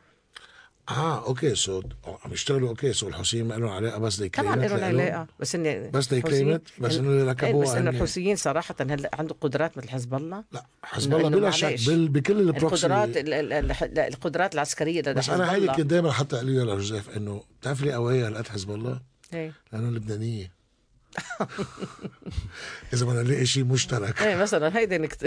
[0.88, 1.82] آه okay so
[2.24, 4.84] عم يشتغلوا okay so الحوثيين ما لهم علاقه بس دي طبعا لهم.
[4.84, 8.74] علاقه بس اني بس دي كلمت بس إنه اللي ركبوها بس انه هن- الحوثيين صراحة
[8.80, 13.16] هلا عنده قدرات مثل حزب الله؟ لا حزب الله بلا شك بكل ال proxy القدرات
[13.16, 17.42] ال- ال- ال- القدرات العسكرية لدى بس أنا هيدي كنت دائما حتى قالوا لجوزيف إنه
[17.60, 19.00] بتعرف لي قوية هالقد حزب الله؟
[19.34, 19.52] إيه.
[19.72, 20.55] لأنه لبنانية.
[22.92, 24.22] اذا بدنا نلاقي شيء مشترك.
[24.22, 25.24] إيه مثلا هيدي نكت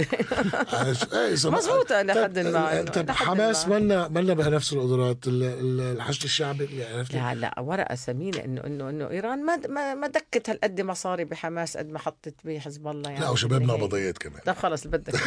[0.73, 3.79] عايش- إيه، إذا- مزبوطة إلى طب- حد ما، طب حماس ما.
[3.79, 8.61] منا منا بنفس القدرات ال- ال- الحشد الشعبي يعني عرفت؟ لا لا ورقة ثمينه انه
[8.65, 9.57] انه إنه إيران ما
[9.95, 13.21] ما, دكت هالقد مصاري بحماس قد ما حطت بحزب الله يعني.
[13.23, 13.81] لا وشبابنا بالنهاية.
[13.87, 14.41] بضيات كمان.
[14.45, 15.15] طب خلص اللي بدك.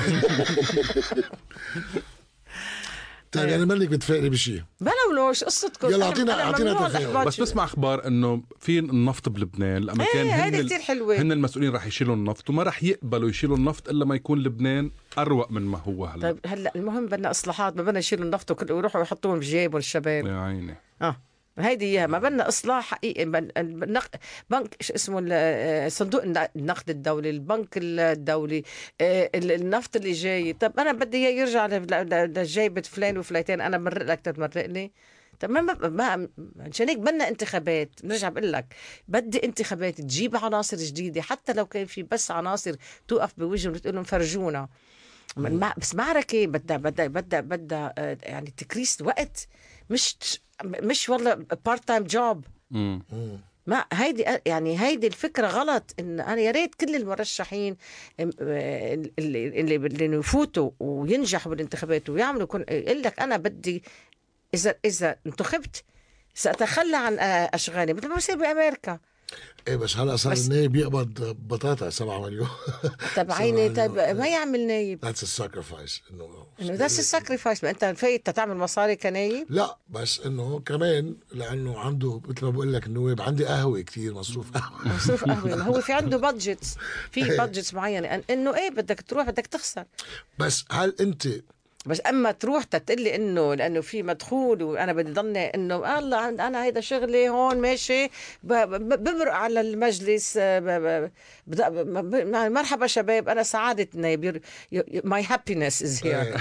[3.32, 3.48] طيب.
[3.48, 5.88] يعني منك بتفائلي بشيء بلولوش قصتكم.
[5.90, 7.26] يلا أعطينا ممنوع تفاؤل.
[7.26, 11.16] بس بسمع أخبار إنه في النفط بلبنان الامريكان إيه هن كثير حلوة.
[11.16, 15.50] هن المسؤولين رح يشيلوا النفط وما رح يقبلوا يشيلوا النفط إلا ما يكون لبنان أروق
[15.50, 16.22] من ما هو هلا.
[16.22, 20.26] طيب هلأ المهم بدنا إصلاحات ما بدنا يشيلوا النفط ويروحوا يحطوهم بجيبهم الشباب.
[20.26, 20.76] يا عيني.
[21.02, 21.16] آه.
[21.58, 22.06] هيدي إياها.
[22.06, 23.24] ما بدنا إصلاح حقيقي.
[24.50, 28.62] بنك شو اسمه آه، صندوق الن- النقد الدولي البنك الدولي
[29.00, 30.52] آه، ال- النفط اللي جاي.
[30.52, 31.66] طب أنا بدي إياه يرجع
[32.26, 34.92] لجيبه فلان وفليتان أنا مرق لك تمرقني
[35.40, 36.28] طب ما ما,
[36.60, 37.90] عشان هيك بدنا انتخابات.
[38.04, 38.66] بنرجع بقول لك
[39.08, 41.22] بدي انتخابات تجيب عناصر جديدة.
[41.22, 42.74] حتى لو كان في بس عناصر
[43.08, 44.68] توقف بوجههم وتقول لهم فرجونا.
[45.78, 49.48] بس معركة بدها بدها بدها بدها آه، يعني تكريس وقت
[49.90, 50.16] مش
[50.64, 51.34] مش والله
[51.64, 52.44] part time job.
[53.66, 57.76] ما هيدي يعني هيدي الفكرة غلط إن أنا يا ريت كل المرشحين
[58.20, 63.82] آه، اللي اللي اللي يفوتوا وينجحوا بالانتخابات ويعملوا كن يقول لك أنا بدي
[64.54, 65.84] إذا إذا انتخبت
[66.34, 67.92] سأتخلى عن آه، أشغالي.
[67.92, 68.98] مثل ما بصير بامريكا
[69.68, 72.48] إيه بس هلا صار بس- النايب يقبض بطاطا 7 مليون.
[73.16, 74.16] طب عيني سبعة طيب مليون.
[74.16, 75.04] ما يعمل نايب.
[75.04, 79.76] that's ال sacrifice إنه إنه that's ال sacrifice ما أنت فايت تعمل مصاري كنايب؟ لا
[79.90, 84.94] بس إنه كمان لأنه عنده مثل ما بقول لك النواب عندي قهوة كتير مصروف قهوة.
[84.96, 85.62] مصروف قهوة.
[85.68, 86.76] هو في عنده budgets
[87.10, 88.08] في budgets معينة.
[88.20, 89.84] أن- إنه إيه بدك تروح بدك تخسر.
[90.38, 91.28] بس هل أنت
[91.86, 96.64] بس أما تروح تقول لي إنه لأنه في مدخول وأنا بدي ضلني إنه الله أنا
[96.64, 98.08] هيدا شغلي هون ماشي.
[98.42, 100.58] بمرق على المجلس آه،
[101.46, 104.32] ب- مرحبا شباب أنا سعادتنا
[105.04, 106.36] my happiness is here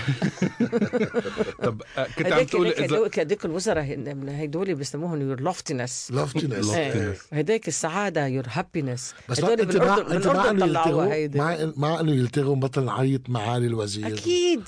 [1.64, 7.20] طب آه، كنت عم تقول اذا هديك الوزراء هن- هدول بيسموهم your loftiness loftiness.
[7.34, 12.86] هديك السعادة your happiness بس أنت مع أنت مع انه يلتغوا؟ مع إنه يلتغوا مثلا
[12.86, 14.08] نعيط معالي الوزير.
[14.08, 14.64] أكيد.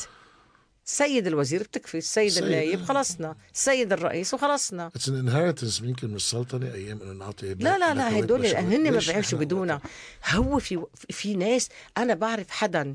[0.88, 4.88] السيد الوزير بتكفي السيد النايب خلصنا السيد الرئيس وخلصنا.
[4.88, 8.46] it's an inheritance يمكن من السلطنه أيام إنه نعطي لا لا لا هدول.
[8.46, 9.82] هن ما بيعيشوا بدونها
[10.30, 12.94] هو في في ناس أنا بعرف حدا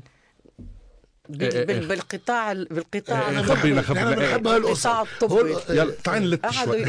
[1.29, 1.87] بال- إيه إيه إيه.
[1.87, 3.41] بالقطاع ال- بالقطاع.
[3.41, 4.47] خبرينا خبرينا بنحب.
[4.47, 5.07] هالقصة.
[5.69, 6.83] يلا تعال نلت شوي.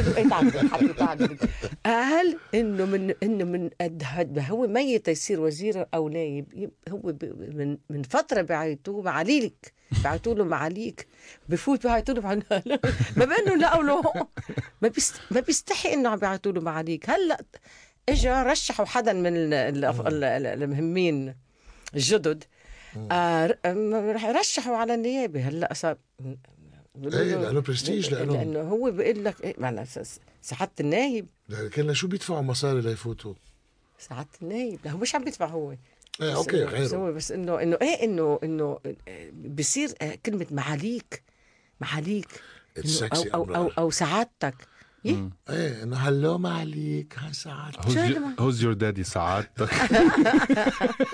[1.86, 6.98] قال إنه من إنه من قد هد هو ميت يصير وزير أو نايب؟ يب- هو
[6.98, 9.72] ب- من من فترة بعيطوه معاليك
[10.04, 11.06] بعتوا له معاليك
[11.48, 12.20] بفوت بعتوا له.
[13.16, 14.02] ما بانه لقوا له.
[14.82, 17.44] ما بيست ما بيستحي إنه عم بيعتوا له معاليك هلأ
[18.08, 21.34] اجى رشحوا حدا من ال- ال- ال- ال- المهمين
[21.94, 22.44] الجدد.
[23.12, 23.58] آه
[24.40, 25.48] رشحوا على النيابة.
[25.48, 25.96] هلأ صار
[27.04, 28.36] إيه، لأنه برستيج لإلهم.
[28.36, 29.84] لأنه هو بيقول لك إيه معنى
[30.42, 31.26] سعادة النايب.
[31.48, 33.34] يعني كنا شو بيدفعوا مصاري ليفوتوا؟
[33.98, 34.78] سعادة النايب.
[34.84, 35.74] لا هو مش عم بيدفع هو.
[36.22, 36.96] إيه okay غيره.
[36.96, 38.78] هو بس إنه إنه إيه إنه إنه
[39.34, 41.22] بصير آه، كلمة معاليك
[41.80, 42.28] معاليك
[43.02, 43.72] أو أو, أمرار.
[43.78, 44.54] أو سعادتك.
[45.06, 47.74] إيه؟ إيه إنه hello ما عليك ها ساعات
[48.40, 49.72] who's your daddy سعادتك؟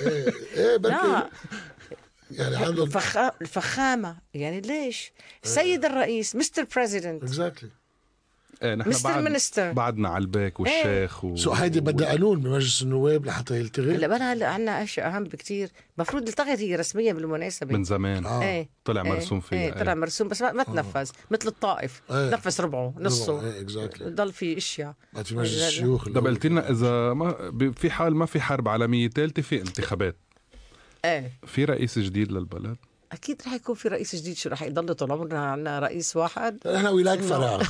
[0.01, 1.31] إيه إيه بركي لا.
[2.31, 3.33] يعني عندهم الفخا...
[3.41, 4.17] الفخامة.
[4.35, 5.13] يعني ليش؟
[5.45, 6.67] السيد الرئيس Mr.
[6.77, 7.23] President.
[7.23, 7.71] Exactly
[8.63, 9.73] إيه، نحن مستر بعد Minister.
[9.73, 11.37] بعدنا على البيك والشيخ و...
[11.37, 15.71] so هيدي بدها قانون بمجلس النواب لحتى يلتغي؟ هلا بلا هلا عندنا أشياء أهم بكتير.
[15.99, 17.77] المفروض التغت هي رسميا بالمناسبة.
[17.77, 18.27] من زمان.
[18.27, 18.43] آه.
[18.43, 18.69] إيه.
[18.85, 19.59] طلع إيه، مرسوم فيها.
[19.59, 19.99] إيه طلع إيه.
[19.99, 22.03] مرسوم بس ما, ما تنفذ مثل الطائف.
[22.11, 22.31] إيه.
[22.31, 23.45] تنفذ ربعه نصه.
[23.47, 24.95] إيه اكزاكتلي ضل في أشياء.
[25.13, 25.63] بعد في مجلس.
[25.67, 29.61] الشيوخ طب قلت لنا إذا ما ب- في حال ما في حرب عالمية ثالثة في
[29.61, 30.17] انتخابات.
[31.05, 31.33] إيه.
[31.47, 32.77] في رئيس جديد للبلد.
[33.13, 34.37] أكيد رح يكون في رئيس جديد.
[34.37, 37.63] شو رح يضل طول عمرنا عندنا رئيس واحد؟ إحنا ولاك فراغ.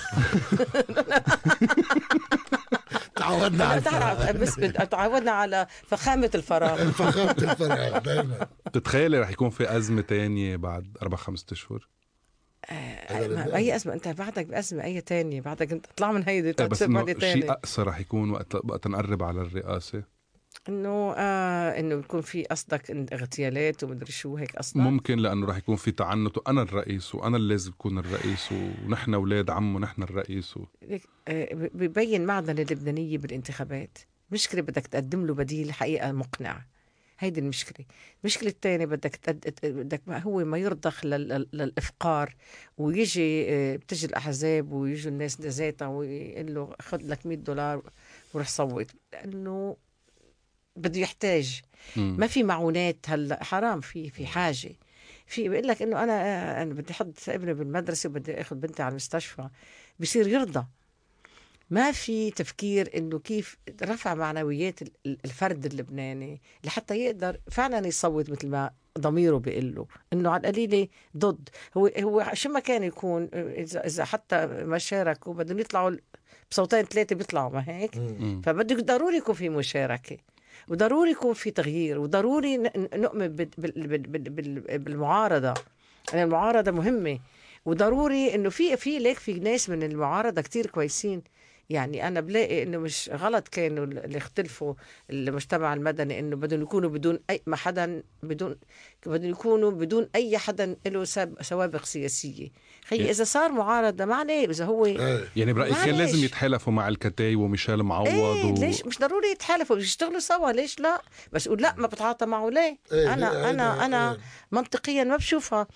[3.16, 4.32] تعودنا على تعرف الفراغ.
[4.42, 4.54] بس
[4.90, 6.90] تعودنا على فخامة الفراغ.
[6.90, 11.88] فخامة الفراغ دائما بتتخيلي رح يكون في أزمة تانية بعد أربع خمسة اشهر
[12.70, 16.82] ما- أي أزمة؟ أنت بعدك بأزمة أي تانية؟ بعدك أنت اطلع من هيدي إيه بس
[17.32, 20.15] شيء أقصى رح يكون وقت وقت نقرب على الرئاسة.
[20.68, 25.76] إنه آه إنه يكون في قصدك اغتيالات ومدري شو هيك قصدك؟ ممكن لأنه رح يكون
[25.76, 30.56] في تعنت وأنا الرئيس وأنا اللي لازم أكون الرئيس ونحن أولاد عمه ونحن الرئيس.
[30.56, 30.64] و...
[31.28, 33.98] آه، ببين معدن اللبنانية بالانتخابات.
[34.30, 36.62] مشكلة بدك تقدم له بديل حقيقة مقنع.
[37.18, 37.86] هيدي المشكلة.
[38.24, 39.54] المشكلة الثانية بدك تقد...
[39.64, 41.28] بدك هو ما يرضخ لل...
[41.28, 42.34] لل- للإفقار
[42.78, 47.82] ويجي آه، بتجي الأحزاب ويجوا الناس ذاتها ويقول له خذ لك 100 دولار
[48.34, 48.90] وروح صوت.
[49.12, 49.76] لأنه
[50.76, 51.60] بده يحتاج.
[51.96, 52.16] مم.
[52.18, 54.72] ما في معونات هلا حرام في في حاجة.
[55.26, 59.48] في بيقول لك إنه أنا أنا بدي أحط ابني بالمدرسة وبدي أخذ بنتي على المستشفى.
[60.00, 60.66] بصير يرضى.
[61.70, 68.30] ما في تفكير إنه كيف رفع معنويات ال- ال- الفرد اللبناني لحتى يقدر فعلا يصوت
[68.30, 69.86] مثل ما ضميره بيقول له.
[70.12, 71.48] إنه على القليلة ضد.
[71.76, 75.96] هو هو شو ما كان يكون إذا إذا حتى ما شاركوا بدهم يطلعوا
[76.50, 77.94] بصوتين ثلاثة بيطلعوا ما هيك.
[78.44, 80.16] فبده ضروري يكون في مشاركة.
[80.68, 82.56] وضروري يكون في تغيير وضروري
[82.94, 85.54] نؤمن بال- بال- بال- بال- بال- بالمعارضة
[86.12, 87.18] يعني المعارضة مهمة.
[87.64, 91.22] وضروري إنه في في ليك في ناس من المعارضة كتير كويسين.
[91.70, 94.74] يعني أنا بلاقي إنه مش غلط كانوا اللي اختلفوا
[95.10, 98.56] المجتمع المدني إنه بدهم يكونوا بدون أي ما حدا بدون
[99.06, 102.48] بدهم يكونوا بدون أي حدا له ساب- سوابق سياسية
[102.88, 105.94] خي إذا صار معارضة ما عليه إذا هو إيه يعني برأيك كان.
[105.94, 108.54] لازم يتحالفوا مع الكتايب وميشيل معوض إيه و...
[108.54, 111.02] ليش مش ضروري يتحالفوا يشتغلوا سوا ليش لا
[111.32, 114.18] بس يقول لا ما بتعاطى معه ليه إيه، أنا ليه؟ أنا هيدا- أنا إيه.
[114.52, 115.66] منطقيا ما بشوفها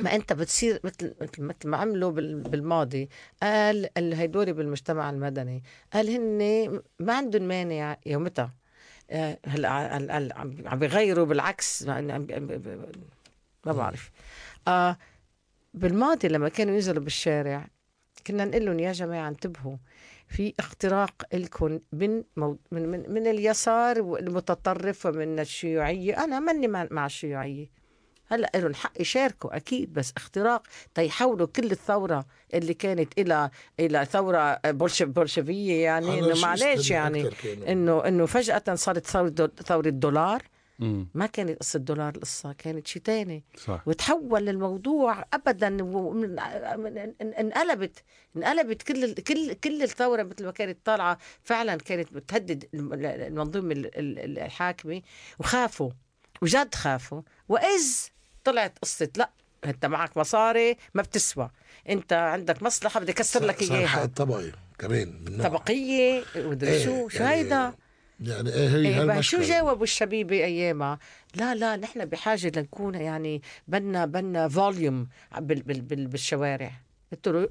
[0.00, 3.08] ما انت بتصير مثل مثل ما عملوا بال- بالماضي.
[3.42, 5.62] قال ال- هيدول بالمجتمع المدني.
[5.92, 8.52] قال هن ما عندهم مانع يومتها.
[9.10, 10.32] آه، هلا
[10.66, 11.82] عم بيغيروا بالعكس.
[13.66, 14.10] ما بعرف.
[14.68, 14.96] آه
[15.74, 17.66] بالماضي لما كانوا ينزلوا بالشارع
[18.26, 19.76] كنا نقول لهم يا جماعة انتبهوا.
[20.28, 22.58] في اختراق لكم من, مو...
[22.70, 26.24] من من من اليسار المتطرف ومن الشيوعية.
[26.24, 27.66] أنا ماني مع الشيوعية.
[28.28, 30.62] هلا لهم حق يشاركوا أكيد بس اختراق
[30.94, 35.02] تيحولوا كل الثورة اللي كانت إلى إلى ثورة بولش...
[35.02, 37.30] بولشفية يعني إنه معلش يعني.
[37.68, 39.50] إنه إنه فجأة صارت ثورة.
[39.66, 40.42] ثورة دولار
[40.78, 41.08] مم.
[41.14, 48.02] ما كانت قصة دولار القصة كانت شيء تاني صح وتحول الموضوع ابدا ومن- إن- انقلبت
[48.36, 53.98] انقلبت كل كل كل الثورة مثل ما كانت طالعة فعلا كانت بتهدد الم- المنظومة ال-
[53.98, 55.02] ال- الحاكمة
[55.38, 55.90] وخافوا
[56.42, 58.08] وجد خافوا وإذ
[58.44, 59.30] طلعت قصة لا
[59.64, 61.50] أنت معك مصاري ما بتسوى.
[61.88, 64.04] أنت عندك مصلحة بدي أكسر لك صار إياها.
[64.04, 65.48] الطبقي كمان من نوع.
[65.48, 67.74] طبقية ومدري إيه، شو شو يعني هيدا؟
[68.20, 70.98] يعني إيه هي إيه بقى شو جاوبوا الشبيبة أيامها؟
[71.34, 75.08] لا لا نحن بحاجة لنكون يعني بدنا بدنا volume
[75.38, 76.72] بال بال بال بالشوارع.
[77.12, 77.48] قلت له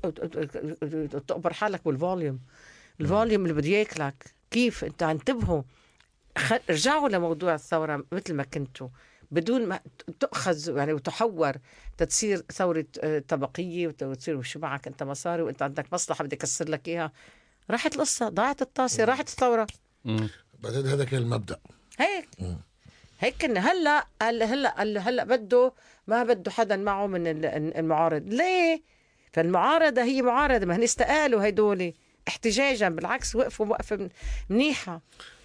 [1.28, 2.40] تقبر حالك بال volume
[3.02, 5.62] ال volume اللي بده ياكلك كيف أنت انتبهوا
[6.70, 8.88] رجعوا لموضوع الثورة مثل ما كنتوا
[9.32, 9.80] بدون ما
[10.20, 11.54] تؤخذ يعني وتحور
[11.98, 16.70] تتصير ثورة آه، طبقية وت- وتصير وشو معك أنت مصاري وأنت عندك مصلحة بدي يكسر
[16.70, 17.12] لك إياها.
[17.72, 19.68] راحت القصة ضاعت الطاسة راحت الثورة.
[20.64, 21.60] بعدين هذا كان المبدأ.
[22.00, 22.30] هيك.
[23.20, 24.46] هيك كنا هلأ هلأ
[24.82, 25.74] هلا هلأ, بده
[26.08, 27.46] ما بده حدا معه من ال-
[27.78, 28.24] المعارض.
[28.28, 28.82] ليه؟
[29.34, 31.94] فالمعارضة هي معارضة ما هن استقالوا هدول
[32.28, 34.10] احتجاجا بالعكس وقفوا وقفة
[34.50, 35.02] منيحة.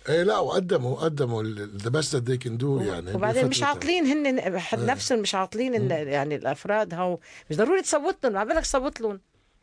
[0.09, 1.43] إيه لا وقدموا قدموا
[1.77, 3.63] the best that they can do يعني وبعدين مش.
[3.63, 7.19] عاطلين هن حد نفسهم مش عاطلين ال- يعني الأفراد هو
[7.51, 9.21] مش ضروري تصوت لهم ما بالك تصوت لهم.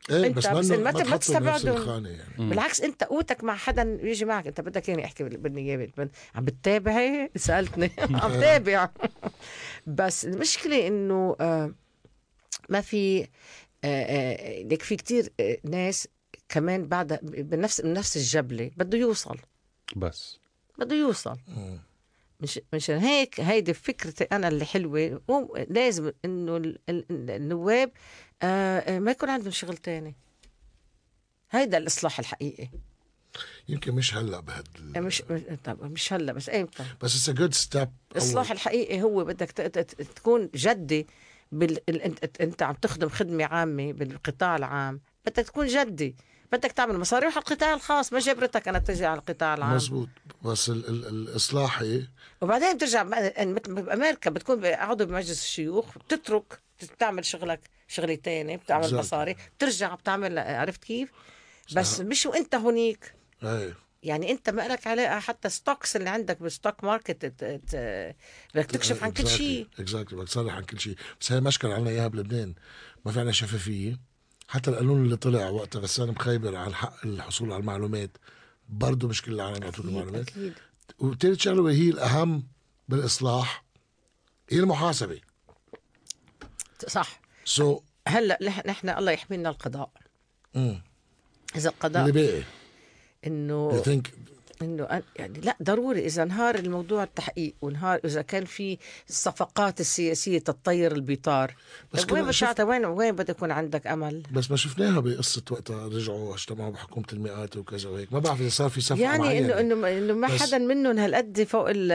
[0.09, 1.69] إيه أنت بس بس ما ما ما ت- ما تحطوا بنفس تستبعدوا.
[1.77, 2.49] الخانة يعني.
[2.49, 4.47] بالعكس أنت قوتك مع حدا يجي معك.
[4.47, 5.89] أنت بدك يعني أحكي بال- بالنيابة.
[6.35, 7.91] عم بتتابع؟ هي سألتني.
[8.21, 8.89] عم تابع
[9.87, 11.71] بس المشكلة إنه آه،
[12.69, 13.27] ما في آه،
[13.83, 16.07] آه، لك في كتير آه، ناس
[16.49, 19.37] كمان بعد بنفس بنفس الجبلة بده يوصل.
[19.95, 20.39] بس.
[20.79, 21.37] بده يوصل.
[22.41, 25.21] مش مشان هيك هيدي فكرتي أنا اللي حلوة.
[25.69, 27.91] لازم إنه ال- ال- النواب
[28.41, 30.15] آه، آه، ما يكون عندهم شغل تاني.
[31.51, 32.69] هيدا الإصلاح الحقيقي.
[33.69, 35.23] يمكن مش هلأ بهد ال- مش
[35.63, 39.51] طب مش هلأ بس إمتى؟ بس it's a good step الإصلاح الحقيقي هو بدك
[40.15, 41.07] تكون جدي
[41.51, 41.89] بال...
[41.89, 45.01] ال- انت أنت عم تخدم خدمة عامة بالقطاع العام.
[45.25, 46.15] بدك تكون جدي.
[46.51, 50.09] بدك تعمل مصاريف على القطاع الخاص ما جبرتك أنا تجي على القطاع العام مزبوط.
[50.43, 52.07] بس ال ال الإصلاحي
[52.41, 58.89] وبعدين بترجع بقى- مثل بأمريكا بتكون عضو بمجلس الشيوخ بتترك بتعمل شغلك شغله تانية بتعمل
[58.89, 58.93] Exactly.
[58.93, 61.09] مصاري بترجع بتعمل عرفت كيف؟
[61.75, 63.13] بس مش وأنت هونيك.
[63.43, 63.75] إيه.
[64.03, 67.25] يعني أنت ما لك علاقه حتى stocks اللي عندك بال stock market
[68.55, 69.67] بدك تكشف عن كل شيء.
[69.79, 70.95] exactly بدك تصرح عن كل شيء.
[71.21, 72.55] بس هي مشكلة عنا إياها بلبنان.
[73.05, 73.99] ما في عنا شفافية.
[74.47, 78.17] حتى القانون اللي طلع وقت غسان مخيبر عن حق الحصول على المعلومات
[78.69, 80.29] برضه مش كل العالم أكيد المعلومات.
[80.29, 80.53] أكيد.
[80.99, 82.43] وثالث شغلة وهي الأهم
[82.89, 83.63] بالإصلاح
[84.49, 85.21] هي المحاسبة.
[86.87, 87.19] صح.
[87.45, 89.89] سو so, هلأ نح- نحن الله يحمينا القضاء.
[90.55, 90.81] مم.
[91.55, 92.43] إذا القضاء اللي باقي
[93.27, 93.83] إنه
[94.61, 98.77] إنه يعني لا ضروري إذا انهار الموضوع التحقيق وانهار إذا كان في
[99.09, 101.55] الصفقات السياسية تطير البيطار.
[101.93, 105.87] بس طيب وين بتعطي وين وين بده يكون عندك أمل؟ بس ما شفناها بقصة وقتها
[105.87, 108.13] رجعوا اجتمعوا بحكومة المئات وكذا وهيك.
[108.13, 111.65] ما بعرف إذا صار في صفقة يعني انه انه إنه ما حدا منهم هالقد فوق
[111.69, 111.91] ال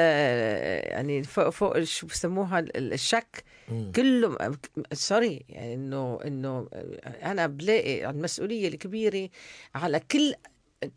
[0.93, 3.45] يعني فوق فوق شو بسموها ال- الشك.
[3.97, 4.37] كله
[4.93, 6.69] سوري يعني انه إنه
[7.05, 9.29] أنا بلاقي المسؤولية الكبيرة
[9.75, 10.35] على كل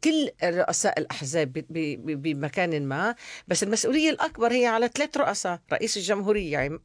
[0.04, 3.16] كل رؤساء الأحزاب ب- ب- ب- بمكان ما
[3.48, 5.60] بس المسؤولية الأكبر هي على ثلاث رؤساء.
[5.74, 6.80] رئيس الجمهورية عم-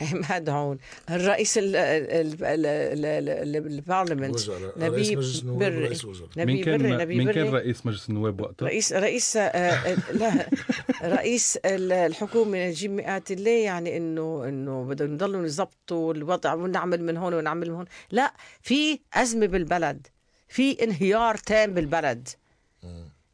[0.00, 0.78] عماد عون
[1.10, 4.34] الرئيس ال- ال- ال- ال- ال- البرلمنت.
[4.34, 4.78] وزراء.
[4.78, 6.62] رئيس نبيب مجلس النواب بري.
[6.64, 7.58] كان بري نبيب مين كان بري.
[7.58, 10.46] رئيس مجلس النواب وقتها؟ رئيس رئيس آه، لا.
[11.18, 17.16] رئيس ال- الحكومة نجيب مئات ليه يعني انه إنه بدهم يضلوا يظبطوا الوضع ونعمل من
[17.16, 17.84] هون ونعمل من هون.
[18.10, 20.06] لا في أزمة بالبلد.
[20.48, 22.28] في انهيار تام بالبلد.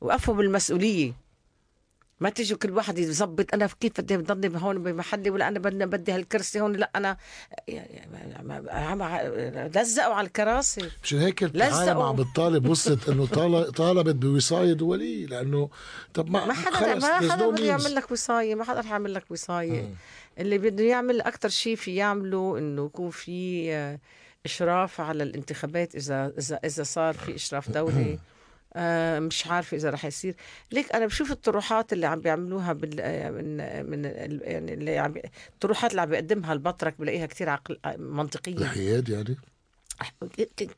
[0.00, 1.12] وقفوا بالمسؤولية.
[2.20, 6.12] ما تيجي كل واحد يظبط أنا كيف بدي بضلني هون بمحلي ولا أنا بدي بدي
[6.12, 7.16] هالكرسي هون لا أنا
[9.76, 10.90] لزقوا على الكراسي.
[11.02, 12.00] مشان هيك العالم.
[12.00, 15.70] عم بتطالب وصلت إنه طال- طالبت بوصاية دوليه لأنه
[16.14, 17.64] طب ما ما حدا ما حدا بده.
[17.64, 19.94] يعمل لك وصاية ما حدا رح يعمل لك وصاية.
[20.38, 23.98] اللي بده يعمل أكثر شيء في يعمله إنه يكون في آه،
[24.44, 28.18] إشراف على الانتخابات اذا اذا إذا صار في إشراف دولي.
[28.76, 30.34] آه، مش عارفة إذا رح يصير.
[30.72, 33.56] ليك أنا بشوف الطروحات اللي عم بيعملوها بال آه، من
[33.90, 35.22] من ال- يعني اللي عم بي-
[35.54, 38.54] الطروحات اللي عم بيقدمها البطرك بلاقيها كتير عقل آه، منطقية.
[38.56, 39.36] الحياد يعني؟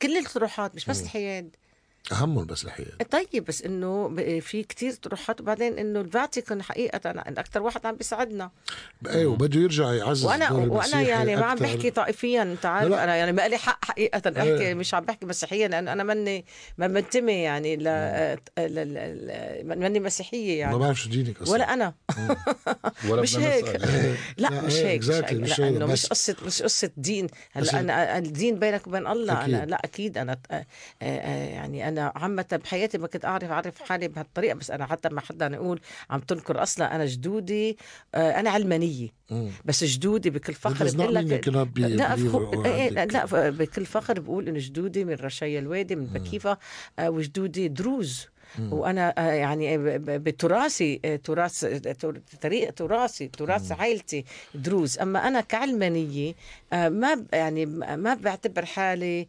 [0.01, 1.55] كل الطروحات مش بس الحياد.
[2.11, 5.41] أهمهم بس الحياد طيب بس إنه ب- في كتير طروحات.
[5.41, 8.51] وبعدين إنه الفاتيكان حقيقة أكثر واحد عم بيساعدنا.
[9.07, 11.57] إيه وبده يرجع يعزز وأنا وأنا يعني ما عم.
[11.57, 12.89] بحكي طائفيا أنت عارف.
[12.91, 13.03] لا.
[13.03, 14.73] أنا يعني ما لي حق حقيقة أحكي إيه.
[14.73, 16.45] مش عم بحكي مسيحيا لأن أنا مني
[16.77, 21.53] ما بنتمي يعني ل ل- ل- ل- ماني مسيحية ما يعني بعرف شو دينك أصلا.
[21.53, 21.93] ولا أنا.
[23.09, 23.65] ولا مش هيك.
[24.37, 25.01] لا مش إيه، هيك
[25.33, 25.81] مش هيك.
[25.81, 27.27] مش قصة مش قصة دين.
[27.51, 29.65] هلا أنا الدين بينك وبين الله أنا.
[29.65, 30.65] لا أكيد أنا آه،
[31.01, 35.21] آه، يعني أنا عامة بحياتي ما كنت اعرف أعرف حالي بهالطريقة بس أنا حتى ما
[35.21, 37.77] حدا يقول عم تنكر أصلا أنا جدودي
[38.15, 39.09] آه، أنا علمانية.
[39.65, 41.47] بس جدودي بكل فخر بقول لك
[42.89, 46.57] لا لا بكل فخر بقول انه جدودي من رشايا الوادي من بكيفة
[46.99, 48.27] آه، وجدودي دروز.
[48.59, 51.59] وأنا آه، يعني بتراثي تراث
[51.99, 54.99] تر- طريق تراثي تراث عائلتي دروز.
[54.99, 56.33] أما أنا كعلمانية
[56.73, 59.27] ما يعني ما بعتبر حالي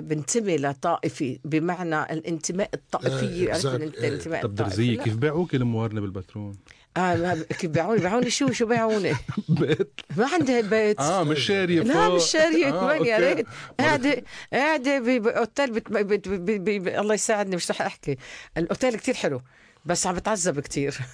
[0.00, 3.66] بنتمي لطائفي بمعنى الانتماء الطائفي آه، عرفت.
[3.66, 4.98] الانتماء طب درزية.
[4.98, 6.54] كيف باعوك الموارنة بالبترون؟
[6.96, 9.12] آه ما- كيف بيعوني بيعوني شو شو بيعوني
[9.48, 12.08] بيت ما عندي بيت آه مش شارية لا.
[12.08, 13.18] مش شارية آه، وين يا.
[13.18, 13.46] ريت
[13.80, 14.22] قاعدة
[14.52, 15.92] قاعدة ب- بأوتيل بت...
[15.92, 16.28] بت...
[16.28, 16.44] ب...
[16.44, 16.64] ب...
[16.84, 16.88] ب...
[16.88, 18.16] الله يساعدني مش رح أحكي
[18.56, 19.40] الأوتيل كتير حلو
[19.86, 20.98] بس عم بتعذب كتير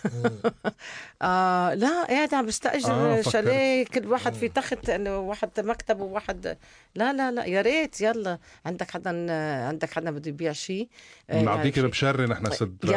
[1.22, 3.22] آه لا قاعد عم بستأجر آه، آه.
[3.22, 6.56] شاليه كل واحد في تخت إنه واحد مكتب وواحد
[6.94, 9.32] لا لا لا يا ريت يلا عندك حدا
[9.66, 10.88] عندك حدا بده يبيع شيء
[11.30, 12.90] آه، بنعطيك يعني بشري نحن صد يا,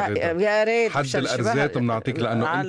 [0.64, 1.24] ريت حد الشباب.
[1.78, 2.20] بنعطيك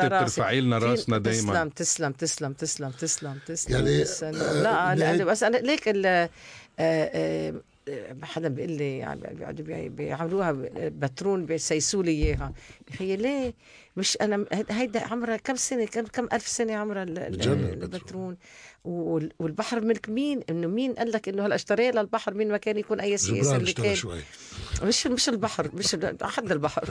[0.05, 0.25] أنت راسي.
[0.25, 4.41] بترفعي لنا راسنا دايما تسلم تسلم تسلم تسلم تسلم تسلم يعني، تسلم.
[4.41, 6.31] آه، لا نهاية- أنا بس أنا ليك آه،
[6.79, 7.55] آه،
[8.23, 12.53] حدا بيقول لي يعني بيقعدوا بي- بيعملوها بترون بيسيسوا لي إياها.
[12.91, 13.55] يا أخي ليه؟
[13.97, 18.37] مش أنا هيدا عمرها كم سنة كم كم ألف سنة عمرها البترون
[18.85, 23.01] والبحر ملك مين؟ إنه مين قال لك إنه هلأ اشتري للبحر مين ما كان يكون
[23.01, 24.21] أي سياسه جبران اللي كان شوي.
[24.83, 26.91] مش مش البحر مش حد البحر.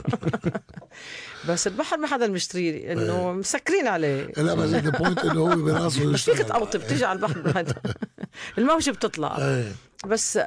[1.48, 4.26] بس البحر ما حدا مشتري إنه مسكرين عليه.
[4.36, 6.38] لا بس the point إنه هو براسه مش فيك.
[6.38, 7.74] تقوطي بتيجي على البحر
[8.58, 9.38] الموجة بتطلع.
[9.38, 9.72] إيه.
[10.06, 10.42] بس آه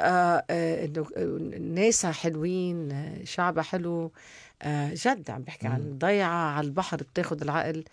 [0.49, 1.05] آه إنه
[1.59, 2.89] ناسها حلوين
[3.23, 4.11] شعبها حلو.
[4.61, 7.83] آه جد عم بحكي عن ضيعة على البحر بتاخد العقل.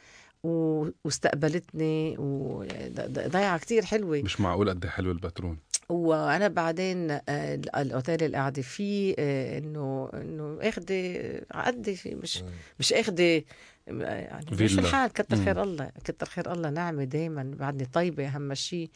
[0.45, 4.23] واستقبلتني وضيعه كتير حلوة.
[4.23, 5.59] مش معقول قد إيه حلو البترون
[5.89, 12.45] وأنا بعدين آه، ال- الأوتيل اللي قاعدة فيه آه، إنه إنه اخذه عقدي مش
[12.79, 13.43] مش اخذه
[13.87, 14.79] يعني مش.
[14.79, 15.13] الحال.
[15.13, 15.37] كتر.
[15.37, 18.91] خير الله كتر خير الله نعمة دائما بعدني طيبة أهم شيء.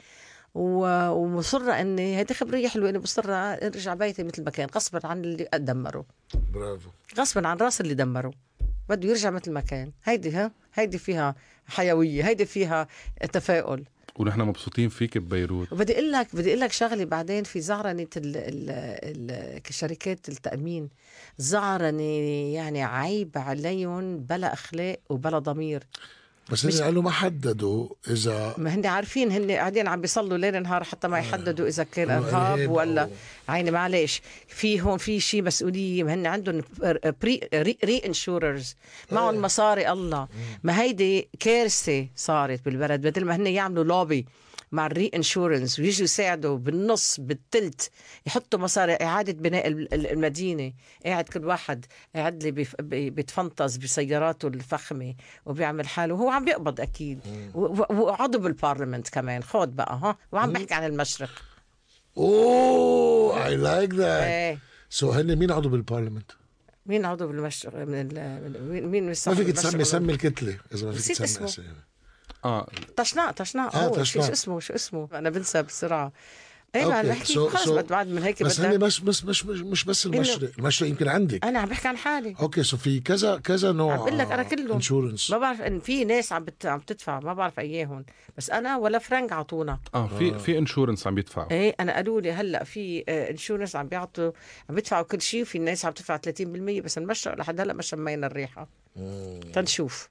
[0.54, 5.24] و- ومصرة إني هيدي خبرية حلوة إني مصرة أرجع بيتي مثل ما كان غصبا عن
[5.24, 6.04] اللي دمره.
[6.54, 6.90] برافو.
[7.18, 8.30] غصبا عن راس اللي دمره.
[8.88, 9.92] بده يرجع مثل ما كان.
[10.04, 11.34] هيدي ها؟ هيدي فيها
[11.66, 12.88] حيوية هيدي فيها
[13.32, 13.84] تفاؤل.
[14.16, 15.72] ونحن مبسوطين فيك ببيروت.
[15.72, 18.70] وبدي أقول لك بدي أقول لك شغلة بعدين في زعرنة ال ال
[19.68, 20.88] ال شركات التأمين.
[21.38, 22.02] زعرنة
[22.54, 25.86] يعني عيب عليهم بلا أخلاق وبلا ضمير.
[26.50, 30.84] بس هن قالوا ما حددوا إذا ما هن عارفين هن قاعدين عم بيصلوا ليل نهار
[30.84, 33.08] حتى ما يحددوا إذا كان إرهاب ولا
[33.48, 36.62] عيني معلش في هون في شيء مسؤولية ما هن عندهم
[37.22, 38.76] ب re re, reinsurers
[39.12, 39.40] معهم إيه.
[39.40, 40.28] مصاري الله.
[40.62, 44.26] ما هيدي كارثة صارت بالبلد بدل ما هن يعملوا لوبي
[44.72, 47.90] مع ال reinsurance ويجوا يساعدوا بالنص بالتلت.
[48.26, 50.72] يحطوا مصاري إعادة بناء ال- ال- المدينة.
[51.06, 51.86] قاعد كل واحد
[52.16, 52.66] قاعد لي
[53.10, 55.14] بيتفنطز بسياراته الفخمة
[55.46, 56.14] وبيعمل حاله.
[56.14, 57.20] وهو عم بيقبض أكيد.
[57.54, 59.42] وعضو بال Parliament كمان.
[59.42, 60.16] خود بقى ها.
[60.32, 61.30] وعم بحكي عن المشرق.
[62.16, 64.58] oh I like that
[64.90, 66.30] so هن مين عضو بال Parliament؟
[66.86, 68.08] مين عضو بالمشرق من
[68.70, 71.64] مين مين ما فيك تسمي؟ سمي الكتلة إذا ما فيك تسمي اسمه.
[72.44, 72.66] آه.
[72.96, 76.12] طشناء طشناء آه، هو شو اسمه شو اسمه؟ أنا بنسى بسرعة.
[76.74, 79.24] إيه ما بحكي so- خلص so- بعد بعد من هيك بس بدك هن مش مش
[79.24, 81.44] مش مش, مش بس المشرق المشرق يمكن عندك.
[81.44, 82.34] أنا عم بحكي عن حالي.
[82.40, 84.72] okay so في كذا كذا نوع عم بقول لك أنا كلهم.
[84.72, 86.66] insurance ما بعرف إن في ناس عم بت...
[86.66, 88.04] عم تدفع ما بعرف أياهم.
[88.36, 89.78] بس أنا ولا فرنك عطونا.
[89.94, 94.32] آه في في insurance عم يدفعوا إيه أنا قالوا لي هلأ في insurance عم بيعطوا
[94.68, 96.20] عم بيدفعوا كل شيء وفي ناس عم تدفع 30%
[96.84, 98.68] بس المشرق لحد هلأ ما شمينا الريحة.
[99.52, 100.08] تنشوف.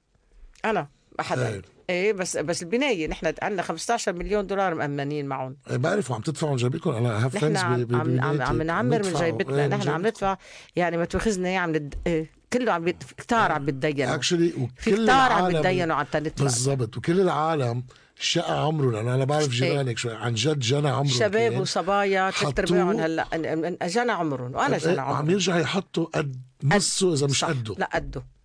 [0.64, 0.88] أنا
[1.18, 1.48] ما حدا.
[1.48, 1.62] إيه.
[1.90, 5.56] إيه بس بس البناية نحن عندنا 15 مليون دولار مأمنين معهم.
[5.70, 6.90] بعرف وعم تدفعوا من جيبكم.
[6.90, 9.68] أنا هاف نحن عم عم عم, عم نعمر من جيبتنا.
[9.68, 10.36] نحن عم ندفع
[10.76, 11.94] يعني ما تاخذنا اياه عم ند...
[12.06, 13.04] إيه، كله عم بيت...
[13.16, 14.14] كتار عم بتدينوا.
[14.14, 16.96] اكشلي في وكل كتار عم بتدينوا على ندفع بالضبط.
[16.96, 17.84] وكل العالم
[18.20, 20.14] شقى عمرهم لأنه أنا بعرف جيرانك شوي.
[20.14, 21.60] عن جد جنى عمرهم شباب.
[21.60, 23.86] وصبايا ثلاث ارباعهم هلأ.
[23.86, 27.44] جنى عمرهم وأنا جنى إيه، عم عمرهم يرجع يحطوا قد نصه إذا مش.
[27.44, 27.74] قده.
[27.78, 28.37] لا قده.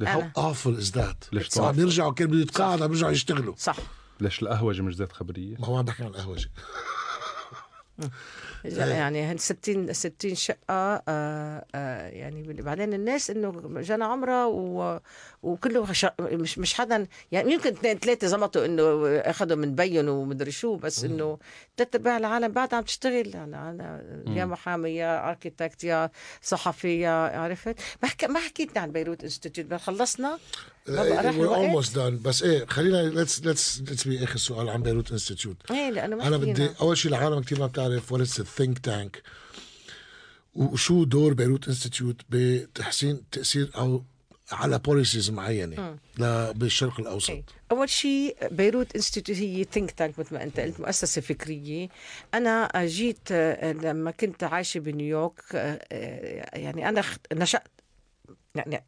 [0.00, 0.32] أنا.
[0.36, 3.54] awful is that ليش عم awful؟ يرجعوا كان بده يتقاعد عم يرجعوا يشتغلوا.
[3.58, 3.76] صح.
[4.20, 6.50] ليش القهوجه مش ذات خبرية؟ ما هو عم بحكي عن القهوجي
[8.64, 10.56] يعني هن 60 60 شقة
[11.08, 15.00] آه آه يعني بعدين الناس إنه جانا عمرة و...
[15.42, 15.86] وكله.
[16.20, 18.82] مش مش حدا يعني يمكن اثنين ثلاثة زمطوا إنه
[19.18, 21.38] اخذوا من بين ومدري شو بس إنه
[21.76, 23.36] ثلاث ارباع العالم بعد عم تشتغل.
[23.36, 24.02] أنا أنا
[24.36, 26.10] يا محامي يا أركيتكت يا
[26.42, 27.76] صحفي يا عرفت.
[28.02, 30.38] ما حكي ما حكيتنا عن بيروت إنستيتيوت خلصنا؟
[30.88, 32.22] الوقت؟ almost done.
[32.22, 35.56] بس إيه خلينا let's let's let's be آخر سؤال عن بيروت Institute.
[35.70, 36.36] إيه لأنه أنا.
[36.36, 39.20] بدي أول شيء العالم كثير ما بتعرف a think tank.
[40.54, 44.04] وشو دور بيروت Institute بتحسين تأثير أو
[44.52, 47.44] على policies معينة لا بالشرق الأوسط؟ okay.
[47.70, 51.88] أول شيء بيروت Institute هي think tank مثل ما أنت قلت مؤسسة فكرية.
[52.34, 57.68] أنا جيت آه، لما كنت عايشة بنيويورك آه، آه، يعني أنا نشأت
[58.66, 58.84] يعني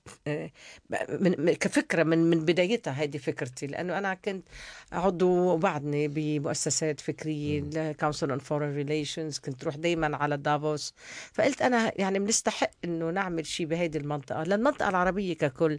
[1.09, 4.45] من كفكرة من من بدايتها هذه فكرتي لأنه أنا كنت
[4.93, 10.95] عضو وبعدني بمؤسسات فكرية ال Council on Foreign Relations كنت روح دائما على دافوس
[11.33, 15.79] فقلت أنا يعني بنستحق إنه نعمل شيء بهذه المنطقة للمنطقه العربية ككل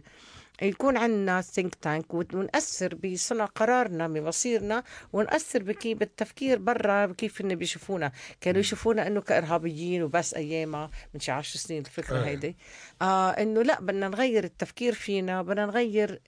[0.62, 4.82] يكون عندنا think tank ونأثر بصنع قرارنا بمصيرنا
[5.12, 8.12] ونأثر بكيف بالتفكير برا كيف إن بيشوفونا.
[8.40, 12.24] كانوا يشوفونا إنه كإرهابيين وبس أيامها من شي عشر سنين الفكرة آه.
[12.24, 12.56] هيدي.
[13.02, 16.20] آه إنه لا بدنا نغير التفكير فينا بدنا نغير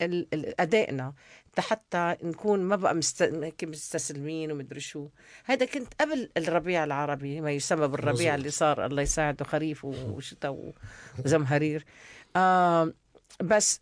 [0.60, 1.14] أدائنا.
[1.58, 2.94] حتى نكون ما بقى
[3.62, 5.08] مستسلمين ومدري شو.
[5.44, 8.38] هذا كنت قبل الربيع العربي ما يسمى بالربيع مظبوط.
[8.38, 10.72] اللي صار الله يساعده خريف وشتاء
[11.24, 11.84] وزمهرير.
[12.36, 12.92] آه
[13.42, 13.80] بس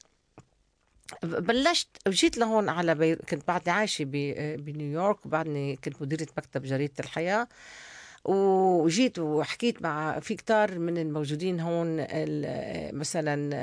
[1.22, 3.16] بلشت جيت لهون على بير...
[3.28, 4.04] كنت بعدني عايشة
[4.56, 7.48] بنيويورك وبعدني كنت مديرة مكتب جريدة الحياة.
[8.24, 11.96] وجيت وحكيت مع في كتار من الموجودين هون
[12.92, 13.54] مثلا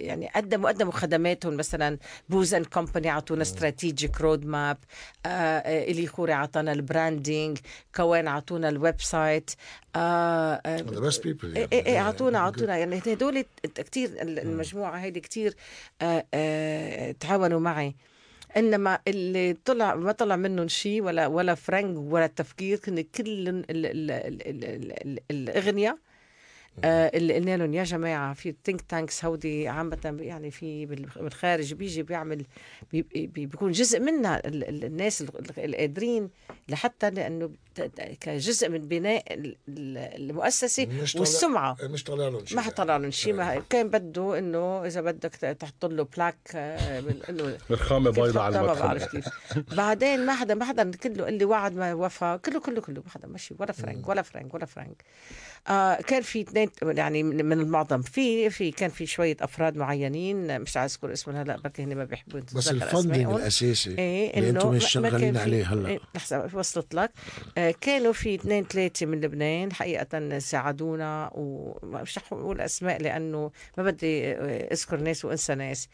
[0.00, 1.98] يعني قدموا قدموا خدماتهم مثلا
[2.28, 4.76] Booz and Company أعطونا strategic roadmap
[5.26, 7.58] إلي خوري أعطانا ال branding
[7.94, 9.50] كوان أعطونا ال website
[9.96, 12.76] آه، آه، the best people إيه إيه إيه، اعطونا أعطونا.
[12.76, 13.44] يعني هدول
[13.74, 15.54] كثير المجموعة هيدي كثير
[17.20, 17.94] تعاونوا معي.
[18.56, 23.48] إنما اللي طلع ما طلع منهم شيء ولا ولا فرنك ولا تفكير كن كل
[25.30, 26.00] ال-
[26.84, 31.06] آه، اللي قلنا لهم يا جماعة في ال think tanks هودي عامة يعني في بال-
[31.16, 32.44] بالخارج بيجي بيعمل
[32.92, 36.30] بي بي بيكون جزء منها ال- ال- الناس ال- القادرين
[36.68, 37.50] لحتى لأنه
[38.20, 39.98] كجزء من بناء ال- ال-
[40.30, 40.82] المؤسسة
[41.20, 41.76] والسمعة.
[41.82, 45.84] مش طالع لهم شيء ما حطلع لهم شيء ما كان بده إنه إذا بدك تحط
[45.86, 47.58] له plaque آه، بال- إنه
[48.10, 49.24] كيف بيضاء على المدخل بعرف كيف.
[49.76, 53.28] بعدين ما حدا ما حدا كله اللي وعد ما وفى كله كله كله ما حدا
[53.28, 55.02] ماشي ولا فرنك ولا فرنك ولا فرنك.
[55.68, 60.76] آه كان في اثنين يعني من المعظم في في كان في شوية أفراد معينين مش
[60.76, 63.36] عايز اذكر اسمهم هلا بركي هن ما بيحبوا بس الفندنج أسمائهم.
[63.36, 65.88] الأساسي إيه اللي أنتم مش شغالين عليه هلا.
[65.88, 67.10] إيه لحظة وصلت لك.
[67.58, 73.82] آه كانوا في اثنين ثلاثة من لبنان حقيقة ساعدونا ومش رح أقول أسماء لأنه ما
[73.84, 75.88] بدي آه، أذكر ناس وأنسى ناس.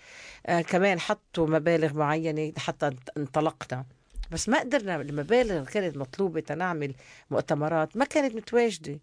[0.46, 3.84] آه كمان حطوا مبالغ معينة حتى انطلقنا.
[4.30, 6.94] بس ما قدرنا المبالغ اللي كانت مطلوبة تنعمل
[7.30, 8.98] مؤتمرات ما كانت متواجدة.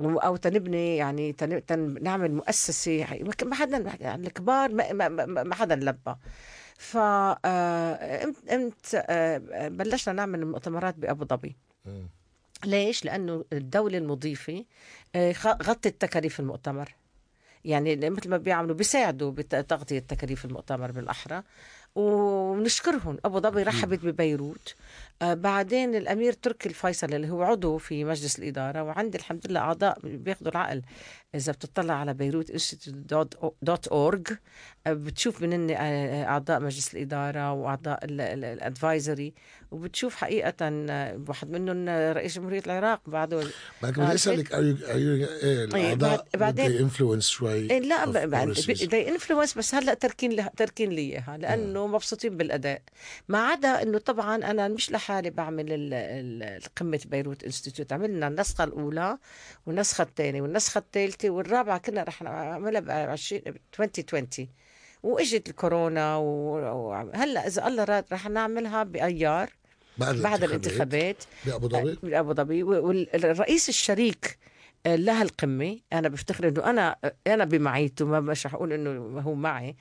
[0.00, 1.66] أو تنبني يعني تن...
[1.66, 2.02] تن...
[2.02, 6.14] نعمل مؤسسة يعني ما حدا يعني الكبار ما, ما, ما, حدا لبى.
[6.78, 11.56] ف آه، امت امت آه، بلشنا نعمل المؤتمرات بأبو ظبي.
[12.64, 14.64] ليش؟ لأنه الدولة المضيفة
[15.14, 16.94] آه، غطت تكاليف المؤتمر.
[17.64, 21.42] يعني مثل ما بيعملوا بيساعدوا بتغطية تكاليف المؤتمر بالأحرى.
[21.94, 23.18] ونشكرهم.
[23.24, 24.74] أبو ظبي رحبت ببيروت.
[25.22, 30.50] بعدين الأمير تركي الفيصل اللي هو عضو في مجلس الإدارة وعندي الحمد لله أعضاء بياخذوا
[30.52, 30.82] العقل.
[31.34, 32.72] إذا بتطلع على بيروت
[33.62, 34.26] dot org
[34.86, 39.34] بتشوف من آه، أعضاء مجلس الإدارة وأعضاء ال advisory
[39.70, 43.36] وبتشوف حقيقة آه، واحد منهم رئيس جمهورية العراق بعده
[43.82, 48.04] ما آه، كنت أسألك are you, إيه الأعضاء بعد- بعدين- influence شوي إيه لا.
[48.06, 52.82] بدي influence بس هلأ تركين تركين لي اياها لأنه مبسوطين بالأداء.
[53.28, 55.68] ما عدا إنه طبعا أنا مش لحالي بعمل
[56.76, 59.18] قمة بيروت Institute عملنا النسخة الأولى
[59.66, 62.90] والنسخة الثانية والنسخة الثالثة والرابعة كنا رح نعملها ب
[63.80, 64.48] 2020
[65.02, 69.50] وإجت الكورونا وهلأ إذا الله راد رح نعملها بأيار
[69.98, 71.16] بعد بعد الانتخابات
[71.46, 71.98] بأبو ظبي.
[72.02, 72.62] بأبو ظبي.
[72.62, 74.38] والرئيس الشريك
[74.86, 75.78] لها القمة.
[75.92, 76.96] أنا بفتخر إنه أنا
[77.26, 79.76] أنا بمعيته ما مش رح أقول إنه هو معي.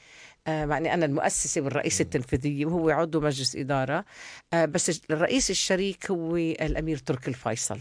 [0.47, 4.05] آه، مع إني أنا المؤسسة والرئيسة التنفيذية وهو عضو مجلس إدارة.
[4.53, 7.79] آه، بس الرئيس الشريك هو الأمير تركي الفيصل.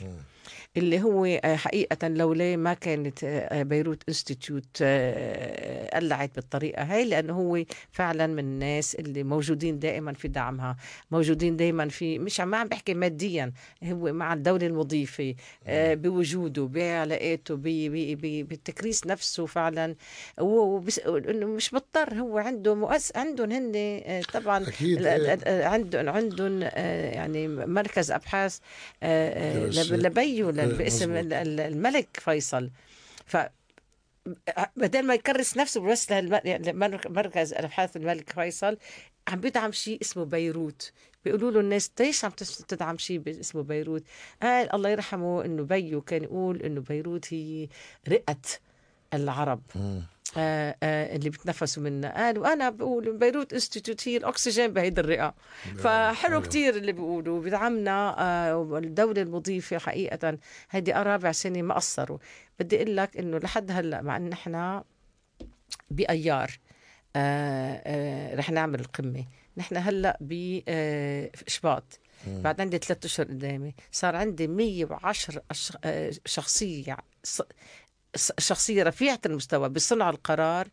[0.77, 7.33] اللي هو آه، حقيقة لولا ما كانت آه، بيروت إنستيتيوت آه، قلعت بالطريقة هاي لأنه
[7.33, 10.77] هو فعلا من الناس اللي موجودين دائما في دعمها
[11.11, 13.53] موجودين دائما في مش عم ما عم بحكي ماديا
[13.85, 15.35] هو مع الدولة المضيفة
[15.67, 19.95] آه، بوجوده بعلاقاته بالتكريس نفسه فعلا.
[20.41, 24.67] وبس إنه مش مضطر هو عنده مؤس عندهم هن آه، طبعا
[25.47, 28.59] عندهم عندهم آه، يعني مركز أبحاث
[29.03, 29.69] آه،
[30.71, 32.71] إيه، باسم الملك فيصل.
[33.27, 33.37] ف
[34.77, 38.77] بدل ما يكرس نفسه بس لمركز الأبحاث الملك فيصل
[39.29, 40.93] عم بيدعم شيء اسمه بيروت.
[41.25, 42.31] بيقولوا له الناس ليش عم
[42.69, 44.03] تدعم شيء اسمه بيروت؟
[44.43, 47.69] قال الله يرحمه إنه بيو كان يقول إنه بيروت هي
[48.09, 48.41] رئة
[49.15, 49.63] العرب.
[50.37, 55.35] اللي بتنفسوا منها قال وأنا بقول بيروت Institute هي الأكسجين بهيدي الرئة.
[55.79, 56.41] فحلو حلو.
[56.43, 57.41] كتير اللي بيقولوا.
[57.41, 60.39] بدعمنا آه والدولة المضيفة حقيقة
[60.71, 62.19] هيدي رابع سنه ما قصروا.
[62.61, 64.17] بدي أقول لك إنه لحد هلأ مع
[65.91, 66.59] بأيار
[67.17, 69.25] آه آه رح نعمل القمة.
[69.57, 71.99] نحن هلأ بشباط.
[72.27, 73.75] بعد عندي ثلاثة أشهر قدامي.
[73.93, 76.13] صار عندي 110 أش- آه،
[78.39, 80.69] شخصية رفيعة المستوى بصنع القرار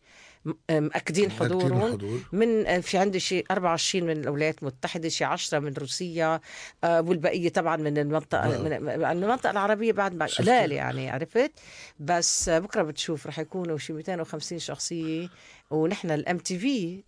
[0.45, 2.21] مأكدين أكدين حضورهم.
[2.31, 6.39] من آه، في عندي شيء 24 من الولايات المتحدة شيء 10 من روسيا
[6.83, 8.63] آه، والبقية طبعا من المنطقة نعم.
[8.63, 11.51] من من المنطقة العربية بعد ما؟ قلال يعني عرفت.
[11.99, 15.29] بس آه، بكرة بتشوف رح يكونوا شيء 250 شخصية
[15.71, 17.03] ونحن ال MTV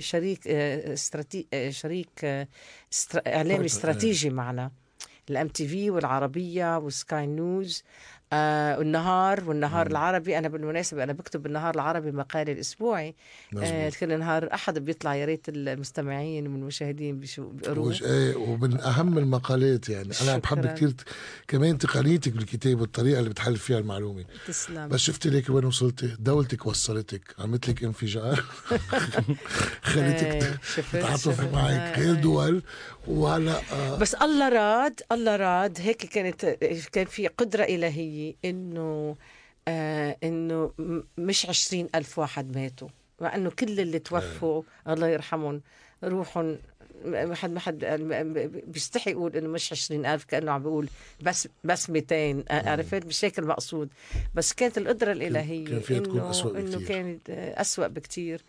[0.00, 1.46] شريك استراتي...
[1.70, 2.46] شريك
[2.92, 3.22] استر...
[3.26, 4.70] إعلامي استراتيجي معنا.
[5.30, 7.84] ال MTV والعربية وسكاي نيوز.
[8.34, 10.38] آه والنهار والنهار العربي.
[10.38, 13.14] أنا بالمناسبة أنا بكتب بالنهار العربي مقالي الأسبوعي.
[13.58, 19.88] آه كل نهار أحد بيطلع يا ريت المستمعين والمشاهدين بيقروه وش إيه ومن أهم المقالات
[19.88, 20.08] يعني.
[20.22, 20.66] أنا بحب.
[20.66, 20.94] كثير
[21.48, 24.24] كمان تقنيتك بالكتاب والطريقة اللي بتحل فيها المعلومة.
[24.46, 24.88] تسلم.
[24.88, 27.34] بس شفتي ليك وين وصلتي دولتك وصلتك.
[27.38, 28.44] عملت لك انفجار.
[29.82, 30.58] خليتك إيه،
[30.92, 31.52] تتعاطف.
[31.54, 32.20] معك غير آه.
[32.20, 32.62] دول
[33.08, 36.44] وهلا آه بس الله راد الله راد هيك كانت
[36.92, 39.16] كان في قدرة إلهية إنه
[39.68, 42.88] آه إنه م- مش عشرين ألف واحد ماتوا
[43.20, 45.62] مع إنه كل اللي توفوا الله يرحمهم
[46.04, 46.58] روحهم
[47.04, 47.84] ما حد ما حد
[48.66, 50.88] بيستحي يقول إنه مش 20 ألف كأنه عم بيقول
[51.22, 53.88] بس بس 200 عرفت؟ مش هيك المقصود.
[54.34, 56.86] بس كانت القدرة الإلهية كان فيها تكون إنه أسوأ إنه.
[56.88, 58.44] كانت آه، اسوء بكتير.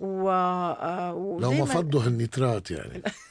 [0.00, 3.02] و آه، لو ما فضوا النيترات يعني.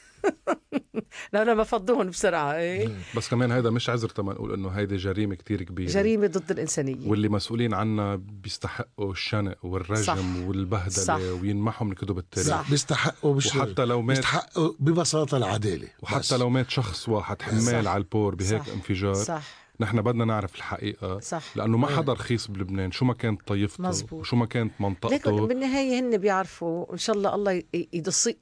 [1.32, 5.62] لا فضوهم بسرعة إيه بس كمان هيدا مش عذر تما نقول إنه هيدي جريمة كتير
[5.62, 10.18] كبيرة جريمة ضد الإنسانية واللي مسؤولين عنها بيستحقوا الشنق والرجم صح.
[10.46, 11.20] والبهدلة صح.
[11.42, 12.70] وينمحوا من كتب التاريخ صح.
[12.70, 16.32] بيستحقوا مش وحتى لو مات بيستحقوا ببساطة العدالة وحتى بس.
[16.32, 17.90] لو مات شخص واحد حمال صح.
[17.90, 18.72] على البور بهيك صح.
[18.72, 21.56] انفجار صح نحن بدنا نعرف الحقيقة صح.
[21.56, 24.20] لأنه ما حدا رخيص بلبنان شو ما كانت طائفته مزبوط.
[24.20, 27.62] وشو ما كانت لكن منطقته بالنهاية هن بيعرفوا إن شاء الله الله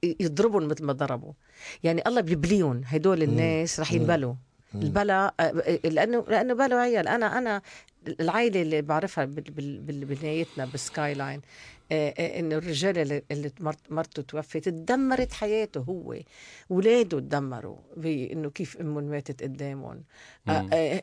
[0.02, 1.32] يضربهم مثل ما ضربوا.
[1.82, 4.34] يعني الله بيبليهم هدول الناس رح ينبلوا.
[4.74, 5.52] البلا آه،
[5.84, 7.08] لأنه لأنه بلوا عيال.
[7.08, 7.62] أنا أنا
[8.20, 11.40] العائلة اللي بعرفها بنهايتنا بالسكاي لاين
[11.92, 16.16] آه، آه، إنه الرجال اللي, اللي مرت- مرته توفت تدمرت حياته هو.
[16.70, 20.04] اولاده تدمروا بانه كيف أمهم ماتت قدامهم.
[20.48, 21.02] آه،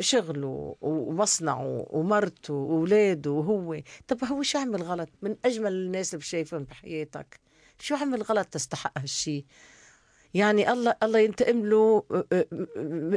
[0.00, 3.80] شغله ومصنعه ومرته واولاده وهو.
[4.08, 7.40] طب هو شو عمل غلط؟ من أجمل الناس اللي شايفهم بحياتك.
[7.78, 9.44] شو عمل غلط تستحق هالشي؟
[10.34, 12.04] يعني الله الله ينتقم له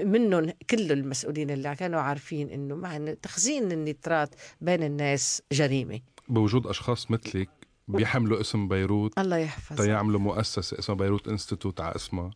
[0.06, 5.99] منهم كل المسؤولين اللي كانوا عارفين إنه مع تخزين النيترات بين الناس جريمة.
[6.29, 7.49] بوجود أشخاص مثلك
[7.87, 12.31] بيحملوا اسم بيروت الله يحفظ تيعملوا مؤسسة اسمها Beirut Institute على اسمها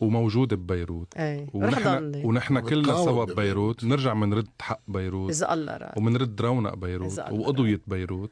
[0.00, 1.16] وموجودة ببيروت.
[1.16, 3.84] اي رح ونحن ونحن كلنا سوا ببيروت.
[3.84, 5.30] بنرجع بنرد حق بيروت.
[5.30, 7.18] إذا الله راد وبنرد رونق بيروت.
[7.18, 8.30] وقضية بيروت.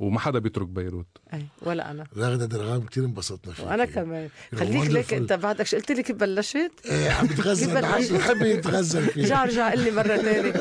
[0.00, 1.06] وما حدا بيترك بيروت.
[1.34, 2.06] أي ولا أنا.
[2.16, 3.66] راغده درغام كثير انبسطنا فيك.
[3.66, 4.28] وأنا كمان.
[4.54, 5.14] خليك لك.
[5.14, 7.74] أنت بعدك شو قلت لي كيف بلشت؟ إيه عم بتغزل؟
[8.18, 9.24] بحب يتغزل فيك.
[9.24, 10.52] رجع رجع قل لي مرة ثانية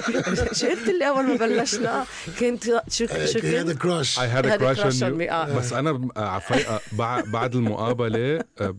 [0.53, 2.05] شو قلت لي أول ما بلشنا؟
[2.39, 3.05] كنت شو شو
[3.43, 5.19] هذا كنت؟ crush I had a هذا crush crush on on you.
[5.27, 5.57] me، آه.
[5.57, 6.41] بس أنا على
[6.91, 8.75] بع- بعد المقابلة آه،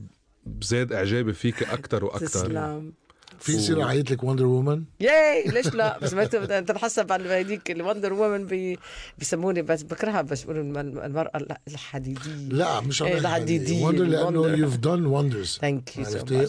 [0.47, 2.27] بزاد إعجابي فيك أكتر وأكتر.
[2.27, 2.93] تسلم.
[3.41, 7.27] في يصير عيط لك Wonder Woman ياي ليش لا؟ بس ما أنت انت حسب عن
[7.27, 8.79] هذيك ال Wonder Woman بي
[9.19, 12.49] بيسموني بس بكرهها بس بيقولوا الم- المرأة الحديدية.
[12.49, 15.61] لا مش إيه، عم الحديدية، wonder لأنه you've done wonders.
[15.61, 16.05] thank you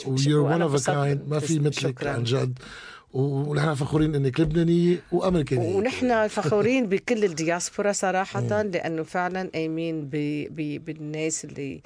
[0.07, 2.59] و you're one of a kind ما في مثلك عن جد.
[3.13, 5.76] ونحن فخورين إنك لبنانية وأمريكانية.
[5.76, 10.09] ونحن فخورين بكل الدياسبورا صراحة لأنه فعلا قايمين
[10.85, 11.81] بالناس اللي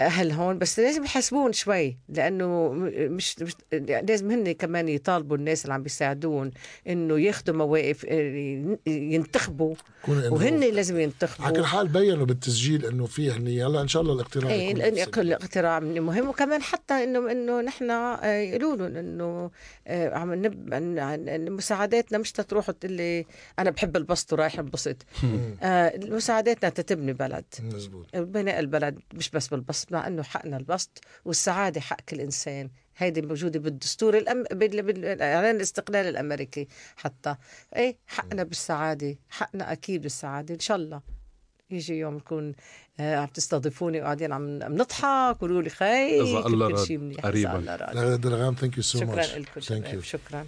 [0.00, 3.52] أهل هون بس لازم يحاسبون شوي لأنه م- مش, مش
[4.02, 6.50] لازم هن كمان يطالبوا الناس اللي عم بيساعدون
[6.88, 9.74] إنه ياخذوا مواقف آه، ينتخبوا.
[10.08, 14.14] وهن لازم على ينتخبوا كل حال بينوا بالتسجيل إنه في هني هلا إن شاء الله
[14.14, 15.10] الاقتراع إيه يكون لأن بالسجل.
[15.10, 16.28] كل اقتراع من- مهم.
[16.28, 19.50] وكمان حتى إنه إنه نحن آه، يقولوا لهم إنه
[19.86, 20.74] آه، عم نب
[21.50, 23.26] مساعداتنا مش تروحوا تقول لي
[23.58, 24.96] أنا بحب البسط ورايح انبسط.
[26.10, 27.44] مساعداتنا تتبني بلد
[27.74, 28.16] مزبوط.
[28.16, 29.89] بناء البلد مش بس بالبسط.
[29.90, 32.70] مع إنه حقنا البسط والسعادة حق كل إنسان.
[32.96, 34.42] هيدي موجودة بالدستور الأم...
[34.42, 34.82] بال...
[34.82, 37.36] بالاعلان الاستقلال الأمريكي حتى.
[37.76, 40.54] إيه حقنا بالسعادة حقنا أكيد بالسعادة.
[40.54, 41.00] إن شاء الله
[41.70, 42.54] يجي يوم نكون
[43.00, 45.70] آه، عم تستضيفوني وقاعدين عم نضحك ويقولوا لي
[46.46, 46.86] الله كل.
[46.86, 47.20] شيء منيح.
[47.20, 47.56] قريباً.
[47.56, 48.54] الله راد.
[48.54, 49.60] thank you so شكرا much لكم.
[49.60, 50.46] thank you شكرا.